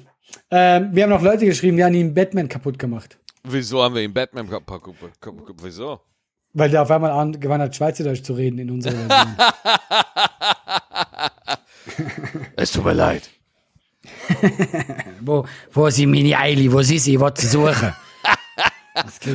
Ähm, 0.49 0.89
wir 0.93 1.03
haben 1.03 1.09
noch 1.09 1.21
Leute 1.21 1.45
geschrieben, 1.45 1.77
wir 1.77 1.85
haben 1.85 1.93
ihn 1.93 2.13
Batman 2.13 2.47
kaputt 2.47 2.77
gemacht. 2.77 3.17
Wieso 3.43 3.83
haben 3.83 3.95
wir 3.95 4.01
ihn 4.01 4.13
Batman 4.13 4.49
kaputt 4.49 4.95
gemacht? 5.21 5.55
Wieso? 5.61 5.99
Weil 6.53 6.69
der 6.69 6.83
auf 6.83 6.91
einmal 6.91 7.11
angefangen 7.11 7.63
hat, 7.63 7.75
Schweizerdeutsch 7.75 8.23
zu 8.23 8.33
reden 8.33 8.59
in 8.59 8.69
unserer 8.69 8.93
Version. 8.93 9.35
es 12.55 12.71
tut 12.71 12.85
mir 12.85 12.93
leid. 12.93 13.29
wo, 15.21 15.45
wo 15.71 15.87
ist 15.87 15.97
die 15.97 16.05
Mini 16.05 16.35
Eili? 16.35 16.71
Wo 16.71 16.79
ist 16.79 16.89
sie? 16.89 17.19
Was 17.19 17.33
zu 17.35 17.47
suchen? 17.47 17.93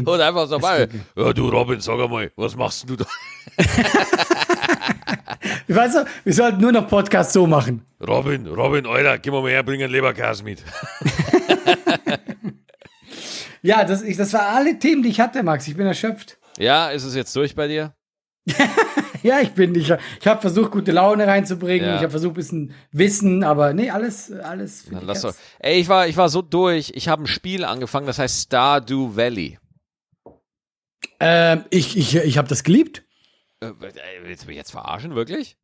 Und 0.04 0.20
einfach 0.20 0.46
so 0.46 0.60
mal, 0.60 0.88
ja, 1.16 1.32
du 1.32 1.48
Robin, 1.48 1.80
sag 1.80 1.98
mal, 2.08 2.30
was 2.36 2.54
machst 2.54 2.88
du 2.88 2.94
da? 2.94 3.04
weißt 5.66 5.96
du, 5.96 6.04
wir 6.22 6.32
sollten 6.32 6.60
nur 6.60 6.70
noch 6.70 6.86
Podcast 6.86 7.32
so 7.32 7.44
machen. 7.46 7.84
Robin, 8.06 8.46
Robin, 8.46 8.86
Alter, 8.86 9.18
gib 9.18 9.32
mal 9.32 9.42
her, 9.50 9.64
bring 9.64 9.82
einen 9.82 9.90
Leberkäse 9.90 10.44
mit. 10.44 10.62
ja, 13.62 13.84
das, 13.84 14.02
ich, 14.02 14.16
das 14.16 14.32
waren 14.32 14.56
alle 14.56 14.78
Themen, 14.78 15.02
die 15.02 15.08
ich 15.08 15.18
hatte, 15.18 15.42
Max. 15.42 15.66
Ich 15.66 15.76
bin 15.76 15.86
erschöpft. 15.86 16.37
Ja, 16.58 16.90
ist 16.90 17.04
es 17.04 17.14
jetzt 17.14 17.34
durch 17.36 17.54
bei 17.54 17.68
dir? 17.68 17.94
ja, 19.22 19.40
ich 19.40 19.50
bin, 19.50 19.74
ich, 19.74 19.90
ich 19.90 20.26
habe 20.26 20.40
versucht, 20.40 20.70
gute 20.70 20.92
Laune 20.92 21.26
reinzubringen. 21.26 21.88
Ja. 21.88 21.96
Ich 21.96 22.02
habe 22.02 22.10
versucht, 22.10 22.32
ein 22.32 22.34
bisschen 22.34 22.74
Wissen, 22.92 23.44
aber 23.44 23.74
nee, 23.74 23.90
alles, 23.90 24.32
alles. 24.32 24.86
Dann 24.90 25.04
lass 25.04 25.22
doch. 25.22 25.34
Ey, 25.58 25.80
ich 25.80 25.88
war, 25.88 26.08
ich 26.08 26.16
war 26.16 26.28
so 26.28 26.42
durch. 26.42 26.92
Ich 26.94 27.08
habe 27.08 27.24
ein 27.24 27.26
Spiel 27.26 27.64
angefangen, 27.64 28.06
das 28.06 28.18
heißt 28.18 28.44
Stardew 28.44 29.16
Valley. 29.16 29.58
Ähm, 31.20 31.64
ich, 31.70 31.96
ich, 31.96 32.16
ich 32.16 32.38
habe 32.38 32.48
das 32.48 32.64
geliebt. 32.64 33.04
Äh, 33.60 33.72
willst 34.22 34.44
du 34.44 34.48
mich 34.48 34.56
jetzt 34.56 34.70
verarschen, 34.70 35.14
wirklich? 35.14 35.56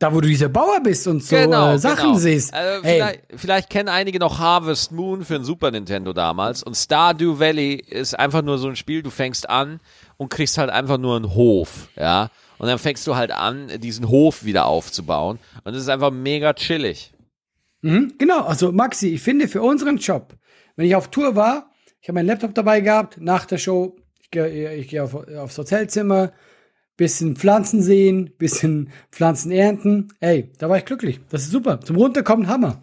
Da, 0.00 0.14
wo 0.14 0.22
du 0.22 0.28
dieser 0.28 0.48
Bauer 0.48 0.80
bist 0.82 1.06
und 1.06 1.22
so 1.22 1.36
genau, 1.36 1.74
äh, 1.74 1.78
Sachen 1.78 2.12
genau. 2.12 2.18
siehst. 2.18 2.54
Also, 2.54 2.82
vielleicht, 2.82 3.20
vielleicht, 3.36 3.68
kennen 3.68 3.90
einige 3.90 4.18
noch 4.18 4.38
Harvest 4.38 4.92
Moon 4.92 5.26
für 5.26 5.34
ein 5.34 5.44
Super 5.44 5.70
Nintendo 5.70 6.14
damals. 6.14 6.62
Und 6.62 6.74
Stardew 6.74 7.38
Valley 7.38 7.74
ist 7.74 8.18
einfach 8.18 8.40
nur 8.40 8.56
so 8.56 8.68
ein 8.68 8.76
Spiel, 8.76 9.02
du 9.02 9.10
fängst 9.10 9.50
an 9.50 9.78
und 10.16 10.30
kriegst 10.30 10.56
halt 10.56 10.70
einfach 10.70 10.96
nur 10.96 11.16
einen 11.16 11.34
Hof, 11.34 11.88
ja. 11.96 12.30
Und 12.56 12.68
dann 12.68 12.78
fängst 12.78 13.06
du 13.06 13.14
halt 13.14 13.30
an, 13.30 13.68
diesen 13.78 14.08
Hof 14.08 14.42
wieder 14.42 14.64
aufzubauen. 14.64 15.38
Und 15.64 15.74
es 15.74 15.82
ist 15.82 15.90
einfach 15.90 16.10
mega 16.10 16.54
chillig. 16.54 17.12
Mhm, 17.82 18.14
genau, 18.16 18.44
also 18.44 18.72
Maxi, 18.72 19.08
ich 19.08 19.20
finde 19.20 19.48
für 19.48 19.60
unseren 19.60 19.98
Job, 19.98 20.34
wenn 20.76 20.86
ich 20.86 20.96
auf 20.96 21.08
Tour 21.08 21.36
war, 21.36 21.70
ich 22.00 22.08
habe 22.08 22.14
meinen 22.14 22.26
Laptop 22.26 22.54
dabei 22.54 22.80
gehabt, 22.80 23.20
nach 23.20 23.44
der 23.44 23.58
Show, 23.58 23.96
ich 24.22 24.30
gehe 24.30 24.74
ich 24.76 24.88
geh 24.88 25.00
auf, 25.00 25.14
aufs 25.14 25.58
Hotelzimmer, 25.58 26.32
bisschen 27.00 27.34
Pflanzen 27.34 27.82
sehen, 27.82 28.30
bisschen 28.36 28.90
Pflanzen 29.10 29.50
ernten. 29.50 30.12
Ey, 30.20 30.52
da 30.58 30.68
war 30.68 30.76
ich 30.76 30.84
glücklich. 30.84 31.18
Das 31.30 31.44
ist 31.44 31.50
super. 31.50 31.80
Zum 31.80 31.96
Runterkommen 31.96 32.46
Hammer. 32.46 32.82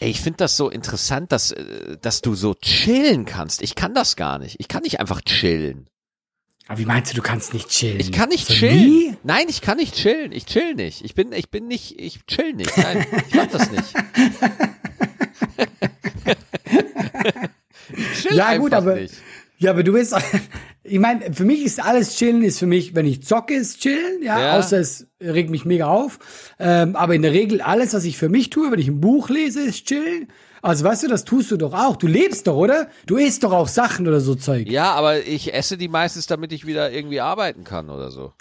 Ey, 0.00 0.10
ich 0.10 0.20
finde 0.20 0.36
das 0.36 0.58
so 0.58 0.68
interessant, 0.68 1.32
dass, 1.32 1.52
äh, 1.52 1.96
dass 2.02 2.20
du 2.20 2.34
so 2.34 2.52
chillen 2.52 3.24
kannst. 3.24 3.62
Ich 3.62 3.74
kann 3.74 3.94
das 3.94 4.16
gar 4.16 4.38
nicht. 4.38 4.56
Ich 4.58 4.68
kann 4.68 4.82
nicht 4.82 5.00
einfach 5.00 5.22
chillen. 5.22 5.86
Aber 6.68 6.78
wie 6.78 6.84
meinst 6.84 7.12
du, 7.12 7.16
du 7.16 7.22
kannst 7.22 7.54
nicht 7.54 7.70
chillen? 7.70 7.98
Ich 8.00 8.12
kann 8.12 8.28
nicht 8.28 8.48
chillen. 8.48 8.84
Wie? 8.84 9.16
Nein, 9.22 9.46
ich 9.48 9.62
kann 9.62 9.78
nicht 9.78 9.94
chillen. 9.94 10.32
Ich 10.32 10.44
chill 10.44 10.74
nicht. 10.74 11.02
Ich 11.02 11.14
bin, 11.14 11.32
ich 11.32 11.50
bin 11.50 11.66
nicht, 11.66 11.98
ich 11.98 12.26
chill 12.26 12.52
nicht. 12.52 12.76
Nein, 12.76 13.06
ich 13.28 13.34
mach 13.34 13.46
das 13.46 13.70
nicht. 13.70 13.94
ich 17.96 18.20
chill 18.20 18.36
ja, 18.36 18.58
gut, 18.58 18.74
aber, 18.74 18.96
nicht. 18.96 19.14
Ja, 19.58 19.70
aber 19.70 19.82
du 19.82 19.92
bist, 19.92 20.14
ich 20.82 20.98
meine, 20.98 21.32
für 21.32 21.44
mich 21.44 21.64
ist 21.64 21.82
alles 21.84 22.16
chillen, 22.16 22.42
ist 22.42 22.58
für 22.58 22.66
mich, 22.66 22.94
wenn 22.94 23.06
ich 23.06 23.22
zocke, 23.22 23.54
ist 23.54 23.80
chillen, 23.80 24.22
ja, 24.22 24.40
ja. 24.40 24.58
außer 24.58 24.78
es 24.78 25.06
regt 25.20 25.50
mich 25.50 25.64
mega 25.64 25.86
auf. 25.86 26.18
Ähm, 26.58 26.96
aber 26.96 27.14
in 27.14 27.22
der 27.22 27.32
Regel 27.32 27.60
alles, 27.60 27.94
was 27.94 28.04
ich 28.04 28.18
für 28.18 28.28
mich 28.28 28.50
tue, 28.50 28.70
wenn 28.70 28.80
ich 28.80 28.88
ein 28.88 29.00
Buch 29.00 29.28
lese, 29.28 29.60
ist 29.60 29.86
chillen. 29.86 30.28
Also 30.62 30.84
weißt 30.84 31.02
du, 31.02 31.08
das 31.08 31.24
tust 31.24 31.50
du 31.50 31.56
doch 31.58 31.74
auch. 31.74 31.96
Du 31.96 32.06
lebst 32.06 32.46
doch, 32.46 32.56
oder? 32.56 32.88
Du 33.06 33.16
isst 33.16 33.44
doch 33.44 33.52
auch 33.52 33.68
Sachen 33.68 34.08
oder 34.08 34.20
so 34.20 34.34
Zeug. 34.34 34.68
Ja, 34.68 34.92
aber 34.94 35.20
ich 35.26 35.52
esse 35.52 35.76
die 35.76 35.88
meistens, 35.88 36.26
damit 36.26 36.52
ich 36.52 36.66
wieder 36.66 36.90
irgendwie 36.90 37.20
arbeiten 37.20 37.64
kann 37.64 37.90
oder 37.90 38.10
so. 38.10 38.32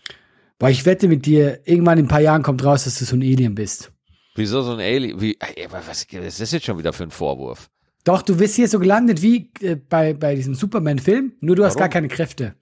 Boah, 0.58 0.70
ich 0.70 0.86
wette 0.86 1.10
mit 1.10 1.26
dir, 1.26 1.60
irgendwann 1.66 1.98
in 1.98 2.06
ein 2.06 2.08
paar 2.08 2.22
Jahren 2.22 2.42
kommt 2.42 2.64
raus, 2.64 2.86
dass 2.86 2.98
du 2.98 3.04
so 3.04 3.18
ein 3.18 3.22
Alien 3.22 3.56
bist. 3.56 3.92
Wieso 4.36 4.62
so 4.62 4.72
ein 4.72 4.80
Alien? 4.80 5.20
Wie, 5.20 5.38
was 5.70 6.06
ist 6.06 6.40
das 6.40 6.52
jetzt 6.52 6.66
schon 6.66 6.78
wieder 6.78 6.94
für 6.94 7.04
ein 7.04 7.12
Vorwurf? 7.12 7.70
Doch, 8.04 8.22
du 8.22 8.36
bist 8.36 8.56
hier 8.56 8.68
so 8.68 8.80
gelandet 8.80 9.22
wie 9.22 9.50
äh, 9.62 9.76
bei, 9.76 10.14
bei 10.14 10.36
diesem 10.36 10.56
Superman-Film, 10.56 11.34
nur 11.40 11.56
du 11.56 11.64
hast 11.64 11.78
gar 11.78 11.90
keine 11.90 12.10
Kräfte. 12.10 12.56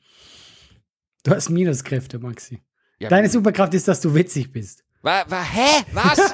Du 1.23 1.31
hast 1.31 1.49
Minuskräfte, 1.49 2.19
Maxi. 2.19 2.61
Ja, 2.99 3.09
Deine 3.09 3.29
Superkraft 3.29 3.73
ist, 3.73 3.87
dass 3.87 4.01
du 4.01 4.13
witzig 4.13 4.51
bist. 4.51 4.83
Wa, 5.01 5.23
wa, 5.27 5.41
hä? 5.41 5.83
Was? 5.93 6.19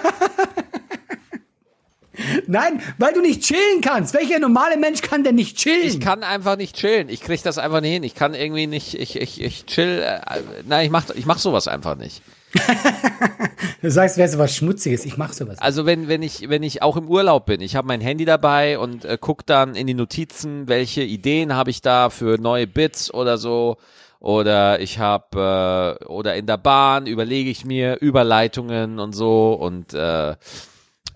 Nein, 2.48 2.82
weil 2.98 3.14
du 3.14 3.22
nicht 3.22 3.44
chillen 3.44 3.82
kannst. 3.82 4.14
Welcher 4.14 4.40
normale 4.40 4.76
Mensch 4.78 5.02
kann 5.02 5.24
denn 5.24 5.36
nicht 5.36 5.58
chillen? 5.58 5.88
Ich 5.88 6.00
kann 6.00 6.24
einfach 6.24 6.58
nicht 6.58 6.76
chillen. 6.76 7.10
Ich 7.10 7.22
krieg 7.22 7.42
das 7.44 7.58
einfach 7.58 7.80
nicht 7.80 7.92
hin. 7.94 8.04
Ich 8.04 8.16
kann 8.16 8.34
irgendwie 8.34 8.68
nicht, 8.68 8.96
ich, 8.96 9.16
ich, 9.16 9.42
ich 9.42 9.66
chill, 9.66 10.02
äh, 10.04 10.20
nein, 10.66 10.86
ich 10.86 10.92
mach, 10.92 11.10
ich 11.12 11.26
mach 11.26 11.38
sowas 11.38 11.68
einfach 11.68 11.96
nicht. 11.96 12.22
du 13.82 13.92
sagst, 13.92 14.18
wäre 14.18 14.30
so 14.30 14.38
was 14.38 14.56
Schmutziges. 14.56 15.06
Ich 15.06 15.18
mache 15.18 15.34
sowas. 15.34 15.60
Also 15.60 15.86
wenn, 15.86 16.08
wenn 16.08 16.24
ich, 16.24 16.50
wenn 16.50 16.64
ich 16.64 16.82
auch 16.82 16.98
im 16.98 17.08
Urlaub 17.10 17.46
bin, 17.46 17.62
ich 17.62 17.76
habe 17.76 17.88
mein 17.88 18.02
Handy 18.02 18.26
dabei 18.26 18.80
und 18.80 19.06
äh, 19.06 19.18
guck 19.20 19.46
dann 19.46 19.76
in 19.76 19.88
die 19.88 19.94
Notizen, 19.94 20.68
welche 20.68 21.04
Ideen 21.04 21.56
habe 21.56 21.70
ich 21.70 21.82
da 21.82 22.10
für 22.10 22.38
neue 22.40 22.68
Bits 22.68 23.14
oder 23.14 23.38
so. 23.38 23.78
Oder 24.20 24.80
ich 24.80 24.98
habe, 24.98 26.00
äh, 26.02 26.06
oder 26.06 26.36
in 26.36 26.48
der 26.48 26.58
Bahn 26.58 27.06
überlege 27.06 27.52
ich 27.52 27.66
mir 27.66 28.02
Überleitungen 28.02 29.00
und 29.00 29.14
so 29.14 29.54
und 29.54 29.94
äh, 29.94 30.36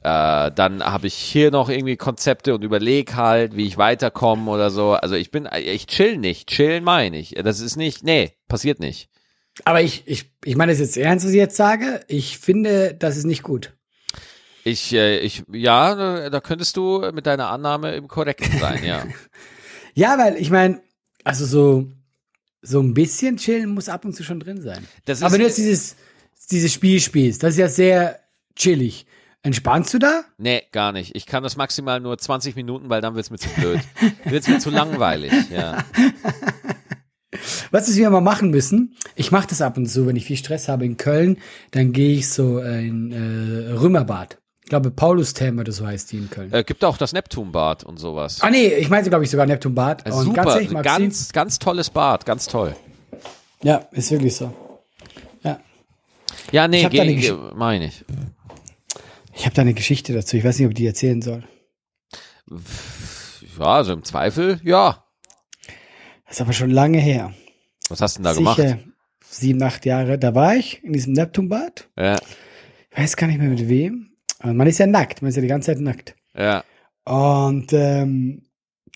äh, 0.04 0.52
dann 0.52 0.84
habe 0.84 1.08
ich 1.08 1.14
hier 1.14 1.52
noch 1.52 1.70
irgendwie 1.70 1.96
Konzepte 1.96 2.56
und 2.56 2.64
überlege 2.64 3.16
halt, 3.16 3.56
wie 3.56 3.68
ich 3.68 3.78
weiterkomme 3.78 4.50
oder 4.50 4.72
so. 4.72 4.94
Also 4.94 5.16
ich 5.16 5.30
bin, 5.30 5.48
ich 5.56 5.86
chill 5.86 6.18
nicht. 6.18 6.48
Chillen 6.50 6.84
meine 6.84 7.18
ich. 7.18 7.36
Das 7.44 7.60
ist 7.60 7.76
nicht, 7.76 8.04
nee, 8.04 8.32
passiert 8.48 8.80
nicht. 8.80 9.11
Aber 9.66 9.82
ich, 9.82 10.04
ich, 10.06 10.32
ich 10.44 10.56
meine 10.56 10.72
das 10.72 10.80
jetzt 10.80 10.98
ernst, 10.98 11.26
was 11.26 11.32
ich 11.32 11.38
jetzt 11.38 11.56
sage. 11.56 12.02
Ich 12.08 12.38
finde, 12.38 12.94
das 12.94 13.18
ist 13.18 13.26
nicht 13.26 13.44
gut. 13.44 13.74
Ich, 14.64 14.94
äh, 14.94 15.20
ich, 15.20 15.44
ja, 15.52 16.30
da 16.30 16.40
könntest 16.40 16.78
du 16.78 17.12
mit 17.14 17.26
deiner 17.26 17.50
Annahme 17.50 17.96
im 17.96 18.08
Korrekten 18.08 18.60
sein, 18.60 18.84
ja. 18.84 19.06
ja, 19.94 20.18
weil 20.18 20.36
ich 20.38 20.52
meine, 20.52 20.82
also 21.24 21.46
so, 21.46 21.92
so 22.62 22.80
ein 22.80 22.94
bisschen 22.94 23.38
chillen 23.38 23.70
muss 23.70 23.90
ab 23.90 24.06
und 24.06 24.14
zu 24.14 24.24
schon 24.24 24.40
drin 24.40 24.62
sein. 24.62 24.88
Aber 25.08 25.32
wenn 25.32 25.40
du 25.40 25.46
jetzt 25.48 25.58
dieses, 25.58 25.96
dieses 26.52 26.72
Spiel 26.72 27.00
spielst, 27.00 27.44
das 27.44 27.52
ist 27.52 27.60
ja 27.60 27.68
sehr 27.68 28.20
chillig. 28.56 29.06
Entspannst 29.44 29.92
du 29.96 29.98
da? 29.98 30.24
Nee, 30.38 30.62
gar 30.72 30.92
nicht. 30.92 31.16
Ich 31.16 31.26
kann 31.26 31.42
das 31.42 31.58
maximal 31.58 32.00
nur 32.00 32.16
20 32.16 32.56
Minuten, 32.56 32.90
weil 32.90 33.02
dann 33.02 33.16
wird's 33.16 33.32
mir 33.32 33.40
zu 33.40 33.50
blöd. 33.50 33.80
wird's 34.26 34.48
mir 34.48 34.60
zu 34.60 34.70
langweilig, 34.70 35.34
ja. 35.50 35.84
Was 37.72 37.88
ist, 37.88 37.98
wir 37.98 38.10
mal 38.10 38.22
machen 38.22 38.52
müssen? 38.52 38.96
Ich 39.16 39.32
mache 39.32 39.48
das 39.48 39.62
ab 39.62 39.78
und 39.78 39.88
zu, 39.88 40.06
wenn 40.06 40.16
ich 40.16 40.26
viel 40.26 40.38
Stress 40.38 40.68
habe 40.68 40.86
in 40.86 40.98
Köln, 40.98 41.38
dann 41.72 41.94
gehe 41.94 42.18
ich 42.18 42.30
so 42.30 42.60
in 42.60 43.12
äh, 43.12 43.72
Römerbad. 43.72 44.40
Ich 44.64 44.70
glaube, 44.70 44.92
Paulus-Therme 44.92 45.62
oder 45.62 45.72
so 45.72 45.86
heißt 45.86 46.12
die 46.12 46.18
in 46.18 46.30
Köln. 46.30 46.54
Äh, 46.54 46.64
gibt 46.64 46.84
auch 46.84 46.98
das 46.98 47.14
Neptunbad 47.14 47.84
und 47.84 47.98
sowas. 47.98 48.40
Ah 48.42 48.50
nee, 48.50 48.68
ich 48.68 48.90
meinte, 48.90 49.10
glaube 49.10 49.24
ich, 49.24 49.32
sogar 49.32 49.46
Neptunbad. 49.46 50.06
Äh, 50.08 50.12
super, 50.12 50.44
ganz, 50.44 50.56
ehrlich, 50.56 50.82
ganz, 50.84 51.32
ganz 51.32 51.60
tolles 51.60 51.90
Bad, 51.90 52.26
ganz 52.26 52.48
toll. 52.48 52.76
Ja, 53.64 53.88
ist 53.92 54.12
wirklich 54.12 54.36
so. 54.36 54.54
Ja. 55.44 55.60
Ja, 56.52 56.68
nee, 56.68 56.88
meine 57.56 57.86
ich. 57.86 58.06
Ich 59.34 59.46
habe 59.46 59.56
da 59.56 59.62
eine 59.62 59.74
Geschichte 59.74 60.14
dazu. 60.14 60.38
Ich 60.38 60.44
weiß 60.44 60.60
nicht, 60.60 60.66
ob 60.66 60.72
ich 60.72 60.78
die 60.78 60.88
erzählen 60.88 61.22
soll. 61.22 61.44
Ja, 63.58 63.66
also 63.66 63.94
im 63.94 64.04
Zweifel, 64.04 64.60
ja. 64.64 65.06
Das 66.26 66.38
ist 66.38 66.42
aber 66.42 66.54
schon 66.54 66.72
lange 66.72 67.00
her. 67.00 67.34
Was 67.92 68.02
hast 68.02 68.18
du 68.18 68.20
denn 68.20 68.24
da 68.24 68.34
Sicher 68.34 68.56
gemacht? 68.56 68.86
Sieben, 69.24 69.62
acht 69.64 69.86
Jahre. 69.86 70.18
Da 70.18 70.34
war 70.36 70.56
ich 70.56 70.84
in 70.84 70.94
diesem 70.94 71.14
Neptunbad. 71.14 71.90
Ja. 71.98 72.18
Ich 72.90 72.98
weiß 72.98 73.16
gar 73.18 73.28
nicht 73.28 73.40
mehr 73.40 73.50
mit 73.50 73.70
wem. 73.70 74.12
Aber 74.40 74.54
man 74.54 74.68
ist 74.68 74.80
ja 74.80 74.88
nackt. 74.88 75.22
Man 75.22 75.30
ist 75.30 75.36
ja 75.36 75.42
die 75.42 75.48
ganze 75.48 75.68
Zeit 75.68 75.80
nackt. 75.80 76.16
Ja. 76.36 76.64
Und 77.06 77.72
ähm, 77.74 78.44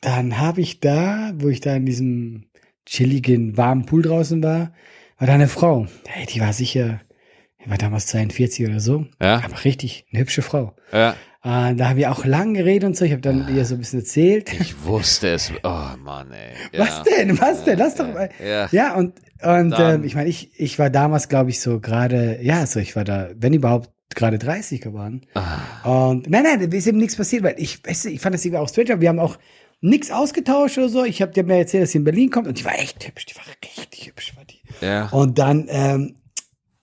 dann 0.01 0.39
habe 0.39 0.61
ich 0.61 0.79
da, 0.79 1.33
wo 1.35 1.49
ich 1.49 1.59
da 1.59 1.75
in 1.75 1.85
diesem 1.85 2.45
chilligen, 2.85 3.57
warmen 3.57 3.85
Pool 3.85 4.03
draußen 4.03 4.41
war, 4.43 4.73
war 5.17 5.27
da 5.27 5.33
eine 5.33 5.47
Frau. 5.47 5.87
Hey, 6.07 6.25
die 6.25 6.39
war 6.41 6.53
sicher, 6.53 7.01
die 7.63 7.69
war 7.69 7.77
damals 7.77 8.07
42 8.07 8.67
oder 8.67 8.79
so. 8.79 9.05
Ja. 9.21 9.43
Aber 9.43 9.63
richtig, 9.63 10.05
eine 10.11 10.21
hübsche 10.21 10.41
Frau. 10.41 10.75
Ja. 10.91 11.15
Äh, 11.45 11.75
da 11.75 11.89
haben 11.89 11.97
wir 11.97 12.11
auch 12.11 12.25
lang 12.25 12.55
geredet 12.55 12.87
und 12.87 12.97
so. 12.97 13.05
Ich 13.05 13.11
habe 13.11 13.21
dann 13.21 13.55
ihr 13.55 13.65
so 13.65 13.75
ein 13.75 13.77
bisschen 13.77 13.99
erzählt. 13.99 14.51
Ich 14.59 14.83
wusste 14.83 15.27
es. 15.29 15.51
Oh 15.63 15.95
Mann, 16.03 16.31
ey. 16.31 16.53
Ja. 16.73 16.87
Was 16.87 17.03
denn? 17.03 17.39
Was 17.39 17.63
denn? 17.63 17.77
Lass 17.77 17.93
doch 17.93 18.11
mal. 18.11 18.29
Ja, 18.43 18.67
ja 18.71 18.95
und, 18.95 19.13
und 19.43 19.75
ähm, 19.77 20.03
ich 20.03 20.15
meine, 20.15 20.27
ich, 20.27 20.59
ich 20.59 20.79
war 20.79 20.89
damals, 20.89 21.29
glaube 21.29 21.51
ich, 21.51 21.59
so 21.59 21.79
gerade, 21.79 22.39
ja, 22.41 22.65
so 22.65 22.79
ich 22.79 22.95
war 22.95 23.03
da, 23.03 23.29
wenn 23.35 23.53
überhaupt, 23.53 23.91
gerade 24.15 24.39
30 24.39 24.81
geworden. 24.81 25.21
Ah. 25.33 26.07
Und 26.07 26.29
nein, 26.29 26.43
nein, 26.43 26.69
da 26.69 26.77
ist 26.77 26.87
eben 26.87 26.97
nichts 26.97 27.15
passiert, 27.15 27.43
weil 27.43 27.55
ich, 27.57 27.85
weißt 27.85 28.05
du, 28.05 28.09
ich 28.09 28.21
fand 28.21 28.33
das 28.33 28.45
irgendwie 28.45 28.59
auch 28.59 28.69
strange, 28.69 28.93
aber 28.93 29.01
wir 29.01 29.09
haben 29.09 29.19
auch 29.19 29.37
nichts 29.81 30.09
ausgetauscht 30.09 30.77
oder 30.77 30.89
so. 30.89 31.03
Ich 31.03 31.21
habe 31.21 31.31
dir 31.31 31.43
mir 31.43 31.57
erzählt, 31.57 31.83
dass 31.83 31.91
sie 31.91 31.97
in 31.97 32.05
Berlin 32.05 32.29
kommt 32.29 32.47
und 32.47 32.57
die 32.59 32.65
war 32.65 32.79
echt 32.79 33.05
hübsch, 33.05 33.25
die 33.25 33.35
war 33.35 33.43
richtig 33.63 34.07
hübsch, 34.07 34.35
war 34.35 34.45
die. 34.45 34.61
Ja. 34.83 35.09
Und 35.09 35.37
dann, 35.37 35.67
ähm, 35.69 36.15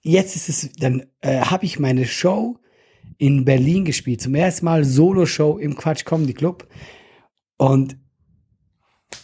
jetzt 0.02 0.36
ist 0.36 0.48
es, 0.48 0.72
dann 0.72 1.06
äh, 1.20 1.40
habe 1.40 1.64
ich 1.64 1.78
meine 1.78 2.06
Show 2.06 2.58
in 3.22 3.44
Berlin 3.44 3.84
gespielt. 3.84 4.20
Zum 4.20 4.34
ersten 4.34 4.64
Mal 4.64 4.84
Solo-Show 4.84 5.58
im 5.58 5.76
Quatsch 5.76 6.04
Comedy 6.04 6.34
Club. 6.34 6.66
Und 7.56 7.96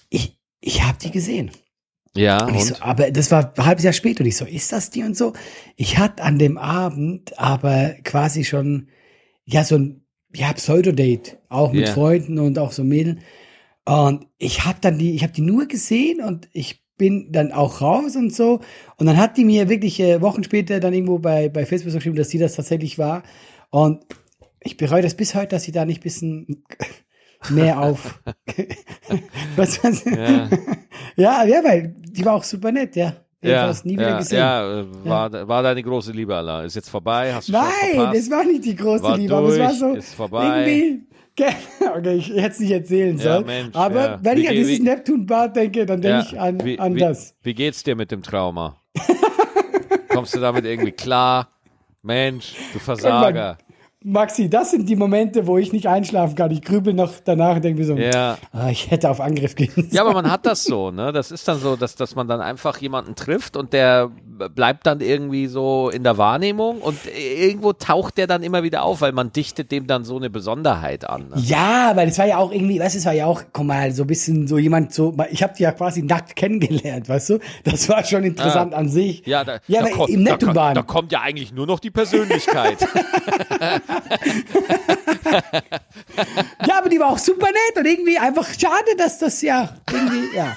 ich, 0.08 0.38
ich 0.60 0.84
habe 0.84 0.96
die 1.02 1.10
gesehen. 1.10 1.50
Ja. 2.14 2.46
Und 2.46 2.54
und? 2.54 2.62
So, 2.62 2.76
aber 2.78 3.10
das 3.10 3.32
war 3.32 3.52
ein 3.58 3.66
halbes 3.66 3.82
Jahr 3.82 3.92
später. 3.92 4.20
Und 4.20 4.28
ich 4.28 4.36
so, 4.36 4.44
ist 4.44 4.70
das 4.70 4.90
die 4.90 5.02
und 5.02 5.16
so? 5.16 5.32
Ich 5.74 5.98
hatte 5.98 6.22
an 6.22 6.38
dem 6.38 6.58
Abend 6.58 7.36
aber 7.40 7.96
quasi 8.04 8.44
schon, 8.44 8.86
ja, 9.44 9.64
so 9.64 9.76
ein 9.76 10.06
ja, 10.32 10.52
Pseudo-Date. 10.52 11.38
Auch 11.48 11.72
mit 11.72 11.86
yeah. 11.86 11.92
Freunden 11.92 12.38
und 12.38 12.56
auch 12.60 12.70
so 12.70 12.84
Mädeln. 12.84 13.22
Und 13.84 14.28
ich 14.38 14.64
habe 14.64 14.78
dann 14.80 14.98
die, 14.98 15.16
ich 15.16 15.24
habe 15.24 15.32
die 15.32 15.40
nur 15.40 15.66
gesehen 15.66 16.22
und 16.22 16.48
ich 16.52 16.84
bin 16.98 17.32
dann 17.32 17.50
auch 17.50 17.80
raus 17.80 18.14
und 18.14 18.32
so. 18.32 18.60
Und 18.96 19.06
dann 19.06 19.16
hat 19.16 19.36
die 19.36 19.44
mir 19.44 19.68
wirklich 19.68 19.98
äh, 19.98 20.22
Wochen 20.22 20.44
später 20.44 20.78
dann 20.78 20.94
irgendwo 20.94 21.18
bei, 21.18 21.48
bei 21.48 21.66
Facebook 21.66 21.94
geschrieben, 21.94 22.14
dass 22.14 22.28
die 22.28 22.38
das 22.38 22.54
tatsächlich 22.54 22.96
war. 22.96 23.24
Und 23.70 24.04
ich 24.60 24.76
bereue 24.76 25.02
das 25.02 25.14
bis 25.14 25.34
heute, 25.34 25.48
dass 25.48 25.66
ich 25.66 25.74
da 25.74 25.84
nicht 25.84 26.00
ein 26.00 26.02
bisschen 26.02 26.64
mehr 27.50 27.80
auf. 27.80 28.20
was, 29.56 29.82
was, 29.84 30.04
ja. 30.04 30.48
ja, 31.16 31.44
ja, 31.44 31.64
weil 31.64 31.94
die 31.96 32.24
war 32.24 32.34
auch 32.34 32.44
super 32.44 32.72
nett, 32.72 32.96
ja. 32.96 33.14
Ja, 33.40 33.70
ja, 33.84 34.18
gesehen. 34.18 34.38
ja, 34.38 34.84
war, 35.04 35.32
ja. 35.32 35.46
war 35.46 35.62
deine 35.62 35.80
große 35.80 36.10
Liebe, 36.10 36.34
Allah. 36.34 36.64
Ist 36.64 36.74
jetzt 36.74 36.90
vorbei? 36.90 37.32
Hast 37.32 37.48
du 37.48 37.52
Nein, 37.52 38.12
das 38.12 38.28
war 38.32 38.42
nicht 38.42 38.64
die 38.64 38.74
große 38.74 39.04
war 39.04 39.16
Liebe, 39.16 39.28
durch, 39.28 39.38
aber 39.38 39.52
es 39.52 39.58
war 39.60 39.90
so 39.90 39.94
ist 39.94 40.14
vorbei. 40.14 40.66
irgendwie. 40.66 41.04
Okay, 41.38 42.16
ich 42.16 42.30
hätte 42.30 42.48
es 42.48 42.58
nicht 42.58 42.72
erzählen 42.72 43.16
sollen. 43.16 43.42
Ja, 43.42 43.46
Mensch, 43.46 43.76
aber 43.76 44.04
ja. 44.04 44.18
wenn 44.22 44.38
wie, 44.38 44.40
ich 44.40 44.48
an 44.48 44.54
dieses 44.56 44.78
Neptunbad 44.80 45.54
denke, 45.54 45.86
dann 45.86 46.00
denke 46.00 46.26
ich 46.28 46.40
an, 46.40 46.64
wie, 46.64 46.80
an 46.80 46.96
wie, 46.96 46.98
das. 46.98 47.36
Wie 47.44 47.54
geht's 47.54 47.84
dir 47.84 47.94
mit 47.94 48.10
dem 48.10 48.24
Trauma? 48.24 48.82
Kommst 50.08 50.34
du 50.34 50.40
damit 50.40 50.64
irgendwie 50.64 50.90
klar? 50.90 51.52
Mensch, 52.08 52.54
du 52.72 52.78
Versager. 52.78 53.58
Maxi, 54.04 54.48
das 54.48 54.70
sind 54.70 54.88
die 54.88 54.94
Momente, 54.94 55.48
wo 55.48 55.58
ich 55.58 55.72
nicht 55.72 55.88
einschlafen 55.88 56.36
kann. 56.36 56.52
Ich 56.52 56.62
grübel 56.62 56.94
noch 56.94 57.14
danach 57.24 57.56
und 57.56 57.64
denke 57.64 57.80
mir 57.80 57.84
so, 57.84 57.96
ja. 57.96 58.38
ah, 58.52 58.68
ich 58.70 58.92
hätte 58.92 59.10
auf 59.10 59.20
Angriff 59.20 59.56
gehen 59.56 59.72
sollen. 59.74 59.88
Ja, 59.90 60.02
aber 60.02 60.12
man 60.12 60.30
hat 60.30 60.46
das 60.46 60.62
so, 60.62 60.92
ne? 60.92 61.10
Das 61.10 61.32
ist 61.32 61.48
dann 61.48 61.58
so, 61.58 61.74
dass, 61.74 61.96
dass 61.96 62.14
man 62.14 62.28
dann 62.28 62.40
einfach 62.40 62.78
jemanden 62.78 63.16
trifft 63.16 63.56
und 63.56 63.72
der 63.72 64.08
bleibt 64.54 64.86
dann 64.86 65.00
irgendwie 65.00 65.48
so 65.48 65.90
in 65.90 66.04
der 66.04 66.16
Wahrnehmung 66.16 66.78
und 66.78 66.96
irgendwo 67.06 67.72
taucht 67.72 68.18
der 68.18 68.28
dann 68.28 68.44
immer 68.44 68.62
wieder 68.62 68.84
auf, 68.84 69.00
weil 69.00 69.10
man 69.10 69.32
dichtet 69.32 69.72
dem 69.72 69.88
dann 69.88 70.04
so 70.04 70.16
eine 70.16 70.30
Besonderheit 70.30 71.08
an. 71.08 71.30
Ne? 71.30 71.42
Ja, 71.42 71.90
weil 71.96 72.06
es 72.06 72.18
war 72.18 72.26
ja 72.26 72.38
auch 72.38 72.52
irgendwie, 72.52 72.78
weißt 72.78 72.94
du, 72.94 72.98
es 73.00 73.04
war 73.06 73.14
ja 73.14 73.26
auch, 73.26 73.42
komm 73.52 73.66
mal, 73.66 73.90
so 73.90 74.04
ein 74.04 74.06
bisschen 74.06 74.46
so 74.46 74.58
jemand 74.58 74.94
so, 74.94 75.12
ich 75.32 75.42
habe 75.42 75.54
die 75.58 75.64
ja 75.64 75.72
quasi 75.72 76.02
nackt 76.02 76.36
kennengelernt, 76.36 77.08
weißt 77.08 77.30
du? 77.30 77.38
Das 77.64 77.88
war 77.88 78.04
schon 78.04 78.22
interessant 78.22 78.74
ah. 78.74 78.78
an 78.78 78.88
sich. 78.88 79.26
Ja, 79.26 79.42
da, 79.42 79.58
ja 79.66 79.82
da, 79.82 79.90
kommt, 79.90 80.10
im 80.10 80.24
da, 80.24 80.36
da 80.36 80.82
kommt 80.82 81.10
ja 81.10 81.20
eigentlich 81.20 81.52
nur 81.52 81.66
noch 81.66 81.80
die 81.80 81.90
Persönlichkeit. 81.90 82.78
ja, 86.66 86.78
aber 86.78 86.88
die 86.88 87.00
war 87.00 87.08
auch 87.08 87.18
super 87.18 87.46
nett 87.46 87.76
und 87.76 87.86
irgendwie 87.86 88.18
einfach 88.18 88.46
schade, 88.58 88.96
dass 88.96 89.18
das 89.18 89.42
ja 89.42 89.76
irgendwie, 89.90 90.36
ja. 90.36 90.56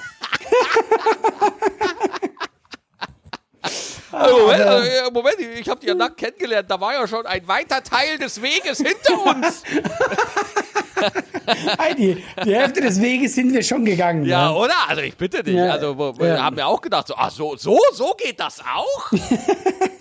Also, 4.12 4.40
Moment, 4.40 4.60
äh, 4.60 5.10
Moment, 5.10 5.36
ich 5.58 5.68
habe 5.68 5.80
die 5.80 5.86
ja 5.86 5.94
nackt 5.94 6.18
kennengelernt. 6.18 6.70
Da 6.70 6.78
war 6.80 6.92
ja 6.92 7.08
schon 7.08 7.24
ein 7.24 7.48
weiter 7.48 7.82
Teil 7.82 8.18
des 8.18 8.42
Weges 8.42 8.78
hinter 8.78 9.24
uns. 9.24 9.62
die, 11.98 12.22
die 12.44 12.54
Hälfte 12.54 12.82
des 12.82 13.00
Weges 13.00 13.34
sind 13.34 13.52
wir 13.52 13.62
schon 13.62 13.84
gegangen. 13.84 14.24
Ja, 14.24 14.50
ne? 14.50 14.56
oder? 14.56 14.74
Also 14.88 15.02
ich 15.02 15.16
bitte 15.16 15.42
dich. 15.42 15.54
Ja, 15.54 15.72
also 15.72 16.18
wir 16.18 16.26
ja. 16.26 16.42
haben 16.42 16.56
wir 16.56 16.66
auch 16.66 16.80
gedacht, 16.80 17.08
so, 17.08 17.14
ach 17.16 17.30
so, 17.30 17.56
so, 17.56 17.78
so 17.94 18.14
geht 18.18 18.38
das 18.38 18.60
auch? 18.60 19.12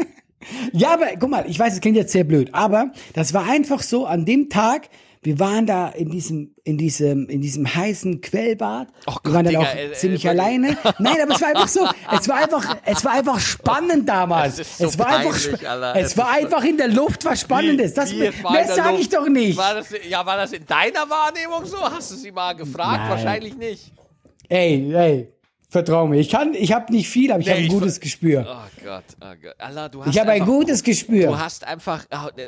ja, 0.72 0.94
aber 0.94 1.08
guck 1.20 1.30
mal, 1.30 1.46
ich 1.48 1.60
weiß, 1.60 1.74
es 1.74 1.82
klingt 1.82 1.98
jetzt 1.98 2.12
sehr 2.12 2.24
blöd, 2.24 2.50
aber 2.54 2.92
das 3.14 3.34
war 3.34 3.48
einfach 3.48 3.82
so 3.82 4.06
an 4.06 4.26
dem 4.26 4.50
Tag, 4.50 4.90
wir 5.24 5.40
waren 5.40 5.68
da 5.68 5.90
in 5.90 6.10
diesem, 6.10 6.56
in 6.64 6.80
diesem, 6.80 7.30
in 7.30 7.42
diesem 7.42 7.72
heißen 7.72 8.22
Quellbad. 8.22 8.88
Oh 9.06 9.14
Gott, 9.14 9.26
wir 9.26 9.34
waren 9.34 9.46
dann 9.46 9.54
Digga, 9.54 9.62
auch 9.62 9.76
äh, 9.76 9.94
ziemlich 9.94 10.26
äh, 10.26 10.30
alleine. 10.30 10.78
Nein, 10.98 11.18
aber 11.22 11.36
es 11.36 11.42
war 11.42 11.48
einfach 11.50 11.68
so, 11.68 11.88
es 12.12 12.28
war 12.28 12.38
einfach, 12.38 12.78
es 12.86 13.06
war 13.06 13.12
einfach 13.12 13.40
spannend 13.40 14.10
damals. 14.10 14.78
So 14.80 14.86
es 14.88 14.98
war 14.98 15.08
peinlich, 15.08 15.48
einfach, 15.48 15.70
Alter. 15.70 16.00
es, 16.00 16.08
es 16.08 16.18
war 16.18 16.32
einfach 16.32 16.64
in 16.64 16.78
der 16.78 16.88
Luft 16.88 17.24
was 17.24 17.42
Spannendes. 17.42 17.94
Das, 17.94 18.12
mehr 18.14 18.34
sage 18.68 18.98
ich 19.00 19.10
doch 19.10 19.28
nicht. 19.30 19.58
War 19.58 19.76
das, 19.76 19.90
ja, 20.10 20.26
war 20.26 20.38
das 20.38 20.54
in 20.54 20.66
deiner 20.66 21.08
Wahrnehmung 21.08 21.66
so? 21.66 21.80
Hast 21.80 22.12
du 22.12 22.16
sie 22.16 22.32
mal 22.32 22.54
gefragt? 22.54 23.02
Nein. 23.02 23.10
Wahrscheinlich 23.12 23.56
nicht. 23.56 23.92
Ey, 24.50 24.92
ey, 24.92 25.32
Vertrau 25.72 26.06
mir. 26.06 26.20
Ich 26.20 26.28
kann, 26.28 26.54
ich 26.54 26.74
habe 26.74 26.92
nicht 26.92 27.08
viel, 27.08 27.32
aber 27.32 27.40
ich 27.40 27.46
nee, 27.46 27.54
habe 27.54 27.62
ein 27.62 27.70
gutes 27.70 28.02
Gespür. 28.02 28.46
Oh 28.46 28.84
Gott, 28.84 29.06
oh 29.22 29.34
Gott. 29.42 29.56
Allah, 29.58 29.88
du 29.88 30.02
hast 30.02 30.14
ich 30.14 30.20
habe 30.20 30.32
ein 30.32 30.46
gutes 30.46 30.84
Gespür. 30.84 31.28
Du 31.28 31.40
hast 31.40 31.66
einfach, 31.66 32.04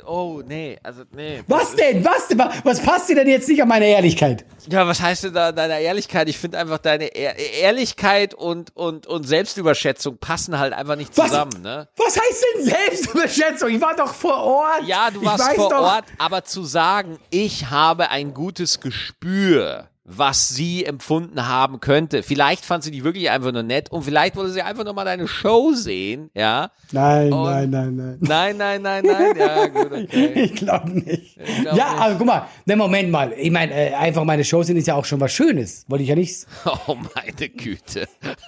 oh 0.05 0.41
nee, 0.45 0.77
also 0.83 1.03
nee. 1.15 1.41
Was 1.47 1.73
denn? 1.73 2.03
Was 2.03 2.27
denn? 2.27 2.43
Was 2.65 2.81
passt 2.81 3.07
dir 3.07 3.15
denn 3.15 3.29
jetzt 3.29 3.47
nicht 3.47 3.61
an 3.61 3.69
meine 3.69 3.85
Ehrlichkeit? 3.85 4.43
Ja, 4.69 4.85
was 4.85 5.01
heißt 5.01 5.23
denn 5.23 5.33
da 5.35 5.53
deine 5.53 5.79
Ehrlichkeit? 5.79 6.27
Ich 6.27 6.37
finde 6.37 6.57
einfach 6.57 6.79
deine 6.79 7.15
Ehr 7.15 7.37
Ehrlichkeit 7.61 8.33
und, 8.33 8.75
und, 8.75 9.07
und 9.07 9.23
Selbstüberschätzung 9.23 10.17
passen 10.17 10.59
halt 10.59 10.73
einfach 10.73 10.97
nicht 10.97 11.15
zusammen, 11.15 11.53
was, 11.53 11.61
ne? 11.61 11.87
Was 11.95 12.19
heißt 12.19 12.45
denn 12.55 12.65
Selbstüberschätzung? 12.65 13.69
Ich 13.69 13.79
war 13.79 13.95
doch 13.95 14.13
vor 14.13 14.43
Ort. 14.43 14.83
Ja, 14.85 15.09
du 15.09 15.23
warst 15.23 15.49
vor 15.53 15.69
doch. 15.69 15.81
Ort, 15.81 16.05
aber 16.17 16.43
zu 16.43 16.65
sagen, 16.65 17.17
ich 17.29 17.69
habe 17.69 18.09
ein 18.09 18.33
gutes 18.33 18.81
Gespür 18.81 19.87
was 20.05 20.49
sie 20.49 20.83
empfunden 20.83 21.47
haben 21.47 21.79
könnte. 21.79 22.23
Vielleicht 22.23 22.65
fand 22.65 22.83
sie 22.83 22.91
dich 22.91 23.03
wirklich 23.03 23.29
einfach 23.29 23.53
nur 23.53 23.63
nett 23.63 23.89
und 23.89 24.03
vielleicht 24.03 24.35
wollte 24.35 24.51
sie 24.51 24.61
einfach 24.61 24.83
nur 24.83 24.93
mal 24.93 25.05
deine 25.05 25.27
Show 25.27 25.71
sehen, 25.73 26.29
ja. 26.33 26.71
Nein, 26.91 27.31
und 27.31 27.45
nein, 27.45 27.69
nein, 27.69 27.95
nein. 27.95 28.17
Nein, 28.19 28.57
nein, 28.57 28.81
nein, 28.81 29.03
nein. 29.05 29.37
Ja, 29.37 29.67
gut, 29.67 29.91
okay. 29.93 30.31
Ich 30.35 30.55
glaube 30.55 30.89
nicht. 30.91 31.37
glaub 31.61 31.77
ja, 31.77 31.91
nicht. 31.91 32.01
aber 32.01 32.15
guck 32.15 32.27
mal, 32.27 32.47
ne 32.65 32.75
Moment 32.75 33.11
mal. 33.11 33.33
Ich 33.37 33.51
meine, 33.51 33.73
äh, 33.73 33.93
einfach 33.93 34.25
meine 34.25 34.43
Show 34.43 34.61
sehen 34.63 34.75
ist 34.75 34.87
ja 34.87 34.95
auch 34.95 35.05
schon 35.05 35.21
was 35.21 35.31
Schönes. 35.31 35.85
Wollte 35.87 36.03
ich 36.03 36.09
ja 36.09 36.15
nicht. 36.15 36.45
Oh, 36.87 36.95
meine 36.95 37.49
Güte. 37.49 38.07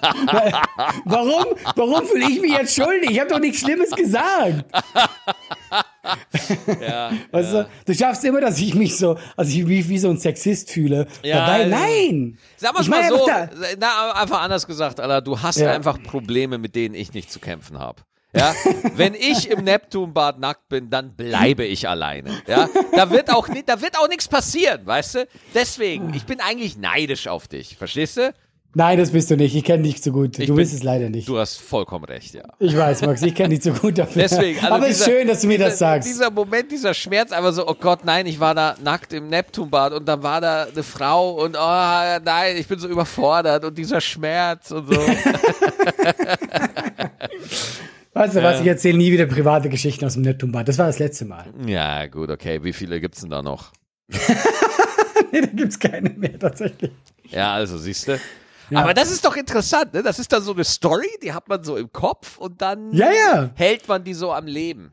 warum? 1.04 1.46
Warum 1.74 2.06
fühle 2.06 2.28
ich 2.28 2.40
mich 2.40 2.52
jetzt 2.52 2.74
schuldig? 2.74 3.10
Ich 3.10 3.20
habe 3.20 3.30
doch 3.30 3.38
nichts 3.38 3.60
Schlimmes 3.60 3.90
gesagt. 3.92 4.64
Ja, 6.80 7.12
weißt 7.30 7.52
ja. 7.54 7.62
Du, 7.62 7.68
du 7.86 7.94
schaffst 7.94 8.24
immer, 8.24 8.40
dass 8.40 8.58
ich 8.58 8.74
mich 8.74 8.96
so, 8.96 9.18
also 9.36 9.58
ich 9.58 9.64
mich 9.64 9.88
wie 9.88 9.98
so 9.98 10.10
ein 10.10 10.18
Sexist 10.18 10.70
fühle. 10.70 11.06
Ja, 11.22 11.46
Dabei, 11.46 11.64
nein. 11.66 12.38
Sag 12.56 12.74
mal, 12.74 12.82
ich 12.82 12.88
mal 12.88 13.08
so, 13.08 13.26
na, 13.78 14.12
einfach 14.12 14.42
anders 14.42 14.66
gesagt, 14.66 15.00
Alter, 15.00 15.22
du 15.22 15.40
hast 15.40 15.58
ja. 15.58 15.72
einfach 15.72 16.02
Probleme, 16.02 16.58
mit 16.58 16.74
denen 16.74 16.94
ich 16.94 17.12
nicht 17.12 17.30
zu 17.30 17.40
kämpfen 17.40 17.78
habe. 17.78 18.02
Ja, 18.36 18.54
wenn 18.94 19.14
ich 19.14 19.50
im 19.50 19.64
Neptunbad 19.64 20.38
nackt 20.38 20.68
bin, 20.68 20.90
dann 20.90 21.16
bleibe 21.16 21.64
ich 21.64 21.88
alleine. 21.88 22.42
Ja, 22.46 22.68
da 22.92 23.10
wird 23.10 23.30
auch 23.30 23.48
da 23.64 23.80
wird 23.80 23.98
auch 23.98 24.08
nichts 24.08 24.28
passieren, 24.28 24.84
weißt 24.84 25.14
du? 25.14 25.28
Deswegen, 25.54 26.12
ich 26.14 26.24
bin 26.26 26.40
eigentlich 26.40 26.76
neidisch 26.76 27.28
auf 27.28 27.48
dich, 27.48 27.76
verstehst 27.76 28.18
du? 28.18 28.34
Nein, 28.78 28.98
das 28.98 29.10
bist 29.12 29.30
du 29.30 29.38
nicht. 29.38 29.56
Ich 29.56 29.64
kenne 29.64 29.84
dich 29.84 30.02
zu 30.02 30.12
gut. 30.12 30.38
Ich 30.38 30.48
du 30.48 30.54
bist 30.54 30.74
es 30.74 30.82
leider 30.82 31.08
nicht. 31.08 31.26
Du 31.26 31.38
hast 31.38 31.56
vollkommen 31.56 32.04
recht, 32.04 32.34
ja. 32.34 32.42
Ich 32.58 32.76
weiß, 32.76 33.00
Max, 33.06 33.22
ich 33.22 33.34
kenne 33.34 33.48
dich 33.54 33.62
zu 33.62 33.72
gut 33.72 33.96
dafür. 33.96 34.20
Deswegen, 34.20 34.58
also 34.60 34.74
Aber 34.74 34.86
es 34.86 35.00
ist 35.00 35.06
schön, 35.06 35.26
dass 35.26 35.40
du 35.40 35.46
mir 35.46 35.58
das 35.58 35.78
sagst. 35.78 36.06
Dieser 36.06 36.30
Moment, 36.30 36.70
dieser 36.70 36.92
Schmerz, 36.92 37.32
einfach 37.32 37.54
so, 37.54 37.66
oh 37.66 37.74
Gott, 37.74 38.04
nein, 38.04 38.26
ich 38.26 38.38
war 38.38 38.54
da 38.54 38.76
nackt 38.84 39.14
im 39.14 39.30
Neptunbad 39.30 39.94
und 39.94 40.06
dann 40.06 40.22
war 40.22 40.42
da 40.42 40.64
eine 40.64 40.82
Frau 40.82 41.42
und 41.42 41.56
oh 41.56 42.20
nein, 42.22 42.58
ich 42.58 42.68
bin 42.68 42.78
so 42.78 42.86
überfordert 42.86 43.64
und 43.64 43.78
dieser 43.78 44.02
Schmerz 44.02 44.70
und 44.70 44.92
so. 44.92 45.00
Weißt 48.12 48.36
du 48.36 48.42
was, 48.42 48.60
ich 48.60 48.66
erzähle 48.66 48.98
nie 48.98 49.10
wieder 49.10 49.24
private 49.24 49.70
Geschichten 49.70 50.04
aus 50.04 50.12
dem 50.14 50.22
Neptunbad. 50.22 50.68
Das 50.68 50.76
war 50.76 50.86
das 50.86 50.98
letzte 50.98 51.24
Mal. 51.24 51.46
Ja, 51.66 52.04
gut, 52.08 52.28
okay. 52.28 52.62
Wie 52.62 52.74
viele 52.74 53.00
gibt's 53.00 53.22
denn 53.22 53.30
da 53.30 53.40
noch? 53.40 53.72
nee, 55.32 55.40
da 55.40 55.46
gibt's 55.46 55.78
keine 55.78 56.10
mehr 56.10 56.38
tatsächlich. 56.38 56.90
Ja, 57.30 57.54
also 57.54 57.78
siehst 57.78 58.08
du. 58.08 58.18
Ja. 58.70 58.80
Aber 58.80 58.94
das 58.94 59.10
ist 59.10 59.24
doch 59.24 59.36
interessant, 59.36 59.94
ne? 59.94 60.02
Das 60.02 60.18
ist 60.18 60.32
dann 60.32 60.42
so 60.42 60.52
eine 60.52 60.64
Story, 60.64 61.08
die 61.22 61.32
hat 61.32 61.48
man 61.48 61.62
so 61.62 61.76
im 61.76 61.92
Kopf 61.92 62.38
und 62.38 62.60
dann 62.60 62.92
ja, 62.92 63.10
ja. 63.10 63.50
hält 63.54 63.86
man 63.88 64.02
die 64.04 64.14
so 64.14 64.32
am 64.32 64.46
Leben. 64.46 64.92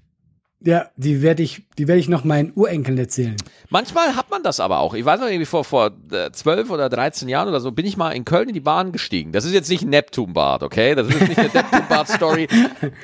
Ja, 0.66 0.86
die 0.96 1.22
werde 1.22 1.44
ich, 1.44 1.64
die 1.78 1.90
werde 1.90 2.00
ich 2.00 2.08
noch 2.08 2.24
meinen 2.24 2.54
Urenkeln 2.56 2.98
erzählen. 2.98 3.36
Manchmal 3.70 4.16
hat 4.16 4.32
man 4.32 4.44
das 4.44 4.62
aber 4.62 4.80
auch. 4.80 4.94
Ich 4.94 5.04
weiß 5.04 5.20
noch 5.20 5.28
irgendwie 5.28 5.46
vor, 5.46 5.66
vor 5.66 5.92
äh, 6.10 6.32
zwölf 6.32 6.70
oder 6.70 6.88
13 6.88 7.28
Jahren 7.28 7.50
oder 7.50 7.60
so 7.60 7.74
bin 7.74 7.86
ich 7.86 7.98
mal 7.98 8.12
in 8.12 8.24
Köln 8.24 8.48
in 8.48 8.54
die 8.54 8.62
Bahn 8.62 8.94
gestiegen. 8.94 9.34
Das 9.34 9.44
ist 9.44 9.52
jetzt 9.52 9.70
nicht 9.70 9.84
Neptunbad, 9.84 10.64
okay? 10.64 10.96
Das 10.96 11.10
ist 11.10 11.20
nicht 11.20 11.38
eine 11.38 11.50
Neptunbad-Story. 11.54 12.48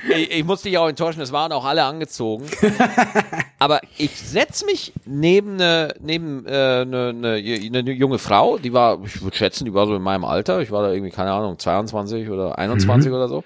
Ich, 0.09 0.31
ich 0.31 0.43
muss 0.45 0.61
dich 0.61 0.77
auch 0.77 0.87
enttäuschen, 0.87 1.19
es 1.21 1.33
waren 1.33 1.51
auch 1.51 1.65
alle 1.65 1.83
angezogen. 1.83 2.45
Aber 3.59 3.81
ich 3.97 4.17
setz 4.17 4.63
mich 4.63 4.93
neben 5.05 5.55
eine, 5.55 5.93
neben, 5.99 6.45
äh, 6.45 6.81
eine, 6.81 7.09
eine, 7.09 7.33
eine 7.35 7.91
junge 7.91 8.17
Frau, 8.17 8.57
die 8.57 8.71
war, 8.71 9.03
ich 9.03 9.21
würde 9.21 9.35
schätzen, 9.35 9.65
die 9.65 9.73
war 9.73 9.85
so 9.85 9.95
in 9.95 10.01
meinem 10.01 10.23
Alter. 10.23 10.61
Ich 10.61 10.71
war 10.71 10.81
da 10.81 10.93
irgendwie, 10.93 11.11
keine 11.11 11.31
Ahnung, 11.33 11.59
22 11.59 12.29
oder 12.29 12.57
21 12.57 13.09
mhm. 13.09 13.15
oder 13.15 13.27
so. 13.27 13.43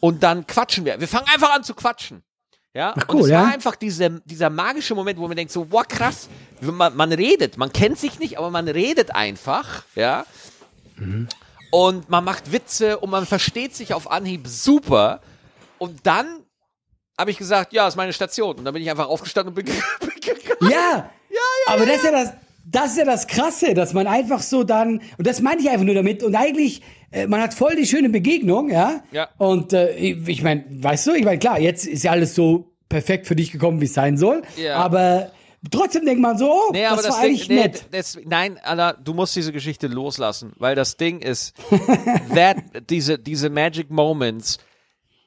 Und 0.00 0.22
dann 0.22 0.46
quatschen 0.46 0.84
wir. 0.84 1.00
Wir 1.00 1.08
fangen 1.08 1.26
einfach 1.32 1.54
an 1.54 1.64
zu 1.64 1.74
quatschen. 1.74 2.22
Ja, 2.74 2.92
Ach, 2.96 3.04
cool, 3.08 3.16
und 3.16 3.22
es 3.22 3.30
ja? 3.30 3.42
war 3.42 3.52
einfach 3.52 3.76
diese, 3.76 4.20
dieser 4.24 4.50
magische 4.50 4.94
Moment, 4.96 5.18
wo 5.18 5.28
man 5.28 5.36
denkt 5.36 5.52
so, 5.52 5.70
wow, 5.70 5.86
krass, 5.86 6.28
man, 6.60 6.96
man 6.96 7.12
redet, 7.12 7.56
man 7.56 7.72
kennt 7.72 7.98
sich 7.98 8.18
nicht, 8.18 8.36
aber 8.36 8.50
man 8.50 8.66
redet 8.66 9.14
einfach, 9.14 9.84
ja. 9.94 10.26
Mhm. 10.96 11.28
Und 11.70 12.10
man 12.10 12.24
macht 12.24 12.52
Witze 12.52 12.98
und 12.98 13.10
man 13.10 13.26
versteht 13.26 13.74
sich 13.74 13.94
auf 13.94 14.10
Anhieb 14.10 14.46
super. 14.48 15.20
Und 15.78 16.06
dann 16.06 16.43
habe 17.18 17.30
ich 17.30 17.38
gesagt, 17.38 17.72
ja, 17.72 17.86
ist 17.86 17.96
meine 17.96 18.12
Station. 18.12 18.56
Und 18.56 18.64
dann 18.64 18.74
bin 18.74 18.82
ich 18.82 18.90
einfach 18.90 19.08
aufgestanden 19.08 19.54
und 19.54 19.54
bin, 19.54 19.66
bin 20.00 20.10
gegangen. 20.20 20.58
Ja, 20.60 20.68
ja, 20.68 21.10
ja. 21.30 21.40
Aber 21.72 21.86
ja, 21.86 21.86
das 21.86 21.96
ist 21.96 22.04
ja 22.04 22.10
das, 22.12 22.32
das 22.64 22.90
ist 22.92 22.98
ja 22.98 23.04
das 23.04 23.26
Krasse, 23.26 23.74
dass 23.74 23.92
man 23.92 24.06
einfach 24.06 24.42
so 24.42 24.64
dann, 24.64 25.00
und 25.18 25.26
das 25.26 25.40
meine 25.40 25.60
ich 25.60 25.70
einfach 25.70 25.84
nur 25.84 25.94
damit, 25.94 26.22
und 26.22 26.34
eigentlich, 26.34 26.82
äh, 27.10 27.26
man 27.26 27.40
hat 27.40 27.54
voll 27.54 27.76
die 27.76 27.86
schöne 27.86 28.08
Begegnung, 28.08 28.70
ja. 28.70 29.02
Ja. 29.12 29.28
Und 29.38 29.72
äh, 29.72 29.94
ich, 29.94 30.28
ich 30.28 30.42
meine, 30.42 30.64
weißt 30.68 31.06
du, 31.06 31.12
ich 31.12 31.24
meine, 31.24 31.38
klar, 31.38 31.60
jetzt 31.60 31.86
ist 31.86 32.04
ja 32.04 32.12
alles 32.12 32.34
so 32.34 32.72
perfekt 32.88 33.26
für 33.26 33.36
dich 33.36 33.52
gekommen, 33.52 33.80
wie 33.80 33.86
es 33.86 33.94
sein 33.94 34.16
soll. 34.16 34.42
Ja. 34.56 34.76
Aber 34.76 35.30
trotzdem 35.70 36.04
denkt 36.04 36.20
man 36.20 36.38
so, 36.38 36.50
oh, 36.50 36.72
nee, 36.72 36.82
das, 36.82 37.02
das 37.02 37.10
war 37.10 37.22
Ding, 37.22 37.30
eigentlich 37.30 37.48
nee, 37.48 37.54
nett. 37.56 37.86
Das, 37.90 38.18
nein, 38.24 38.58
Anna, 38.62 38.92
du 38.92 39.14
musst 39.14 39.36
diese 39.36 39.52
Geschichte 39.52 39.86
loslassen, 39.86 40.52
weil 40.58 40.74
das 40.74 40.96
Ding 40.96 41.20
ist, 41.20 41.54
that, 42.34 42.56
diese, 42.88 43.18
diese 43.18 43.50
Magic 43.50 43.90
Moments, 43.90 44.58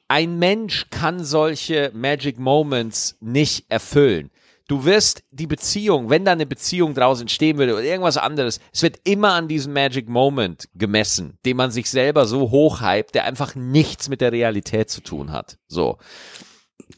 ein 0.08 0.38
Mensch 0.38 0.86
kann 0.90 1.22
solche 1.22 1.90
Magic 1.94 2.38
Moments 2.38 3.16
nicht 3.20 3.66
erfüllen 3.68 4.30
du 4.68 4.84
wirst 4.84 5.24
die 5.30 5.46
Beziehung, 5.46 6.10
wenn 6.10 6.24
da 6.24 6.32
eine 6.32 6.46
Beziehung 6.46 6.94
draus 6.94 7.20
entstehen 7.20 7.58
würde 7.58 7.72
oder 7.72 7.82
irgendwas 7.82 8.18
anderes, 8.18 8.60
es 8.72 8.82
wird 8.82 8.96
immer 9.04 9.32
an 9.32 9.48
diesem 9.48 9.72
Magic 9.72 10.08
Moment 10.08 10.68
gemessen, 10.74 11.38
den 11.44 11.56
man 11.56 11.72
sich 11.72 11.90
selber 11.90 12.26
so 12.26 12.50
hochhypt, 12.50 13.14
der 13.14 13.24
einfach 13.24 13.54
nichts 13.56 14.08
mit 14.08 14.20
der 14.20 14.30
Realität 14.30 14.90
zu 14.90 15.00
tun 15.00 15.32
hat. 15.32 15.58
So. 15.66 15.98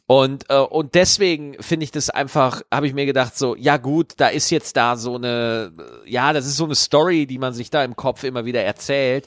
Und, 0.06 0.50
äh, 0.50 0.58
und 0.58 0.94
deswegen 0.94 1.56
finde 1.60 1.84
ich 1.84 1.92
das 1.92 2.10
einfach, 2.10 2.62
habe 2.72 2.86
ich 2.86 2.94
mir 2.94 3.06
gedacht, 3.06 3.38
so, 3.38 3.56
ja 3.56 3.76
gut, 3.76 4.14
da 4.18 4.28
ist 4.28 4.50
jetzt 4.50 4.76
da 4.76 4.96
so 4.96 5.14
eine, 5.14 5.72
ja, 6.04 6.32
das 6.32 6.46
ist 6.46 6.56
so 6.56 6.64
eine 6.64 6.74
Story, 6.74 7.26
die 7.26 7.38
man 7.38 7.54
sich 7.54 7.70
da 7.70 7.82
im 7.84 7.96
Kopf 7.96 8.24
immer 8.24 8.44
wieder 8.44 8.62
erzählt. 8.62 9.26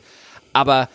Aber 0.52 0.90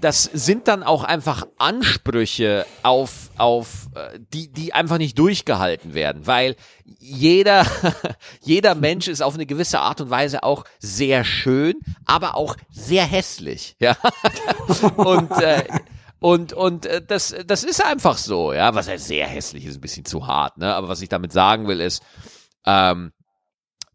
das 0.00 0.24
sind 0.24 0.68
dann 0.68 0.82
auch 0.82 1.04
einfach 1.04 1.46
Ansprüche 1.58 2.66
auf, 2.82 3.30
auf 3.36 3.88
äh, 3.94 4.18
die, 4.32 4.48
die 4.48 4.72
einfach 4.72 4.98
nicht 4.98 5.18
durchgehalten 5.18 5.94
werden, 5.94 6.26
weil 6.26 6.56
jeder, 6.98 7.66
jeder 8.42 8.74
Mensch 8.74 9.08
ist 9.08 9.22
auf 9.22 9.34
eine 9.34 9.46
gewisse 9.46 9.80
Art 9.80 10.00
und 10.00 10.10
Weise 10.10 10.42
auch 10.42 10.64
sehr 10.78 11.24
schön, 11.24 11.74
aber 12.04 12.36
auch 12.36 12.56
sehr 12.70 13.04
hässlich, 13.04 13.76
ja. 13.80 13.96
Und, 14.96 15.30
äh, 15.32 15.64
und, 16.20 16.52
und 16.52 16.86
äh, 16.86 17.02
das, 17.04 17.34
das 17.46 17.64
ist 17.64 17.84
einfach 17.84 18.18
so, 18.18 18.52
ja. 18.52 18.74
Was 18.74 18.88
heißt 18.88 19.06
sehr 19.06 19.26
hässlich 19.26 19.64
ist 19.64 19.76
ein 19.76 19.80
bisschen 19.80 20.04
zu 20.04 20.26
hart, 20.26 20.58
ne? 20.58 20.74
Aber 20.74 20.88
was 20.88 21.00
ich 21.00 21.08
damit 21.08 21.32
sagen 21.32 21.66
will, 21.66 21.80
ist, 21.80 22.02
ähm, 22.66 23.12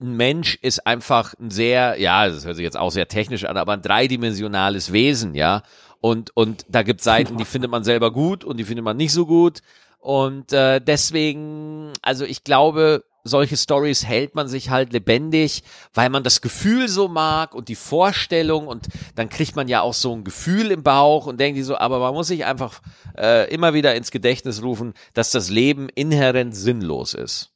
ein 0.02 0.16
Mensch 0.16 0.58
ist 0.62 0.86
einfach 0.86 1.34
ein 1.39 1.52
sehr, 1.52 2.00
ja, 2.00 2.28
das 2.28 2.46
hört 2.46 2.58
sich 2.58 2.64
jetzt 2.64 2.78
auch 2.78 2.91
sehr 2.91 3.08
technisch 3.08 3.46
an, 3.46 3.58
aber 3.58 3.74
ein 3.74 3.82
dreidimensionales 3.82 4.91
Wesen, 4.91 5.36
ja. 5.36 5.64
Und, 6.02 6.36
und 6.36 6.66
da 6.70 6.84
gibt 6.84 7.02
Seiten, 7.02 7.38
die 7.38 7.46
findet 7.46 7.72
man 7.72 7.84
selber 7.84 8.12
gut 8.12 8.43
und 8.43 8.58
die 8.58 8.66
findet 8.66 8.86
man 8.86 8.98
nicht 8.98 9.14
so 9.14 9.26
gut. 9.26 9.62
Und 10.00 10.54
äh, 10.54 10.80
deswegen, 10.80 11.93
also 12.04 12.26
ich 12.26 12.43
glaube, 12.43 13.04
solche 13.24 13.58
Stories 13.58 14.06
hält 14.06 14.36
man 14.36 14.48
sich 14.48 14.70
halt 14.70 14.93
lebendig, 14.93 15.64
weil 15.96 16.10
man 16.10 16.24
das 16.24 16.41
Gefühl 16.41 16.88
so 16.88 17.08
mag 17.08 17.56
und 17.56 17.70
die 17.70 17.76
Vorstellung 17.76 18.68
und 18.68 18.88
dann 19.16 19.30
kriegt 19.30 19.56
man 19.56 19.68
ja 19.68 19.82
auch 19.82 19.96
so 19.96 20.16
ein 20.16 20.24
Gefühl 20.24 20.70
im 20.70 20.84
Bauch 20.84 21.26
und 21.26 21.39
denkt 21.39 21.58
die 21.58 21.64
so, 21.64 21.76
aber 21.78 21.98
man 21.98 22.14
muss 22.14 22.28
sich 22.28 22.46
einfach 22.46 22.82
äh, 23.18 23.52
immer 23.52 23.74
wieder 23.74 23.96
ins 23.96 24.12
Gedächtnis 24.12 24.62
rufen, 24.62 24.93
dass 25.16 25.32
das 25.32 25.50
Leben 25.50 25.89
inhärent 25.89 26.56
sinnlos 26.56 27.16
ist. 27.16 27.52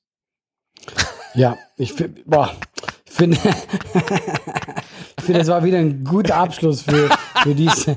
Ja, 1.36 1.58
ich, 1.78 1.94
boah, 2.26 2.56
finde, 3.20 3.38
ich 5.18 5.24
finde, 5.24 5.40
das 5.44 5.48
war 5.48 5.64
wieder 5.64 5.78
ein 5.78 6.04
guter 6.04 6.38
Abschluss 6.38 6.82
für, 6.82 7.10
für, 7.44 7.54
diese, 7.54 7.96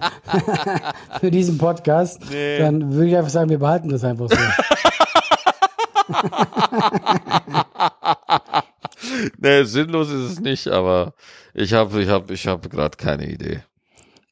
für 1.20 1.30
diesen 1.30 1.58
Podcast. 1.58 2.20
Nee. 2.30 2.58
Dann 2.58 2.92
würde 2.92 3.08
ich 3.08 3.16
einfach 3.16 3.30
sagen, 3.30 3.50
wir 3.50 3.58
behalten 3.58 3.88
das 3.88 4.04
einfach 4.04 4.28
so. 4.28 4.36
nee, 9.38 9.64
sinnlos 9.64 10.10
ist 10.10 10.32
es 10.32 10.40
nicht, 10.40 10.68
aber 10.68 11.14
ich 11.54 11.72
habe 11.72 12.02
ich 12.02 12.08
hab, 12.08 12.30
ich 12.30 12.46
hab 12.46 12.68
gerade 12.68 12.96
keine 12.96 13.26
Idee. 13.26 13.62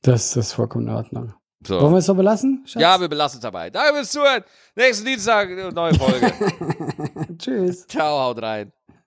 Das, 0.03 0.33
das 0.33 0.49
ist 0.49 0.53
vollkommen 0.55 0.89
in 0.89 0.95
Ordnung. 0.95 1.35
So. 1.67 1.81
Wollen 1.81 1.93
wir 1.93 1.99
es 1.99 2.07
so 2.07 2.15
belassen? 2.15 2.65
Schatz? 2.67 2.81
Ja, 2.81 2.99
wir 2.99 3.09
belassen 3.09 3.37
es 3.37 3.43
dabei. 3.43 3.69
Danke 3.69 3.95
fürs 3.95 4.11
Zuhören. 4.11 4.43
Nächsten 4.75 5.05
Dienstag, 5.05 5.51
neue 5.75 5.95
Folge. 5.95 6.33
Tschüss. 7.39 7.87
Ciao, 7.87 8.19
haut 8.19 8.43
rein. 8.43 8.73